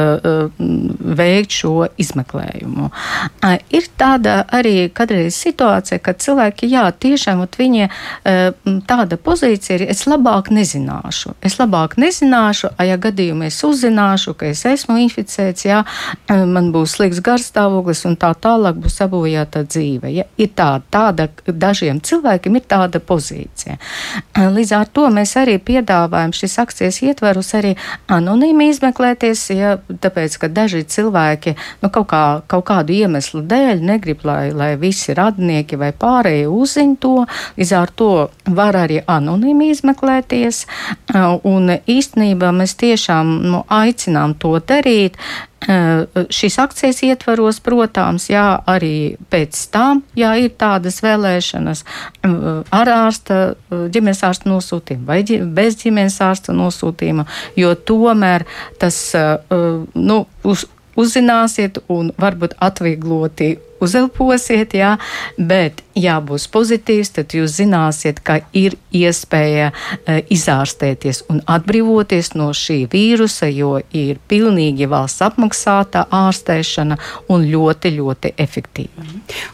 veikt 1.22 1.50
šo 1.52 1.88
izmeklējumu. 2.00 2.90
Ir 3.72 3.88
tāda 3.98 4.44
arī 4.52 4.90
kādreiz 4.92 5.36
situācija, 5.36 5.98
kad 6.02 6.20
cilvēki, 6.22 6.70
jā, 6.70 6.86
tiešām 6.92 7.46
viņi 7.58 7.88
tāda 8.88 9.16
pozīcija 9.16 9.78
ir, 9.78 9.86
es 9.90 10.06
labāk 10.06 10.50
nezināšu. 10.52 11.34
Es 11.42 11.58
labāk 11.60 11.96
nezināšu, 12.00 12.74
ja 12.82 12.96
gadījumā 13.00 13.50
es 13.50 13.60
uzzināšu, 13.64 14.34
ka 14.38 14.50
es 14.52 14.64
esmu 14.68 14.98
inficēts, 15.04 15.66
jā, 15.66 15.82
man 16.28 16.72
būs 16.74 16.96
slikts 16.96 17.22
garstāvoklis 17.62 18.04
un 18.06 18.16
tā 18.16 18.32
tālāk 18.34 18.78
būs 18.82 18.96
sabojāta 18.98 19.62
dzīve. 19.64 20.10
Ja? 20.10 20.24
Ir 20.36 20.50
tāda, 20.56 20.82
tāda, 20.90 21.28
dažiem 21.46 22.00
cilvēkiem 22.00 22.56
ir 22.56 22.64
tāda 22.66 23.00
pozīcija. 23.00 23.78
Līdz 24.36 24.72
ar 24.76 24.86
to 24.92 25.08
mēs 25.10 25.36
arī 25.36 25.58
piedāvājam 25.58 26.32
šīs 26.32 26.58
akcijas 26.58 27.02
ietverus 27.02 27.54
arī 27.54 27.74
anonīmi 28.08 28.68
izmeklēties, 28.70 29.50
ja, 29.54 29.76
tāpēc, 29.78 30.38
ka 30.38 30.48
daži 30.48 30.84
cilvēki 30.84 31.54
nu, 31.82 31.90
kaut, 31.90 32.08
kā, 32.10 32.42
kaut 32.46 32.66
kādu 32.66 32.92
iemeslu 32.92 33.42
dēļ 33.46 33.82
negrib, 33.82 34.24
lai, 34.24 34.52
lai 34.52 34.74
visi 34.76 35.14
radnieki 35.14 35.78
vai 35.78 35.92
pārējie 35.92 36.48
uzzina 36.48 36.96
to. 37.00 37.26
Līdz 37.58 37.72
ar 37.78 37.92
to 37.94 38.10
var 38.48 38.76
arī 38.76 39.02
anonīmi 39.06 39.70
izmeklēties. 39.72 40.64
Un 41.48 41.76
īstenībā 41.86 42.52
mēs 42.54 42.76
tiešām 42.80 43.38
nu, 43.46 43.64
aicinām 43.72 44.36
to 44.40 44.56
darīt. 44.66 45.18
Šīs 45.62 46.58
akcijas 46.58 47.02
ietvaros, 47.06 47.60
protams, 47.62 48.28
jā, 48.32 48.46
arī 48.66 49.14
pēc 49.30 49.58
tam, 49.74 50.02
ja 50.18 50.32
ir 50.40 50.54
tādas 50.58 51.00
vēlēšanas, 51.04 51.84
ar 52.74 52.92
ārsta, 52.96 53.40
ģimenes 53.70 54.22
ārsta 54.26 54.50
nosūtījumu 54.50 55.06
vai 55.06 55.22
bez 55.54 55.78
ģimenes 55.82 56.18
ārsta 56.24 56.54
nosūtījuma, 56.56 57.26
jo 57.58 57.74
tomēr 57.78 58.46
tas, 58.82 58.98
nu, 59.94 60.22
uz, 60.42 60.66
uzzināsiet 60.98 61.82
un 61.92 62.10
varbūt 62.20 62.58
atviegloti 62.62 63.54
uzelposiet, 63.82 64.74
jā, 64.78 64.94
bet, 65.38 65.82
ja 65.98 66.18
būs 66.24 66.46
pozitīvs, 66.52 67.12
tad 67.18 67.34
jūs 67.36 67.56
zināsiet, 67.58 68.22
ka 68.24 68.40
ir 68.56 68.76
iespēja 68.94 69.72
e, 69.72 70.20
izārstēties 70.34 71.24
un 71.32 71.42
atbrīvoties 71.50 72.32
no 72.38 72.50
šī 72.56 72.84
vīrusa, 72.92 73.50
jo 73.52 73.78
ir 73.96 74.20
pilnīgi 74.30 74.88
valsts 74.90 75.24
apmaksāta 75.26 76.06
ārstēšana 76.22 76.98
un 77.32 77.46
ļoti, 77.50 77.94
ļoti 77.98 78.34
efektīva. 78.40 79.06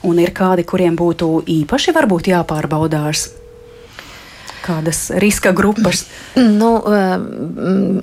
Un 0.08 0.22
ir 0.22 0.34
kādi, 0.36 0.66
kuriem 0.68 0.96
būtu 0.98 1.32
īpaši 1.58 1.96
varbūt 1.96 2.32
jāpārbaudās? 2.34 3.28
Kādas 4.68 5.08
riska 5.16 5.52
grupas? 5.56 6.04
Nu, 6.36 6.70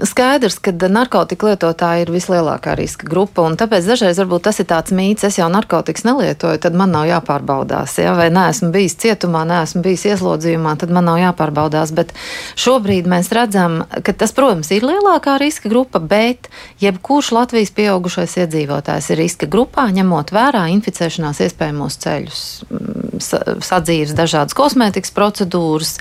skaidrs, 0.07 0.57
ka 0.63 0.73
narkotika 0.91 1.51
lietotāji 1.51 2.05
ir 2.05 2.11
vislielākā 2.13 2.75
riska 2.77 3.07
grupa, 3.09 3.45
un 3.45 3.57
tāpēc 3.59 3.87
dažreiz 3.87 4.19
varbūt 4.21 4.47
tas 4.49 4.59
ir 4.61 4.69
tāds 4.69 4.93
mīts, 4.95 5.25
es 5.27 5.39
jau 5.39 5.47
narkotikas 5.51 6.05
nelietoju, 6.07 6.59
tad 6.65 6.77
man 6.77 6.93
nav 6.95 7.07
jāpārbaudās. 7.09 7.97
Ja? 8.01 8.15
Vai 8.17 8.27
neesmu 8.33 8.71
bijis 8.73 8.97
cietumā, 9.01 9.45
neesmu 9.47 9.83
bijis 9.85 10.07
ieslodzījumā, 10.13 10.75
tad 10.81 10.93
man 10.95 11.07
nav 11.09 11.21
jāpārbaudās. 11.21 11.93
Bet 11.95 12.13
šobrīd 12.59 13.09
mēs 13.11 13.31
redzam, 13.35 13.83
ka 14.05 14.15
tas, 14.17 14.33
protams, 14.35 14.71
ir 14.75 14.85
lielākā 14.87 15.37
riska 15.41 15.71
grupa, 15.71 16.01
bet 16.01 16.49
jebkurš 16.83 17.31
Latvijas 17.35 17.73
pieaugušais 17.75 18.37
iedzīvotājs 18.43 19.11
ir 19.13 19.21
riska 19.23 19.49
grupā, 19.51 19.87
ņemot 19.95 20.33
vērā 20.35 20.65
inficēšanās 20.75 21.41
iespējamos 21.45 21.99
ceļus, 22.05 22.43
sadzīves 23.65 24.15
dažādas 24.17 24.55
kosmētikas 24.57 25.13
procedūras, 25.15 25.95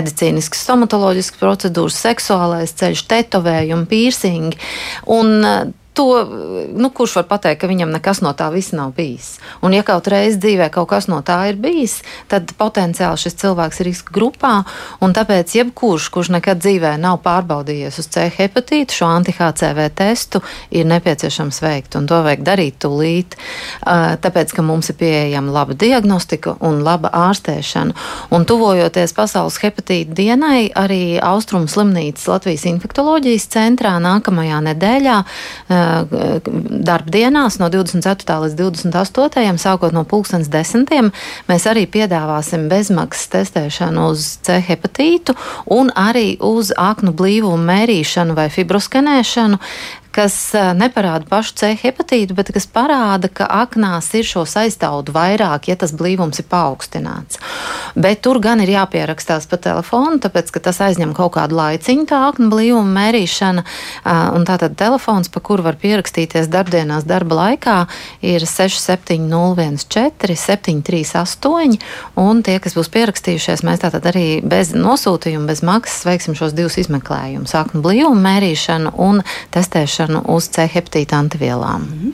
medicīniskas, 0.00 0.64
stomatoloģiskas 0.66 1.40
procedūras, 1.40 2.00
seksuālais 2.08 2.74
ceļš, 2.80 3.04
tetovējumi, 3.10 3.88
pīrsingi. 3.90 4.60
Un 5.12 5.74
to, 6.00 6.24
nu, 6.72 6.90
kurš 6.90 7.18
var 7.20 7.26
pateikt, 7.34 7.60
ka 7.60 7.68
viņam 7.68 7.92
nekas 7.92 8.22
no 8.24 8.32
tā 8.36 8.48
viss 8.54 8.72
nav 8.72 8.94
bijis. 8.96 9.34
Un, 9.60 9.74
ja 9.76 9.84
kaut 9.84 10.08
reiz 10.08 10.38
dzīvē 10.40 10.70
kaut 10.72 10.88
kas 10.94 11.10
no 11.10 11.20
tā 11.26 11.36
ir 11.50 11.58
bijis, 11.60 11.98
tad 12.30 12.54
potenciāli 12.56 13.20
šis 13.20 13.36
cilvēks 13.42 13.82
ir 13.82 13.90
riska 13.90 14.14
grupā. 14.14 14.52
Tāpēc, 15.20 15.52
jebkurš, 15.58 16.08
kurš 16.14 16.30
nekad 16.32 16.62
dzīvē 16.62 16.94
nav 17.00 17.18
pārbaudījies 17.24 17.98
uz 18.00 18.08
C 18.14 18.28
hepatītu, 18.32 18.96
šo 18.96 19.10
anti-HCV 19.18 19.88
testu 19.98 20.40
ir 20.72 20.88
nepieciešams 20.88 21.60
veikt. 21.60 21.98
To 22.08 22.22
vajag 22.24 22.44
darīt 22.46 22.78
tūlīt, 22.80 23.36
tāpēc, 23.84 24.54
ka 24.56 24.64
mums 24.64 24.88
ir 24.92 24.96
pieejama 25.02 25.52
laba 25.52 25.76
diagnostika 25.76 26.56
un 26.64 26.80
laba 26.86 27.12
ārstēšana. 27.26 27.96
Un 28.32 28.46
tuvojoties 28.48 29.12
pasaules 29.16 29.60
hepatīta 29.60 30.16
dienai, 30.16 30.70
arī 30.72 31.18
Austrumu 31.20 31.68
slimnīcas 31.68 32.28
Latvijas 32.30 32.64
infektoloģijas 32.70 33.50
centrā 33.52 33.98
nākamajā 34.00 34.62
nedēļā 34.70 35.18
darbdienās 36.90 37.58
no 37.60 37.68
24. 37.72 38.36
līdz 38.44 38.56
28. 38.58 39.58
sākot 39.60 39.94
no 39.96 40.04
2010. 40.08 41.10
mēs 41.48 41.66
arī 41.70 41.86
piedāvāsim 41.90 42.68
bezmaksas 42.70 43.30
testēšanu 43.34 44.08
uz 44.12 44.26
C 44.46 44.60
hepatītu 44.68 45.36
un 45.76 45.92
arī 45.94 46.36
uz 46.40 46.72
aknu 46.76 47.14
blīvumu 47.16 47.60
mērīšanu 47.70 48.36
vai 48.38 48.48
fibroskanēšanu, 48.52 49.60
kas 50.12 50.34
neparāda 50.76 51.26
pašu 51.30 51.54
C 51.60 51.70
hepatītu, 51.78 52.34
bet 52.34 52.50
kas 52.54 52.66
parāda, 52.66 53.30
ka 53.32 53.46
aknās 53.62 54.10
ir 54.18 54.26
šo 54.26 54.42
aiztaudu 54.42 55.14
vairāk, 55.14 55.68
ja 55.70 55.76
tas 55.78 55.92
blīvums 55.94 56.42
ir 56.42 56.46
paaugstināts. 56.50 57.38
Bet 57.94 58.22
tur 58.24 58.40
gan 58.42 58.62
ir 58.62 58.72
jāpierakstās 58.74 59.46
pa 59.50 59.58
telefonu, 59.62 60.18
tāpēc 60.22 60.50
ka 60.54 60.62
tas 60.66 60.80
aizņem 60.82 61.14
kaut 61.16 61.34
kādu 61.36 61.58
laiciņu, 61.58 62.06
tā 62.10 62.22
aknu 62.30 62.50
blīvuma 62.50 62.90
mērīšana. 62.96 63.64
Un 64.34 64.46
tātad 64.48 64.76
telefons, 64.78 65.30
pa 65.30 65.42
kuru 65.44 65.66
var 65.66 65.78
pierakstīties 65.80 66.50
darbdienās 66.50 67.06
darba 67.08 67.38
laikā, 67.42 67.78
ir 68.26 68.46
6701, 68.46 69.86
738. 69.86 71.78
Un 72.20 72.42
tie, 72.46 72.58
kas 72.62 72.76
būs 72.78 72.90
pierakstījušies, 72.94 73.64
mēs 73.66 73.84
tātad 73.84 74.10
arī 74.10 74.26
bez 74.42 74.74
nosūtījuma, 74.74 75.46
bez 75.50 75.62
maksas 75.66 76.06
veiksim 76.08 76.38
šos 76.38 76.54
divus 76.56 76.78
izmeklējumus- 76.82 77.54
aknu 77.62 77.82
blīvuma 77.84 78.22
mērīšanu 78.28 78.94
un 78.98 79.22
testēšanu 79.54 79.99
reaģēšanu 80.00 80.24
uz 80.34 80.48
C 80.48 80.66
hepatīta 80.68 81.18
antivielām. 81.18 81.84
Mm. 81.84 82.12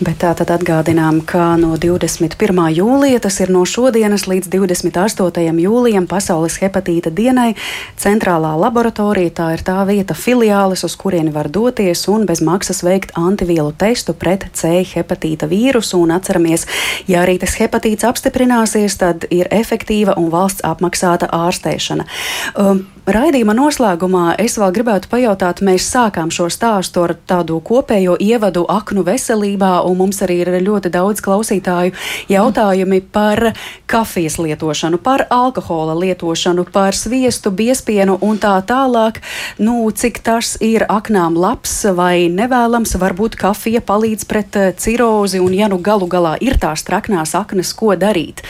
Bet 0.00 0.20
tā 0.22 0.32
tad 0.34 0.50
atgādinām, 0.50 1.20
ka 1.26 1.56
no 1.60 1.76
21. 1.76 2.70
jūlija, 2.74 3.20
tas 3.20 3.40
ir 3.40 3.50
no 3.50 3.64
šodienas 3.64 4.26
līdz 4.26 4.48
28. 4.48 5.60
jūlijam, 5.60 6.06
Pasaules 6.06 6.58
hepatīta 6.60 7.10
dienai, 7.10 7.54
centrālā 7.98 8.54
laboratorija 8.58 9.30
tā 9.30 9.48
ir 9.54 9.64
tā 9.66 9.78
vieta, 9.86 10.14
filiālis, 10.14 10.84
uz 10.84 10.96
kurieni 10.96 11.32
var 11.32 11.48
doties 11.48 12.06
un 12.08 12.26
bez 12.26 12.40
maksas 12.40 12.82
veikt 12.82 13.12
antivielu 13.16 13.72
testu 13.72 14.14
pret 14.14 14.48
C 14.54 14.82
hepatīta 14.94 15.48
vīrusu. 15.50 16.00
Un 16.00 16.14
atceramies, 16.16 16.66
ja 17.06 17.24
arī 17.24 17.38
tas 17.38 17.58
hepatīts 17.60 18.06
apstiprināsies, 18.08 18.96
tad 18.96 19.28
ir 19.30 19.50
efektīva 19.50 20.16
un 20.16 20.30
valsts 20.32 20.64
apmaksāta 20.64 21.28
ārstēšana. 21.34 22.08
Um, 22.56 22.86
Raidījuma 23.10 23.56
noslēgumā 23.58 24.36
es 24.38 24.54
vēl 24.60 24.70
gribētu 24.76 25.08
pajautāt, 25.10 25.64
mēs 25.66 25.82
sākām 25.90 26.28
šo 26.30 26.44
stāstu 26.52 27.00
ar 27.02 27.16
tādu 27.26 27.56
kopējo 27.66 28.12
ievadu 28.22 28.62
aknu 28.70 29.02
veselībā, 29.02 29.70
un 29.88 29.96
mums 29.98 30.20
arī 30.22 30.36
ir 30.44 30.50
ļoti 30.62 30.92
daudz 30.94 31.22
klausītāju 31.24 31.90
jautājumi 32.30 33.00
par 33.10 33.48
kafijas 33.90 34.38
lietošanu, 34.38 35.00
par 35.02 35.24
alkohola 35.26 35.96
lietošanu, 35.98 36.68
par 36.70 36.94
sviestu, 36.94 37.50
biespienu 37.50 38.14
un 38.22 38.38
tā 38.38 38.54
tālāk. 38.68 39.18
Nu, 39.58 39.90
cik 39.90 40.22
tas 40.22 40.54
ir 40.62 40.86
aknām 40.86 41.34
labs 41.34 41.80
vai 41.96 42.28
nevēlams, 42.30 42.94
varbūt 43.00 43.40
kafija 43.40 43.82
palīdz 43.82 44.28
pret 44.30 44.60
eh, 44.60 44.72
cirozi, 44.78 45.42
un 45.42 45.56
ja 45.56 45.72
nu 45.72 45.82
galu 45.82 46.06
galā 46.06 46.36
ir 46.38 46.62
tās 46.62 46.86
traknās 46.86 47.34
aknas, 47.34 47.74
ko 47.74 47.96
darīt? 47.98 48.44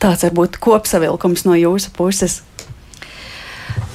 Tāds 0.00 0.24
varbūt 0.24 0.56
kopsavilkums 0.62 1.44
no 1.44 1.58
jūsu 1.58 1.92
puses. 1.92 2.46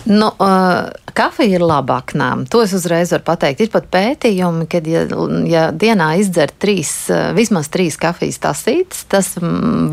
Nu, 0.05 0.27
uh, 0.27 0.91
kafija 1.13 1.57
ir 1.57 1.63
laba 1.63 1.99
aknām. 2.01 2.45
To 2.49 2.63
es 2.65 2.73
uzreiz 2.75 3.13
varu 3.13 3.25
pateikt. 3.27 3.61
Ir 3.63 3.71
pat 3.73 3.87
pētījumi, 3.93 4.65
ka, 4.69 4.81
ja, 4.89 5.03
ja 5.49 5.63
dienā 5.71 6.09
izdzer 6.21 6.51
trīs, 6.59 6.91
vismaz 7.37 7.69
trīs 7.73 7.97
kafijas 8.01 8.41
tasītes, 8.43 9.05
tas 9.11 9.33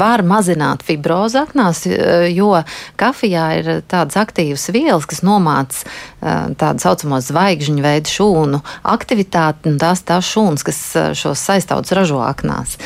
var 0.00 0.24
mazināt 0.26 0.84
fibrozi 0.86 1.40
aknās, 1.42 1.84
jo 2.32 2.54
kafijā 3.00 3.46
ir 3.60 3.70
tādas 3.90 4.16
aktīvas 4.20 4.68
vielas, 4.74 5.08
kas 5.10 5.22
nomāc 5.26 5.82
tādu 6.20 6.84
saucamo 6.84 7.20
zvaigžņu 7.24 7.84
veidu 7.84 8.14
šūnu 8.14 8.62
aktivitāti, 8.94 9.70
un 9.70 9.78
tās 9.80 10.04
tās 10.08 10.28
šūnas, 10.28 10.64
kas 10.66 10.80
šos 11.20 11.44
saistautus 11.50 11.94
ražo 11.96 12.20
aknās. 12.24 12.76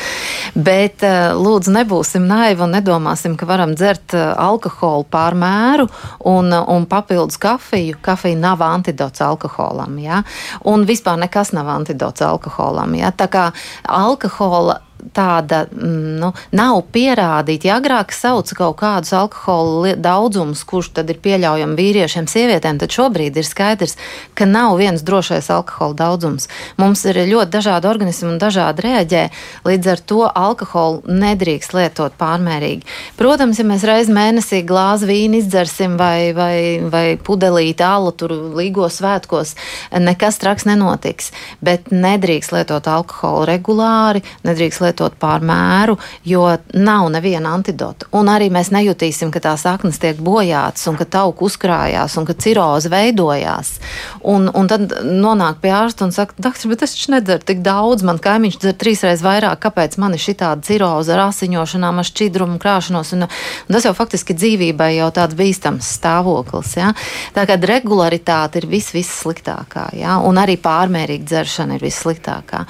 Bet 0.55 1.03
lūdzu, 1.03 1.73
nebūsim 1.75 2.27
naivi 2.27 2.63
un 2.65 2.75
nedomāsim, 2.75 3.35
ka 3.39 3.47
varam 3.47 3.75
dzert 3.75 4.15
alkoholu 4.15 5.07
pārmēru 5.11 5.87
un, 6.31 6.51
un 6.51 6.84
papildināt 6.85 7.05
papildus 7.05 7.37
kafiju, 7.37 7.97
kafija 8.01 8.37
nav 8.37 8.61
antidots 8.61 9.21
alkoholam. 9.21 9.99
Ja? 9.99 10.23
Un 10.65 10.85
vispār 10.85 11.19
nekas 11.19 11.53
nav 11.53 11.67
antidots 11.69 12.21
alkoholam. 12.21 12.95
Ja? 12.95 13.11
Tā 13.11 13.27
kā 13.27 13.51
alkohola 13.87 14.81
tāda 15.13 15.65
mm, 15.69 16.15
nu, 16.21 16.31
nav 16.55 16.81
pierādīta. 16.95 17.69
Ja 17.69 17.77
agrāk 17.79 18.13
sauca 18.15 18.57
kaut 18.57 18.77
kādus 18.81 19.13
alkohola 19.15 19.95
daudzumus, 19.99 20.63
kurš 20.67 20.91
tad 20.97 21.11
ir 21.11 21.19
pieļaujami 21.23 21.77
vīriešiem, 21.79 22.27
sievietēm, 22.29 22.79
tad 22.81 22.95
šobrīd 22.95 23.37
ir 23.37 23.47
skaidrs, 23.47 23.97
ka 24.37 24.47
nav 24.49 24.77
viens 24.79 25.03
drošais 25.05 25.49
alkohola 25.53 25.97
daudzums. 26.05 26.49
Mums 26.81 27.05
ir 27.09 27.19
ļoti 27.29 27.53
dažādi 27.53 27.89
organismi 27.89 28.31
un 28.33 28.41
dažādi 28.41 28.85
reaģē. 28.87 29.23
Līdz 29.67 29.91
ar 29.93 30.03
to 30.11 30.21
alkoholu 30.29 31.03
nedrīkst 31.21 31.75
lietot 31.77 32.17
pārmērīgi. 32.19 32.85
Protams, 33.19 33.59
ja 33.61 33.67
mēs 33.67 33.85
reiz 33.87 34.11
mēnesī 34.11 34.63
glāzi 34.67 35.09
vīnu 35.09 35.41
izdzersim 35.41 35.99
vai, 35.99 36.33
vai, 36.35 36.81
vai 36.91 37.05
pudelīti 37.21 37.85
alu 37.85 38.13
tur 38.15 38.33
līgo 38.57 38.89
svētkos, 38.91 39.55
nekas 40.01 40.41
traks 40.41 40.67
nenotiks. 40.69 41.31
Bet 41.65 41.91
nedrīkst 41.93 42.55
lietot 42.55 42.87
alkoholu 42.89 43.45
regulāri, 43.49 44.23
nedrīkst 44.47 44.81
lietot 44.81 44.94
pār 45.21 45.43
mēru, 45.45 45.97
jo 46.25 46.45
nav 46.73 47.09
neviena 47.13 47.53
antidota. 47.55 48.07
Un 48.15 48.29
arī 48.31 48.49
mēs 48.53 48.71
nejutīsim, 48.73 49.31
ka 49.33 49.41
tās 49.43 49.65
aknas 49.69 49.99
tiek 50.01 50.19
bojātas 50.23 50.87
un 50.89 50.97
ka 50.99 51.07
tauku 51.17 51.49
uzkrājās 51.49 52.17
un 52.19 52.27
ka 52.27 52.35
ciroze 52.39 52.89
veidojās. 52.91 53.75
Un, 54.23 54.49
un 54.53 54.69
tad 54.71 54.93
nonāk 55.05 55.61
pie 55.63 55.73
ārsta 55.75 56.05
un 56.07 56.13
saka, 56.15 56.37
doktor, 56.37 56.71
bet 56.71 56.85
es 56.85 56.95
taču 56.95 57.13
nedzeru 57.15 57.45
tik 57.45 57.61
daudz, 57.65 58.05
man 58.07 58.19
kaimiņš 58.21 58.59
dzer 58.61 58.77
trīsreiz 58.79 59.23
vairāk, 59.25 59.59
kāpēc 59.65 59.97
man 60.01 60.15
ir 60.15 60.23
šī 60.23 60.37
tāda 60.41 60.65
ciroze 60.65 61.13
ar 61.15 61.25
asiņošanām, 61.27 62.01
ar 62.01 62.09
šķidrumu 62.09 62.59
krāšanos. 62.61 63.13
Un, 63.17 63.27
un 63.27 63.77
tas 63.77 63.87
jau 63.87 63.93
faktiski 63.97 64.37
dzīvībai 64.37 64.91
jau 64.97 65.11
tāds 65.15 65.37
bīstams 65.37 65.91
stāvoklis. 65.99 66.75
Ja? 66.79 66.91
Tā 67.35 67.45
kā 67.49 67.57
regularitāte 67.59 68.61
ir 68.61 68.69
viss, 68.69 68.93
viss 68.95 69.21
sliktākā, 69.23 69.89
ja? 69.99 70.17
un 70.23 70.39
arī 70.41 70.57
pārmērīga 70.61 71.27
dzeršana 71.31 71.77
ir 71.77 71.85
vissliktākā. 71.85 72.63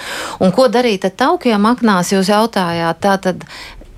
Un 0.45 0.53
ko 0.55 0.67
darīt 0.71 1.07
ar 1.07 1.15
taukiem 1.17 1.69
aknās? 1.69 2.04
Jūs 2.13 2.29
jautājāt, 2.31 3.01
tā 3.01 3.15
tad 3.21 3.47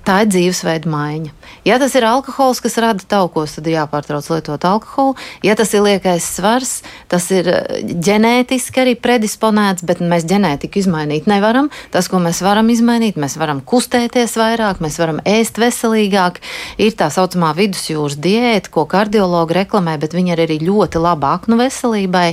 tā 0.06 0.22
ir 0.24 0.32
dzīvesveida 0.32 0.90
maiņa. 0.90 1.37
Ja 1.68 1.76
tas 1.78 1.92
ir 1.98 2.04
alkohols, 2.06 2.62
kas 2.64 2.78
rada 2.80 3.04
taukos, 3.04 3.56
tad 3.58 3.66
ir 3.68 3.74
jāpārtrauc 3.74 4.28
lietot 4.30 4.62
alkoholu. 4.64 5.16
Ja 5.44 5.56
tas 5.58 5.74
ir 5.76 5.82
liekais 5.84 6.24
svars, 6.38 6.70
tas 7.10 7.26
ir 7.34 7.48
eh, 7.50 7.82
ģenētiski 7.84 8.80
arī 8.84 8.94
predisponēts, 8.96 9.84
bet 9.88 10.00
mēs 10.00 10.24
ģenētiku 10.30 10.80
izmainīt 10.80 11.28
nevaram. 11.28 11.68
Tas, 11.92 12.08
ko 12.08 12.22
mēs 12.22 12.40
varam 12.46 12.70
izmainīt, 12.72 13.18
mēs 13.20 13.36
varam 13.40 13.60
kustēties 13.60 14.36
vairāk, 14.38 14.80
mēs 14.84 14.96
varam 15.02 15.18
ēst 15.28 15.60
veselīgāk. 15.60 16.38
Ir 16.80 16.96
tā 16.96 17.10
saucamā 17.12 17.50
vidusjūras 17.58 18.16
diēta, 18.22 18.72
ko 18.72 18.86
kardiologi 18.88 19.58
reklamē, 19.58 19.98
bet 20.00 20.16
viņa 20.16 20.36
ir 20.36 20.44
arī 20.46 20.60
ļoti 20.62 21.02
laba 21.02 21.34
aknu 21.36 21.58
veselībai. 21.60 22.28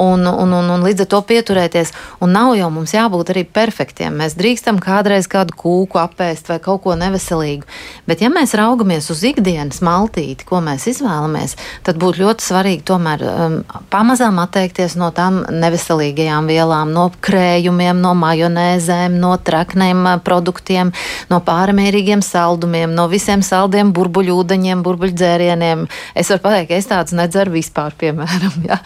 Un, 0.00 0.26
un, 0.26 0.56
un, 0.58 0.72
un 0.74 0.88
līdz 0.88 1.06
ar 1.06 1.12
to 1.12 1.22
pieturēties. 1.28 1.94
Un 2.24 2.34
nav 2.34 2.56
jau 2.58 2.72
mums 2.72 2.96
jābūt 2.96 3.34
arī 3.34 3.44
perfektiem. 3.46 4.16
Mēs 4.22 4.34
drīkstam 4.38 4.80
kādreiz 4.82 5.28
kādu 5.30 5.54
kūku 5.58 6.00
apēst 6.02 6.50
vai 6.50 6.58
kaut 6.62 6.82
ko 6.86 6.96
neveselīgu. 6.98 7.68
Bet, 8.08 8.24
ja 8.24 8.32
mēs 8.32 8.51
raugamies 8.58 9.08
uz 9.12 9.22
ikdienas 9.26 9.80
maltīti, 9.84 10.46
ko 10.48 10.60
mēs 10.64 10.86
izvēlamies, 10.90 11.56
tad 11.86 11.98
būtu 12.02 12.22
ļoti 12.24 12.46
svarīgi 12.46 12.84
tomēr 12.88 13.24
um, 13.26 13.56
pamazām 13.92 14.40
atteikties 14.42 14.96
no 15.00 15.10
tām 15.14 15.42
neveselīgajām 15.50 16.48
vielām, 16.50 16.92
no 16.94 17.08
krējumiem, 17.24 18.00
no 18.02 18.14
majonēzēm, 18.18 19.18
no 19.22 19.34
trakniem 19.36 20.04
uh, 20.06 20.16
produktiem, 20.24 20.92
no 21.30 21.40
pārmērīgiem 21.44 22.24
saldumiem, 22.24 22.94
no 22.96 23.08
visiem 23.12 23.44
saldiem 23.46 23.92
burbuļūdeņiem, 23.96 24.82
burbuļdzērieniem. 24.86 25.86
Es 26.18 26.32
varu 26.32 26.46
pateikt, 26.46 26.70
ka 26.72 26.80
es 26.80 26.90
tādus 26.90 27.16
nedzeru 27.18 27.56
vispār, 27.58 27.96
piemēram. 27.98 28.50
Ja? 28.72 28.76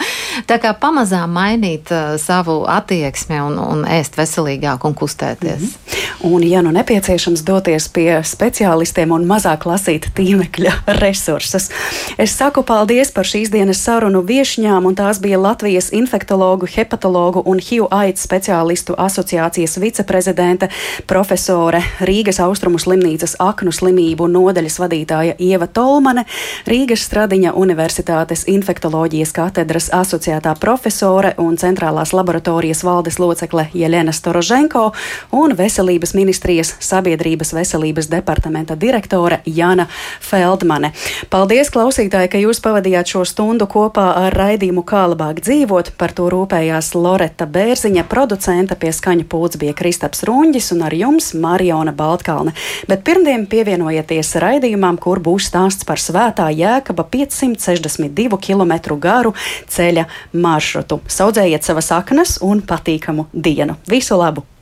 Tā 0.49 0.57
kā 0.61 0.71
pamazām 0.79 1.35
mainīt 1.37 1.91
uh, 1.93 2.15
savu 2.21 2.63
attieksmi 2.71 3.39
un, 3.45 3.59
un 3.61 3.85
ēst 3.89 4.17
veselīgāk 4.19 4.85
un 4.89 4.95
kustēties. 4.97 5.61
Mm 5.61 5.67
-hmm. 5.67 5.97
Un, 6.21 6.43
ja 6.43 6.63
nu 6.63 6.71
nepieciešams 6.75 7.45
doties 7.47 7.89
pie 7.89 8.19
speciālistiem 8.25 9.13
un 9.15 9.27
mazāk 9.29 9.56
lasīt 9.65 10.11
tīmekļa 10.13 10.73
resursus, 11.01 11.71
es 12.21 12.37
saku 12.37 12.61
paldies 12.67 13.13
par 13.15 13.25
šīs 13.25 13.49
dienas 13.55 13.81
sarunu 13.81 14.21
viešņām, 14.27 14.85
un 14.85 14.95
tās 14.99 15.21
bija 15.25 15.41
Latvijas 15.41 15.89
infektologu, 15.97 16.69
hepatologu 16.69 17.43
un 17.47 17.63
HIV 17.63 17.89
aids 17.91 18.27
speciālistu 18.27 18.97
asociācijas 18.99 19.79
viceprezidente, 19.81 20.69
profesore 21.07 21.81
Rīgas 22.01 22.41
Austrumu 22.43 22.79
slimnīcas 22.83 23.37
aknu 23.43 23.73
slimību 23.73 24.29
nodaļas 24.31 24.79
vadītāja 24.83 25.37
Ieva 25.39 25.67
Tolmane, 25.67 26.27
Rīgas 26.67 27.07
Stradiņa 27.07 27.55
Universitātes 27.57 28.47
infektoloģijas 28.51 29.33
katedras 29.37 29.89
asociētā 29.95 30.57
profesore 30.61 31.35
un 31.43 31.57
centrālās 31.61 32.13
laboratorijas 32.17 32.83
valdes 32.87 33.21
locekle 33.23 33.69
Jelena 33.75 34.13
Storoženko 34.13 34.91
un 35.37 35.55
Veselības 35.57 36.15
ministrijas 36.19 36.75
sabiedrības 36.81 37.53
veselības 37.57 38.11
departamenta 38.11 38.77
direktore 38.81 39.41
Jana 39.47 39.87
Feldmane. 40.21 40.93
Paldies, 41.31 41.71
klausītāji, 41.75 42.31
ka 42.33 42.41
jūs 42.41 42.61
pavadījāt 42.65 43.13
šo 43.15 43.25
stundu 43.29 43.69
kopā 43.71 44.09
ar 44.27 44.37
raidījumu 44.37 44.83
Kā 44.87 45.05
labāk 45.11 45.41
dzīvot. 45.45 45.93
Par 45.99 46.15
to 46.17 46.29
rūpējās 46.33 46.93
Loreta 46.99 47.47
Bērziņa, 47.51 48.07
producenta 48.11 48.77
pie 48.79 48.93
skaņa 48.95 49.27
pūts 49.31 49.61
bija 49.61 49.75
Kristaps 49.77 50.25
Runģis 50.27 50.73
un 50.77 50.85
ar 50.87 50.95
jums 50.95 51.33
Mariona 51.39 51.95
Baltkalne. 51.97 52.55
Bet 52.91 53.05
pirmdien 53.07 53.47
pievienojieties 53.51 54.35
raidījumam, 54.43 54.99
kur 55.03 55.23
būs 55.23 55.51
stāsts 55.51 55.87
par 55.87 56.03
svētā 56.03 56.49
jēkaba 56.55 57.07
562 57.13 58.41
km 58.43 58.99
garu 59.01 59.35
ceļa 59.71 60.07
maršrutu. 60.35 61.01
Saudzējiet 61.07 61.67
savas 61.67 61.93
saknes 61.93 62.39
un 62.43 62.63
patīkamu 62.67 63.31
dienu. 63.33 63.79
Visu 63.91 64.19
labu! 64.19 64.56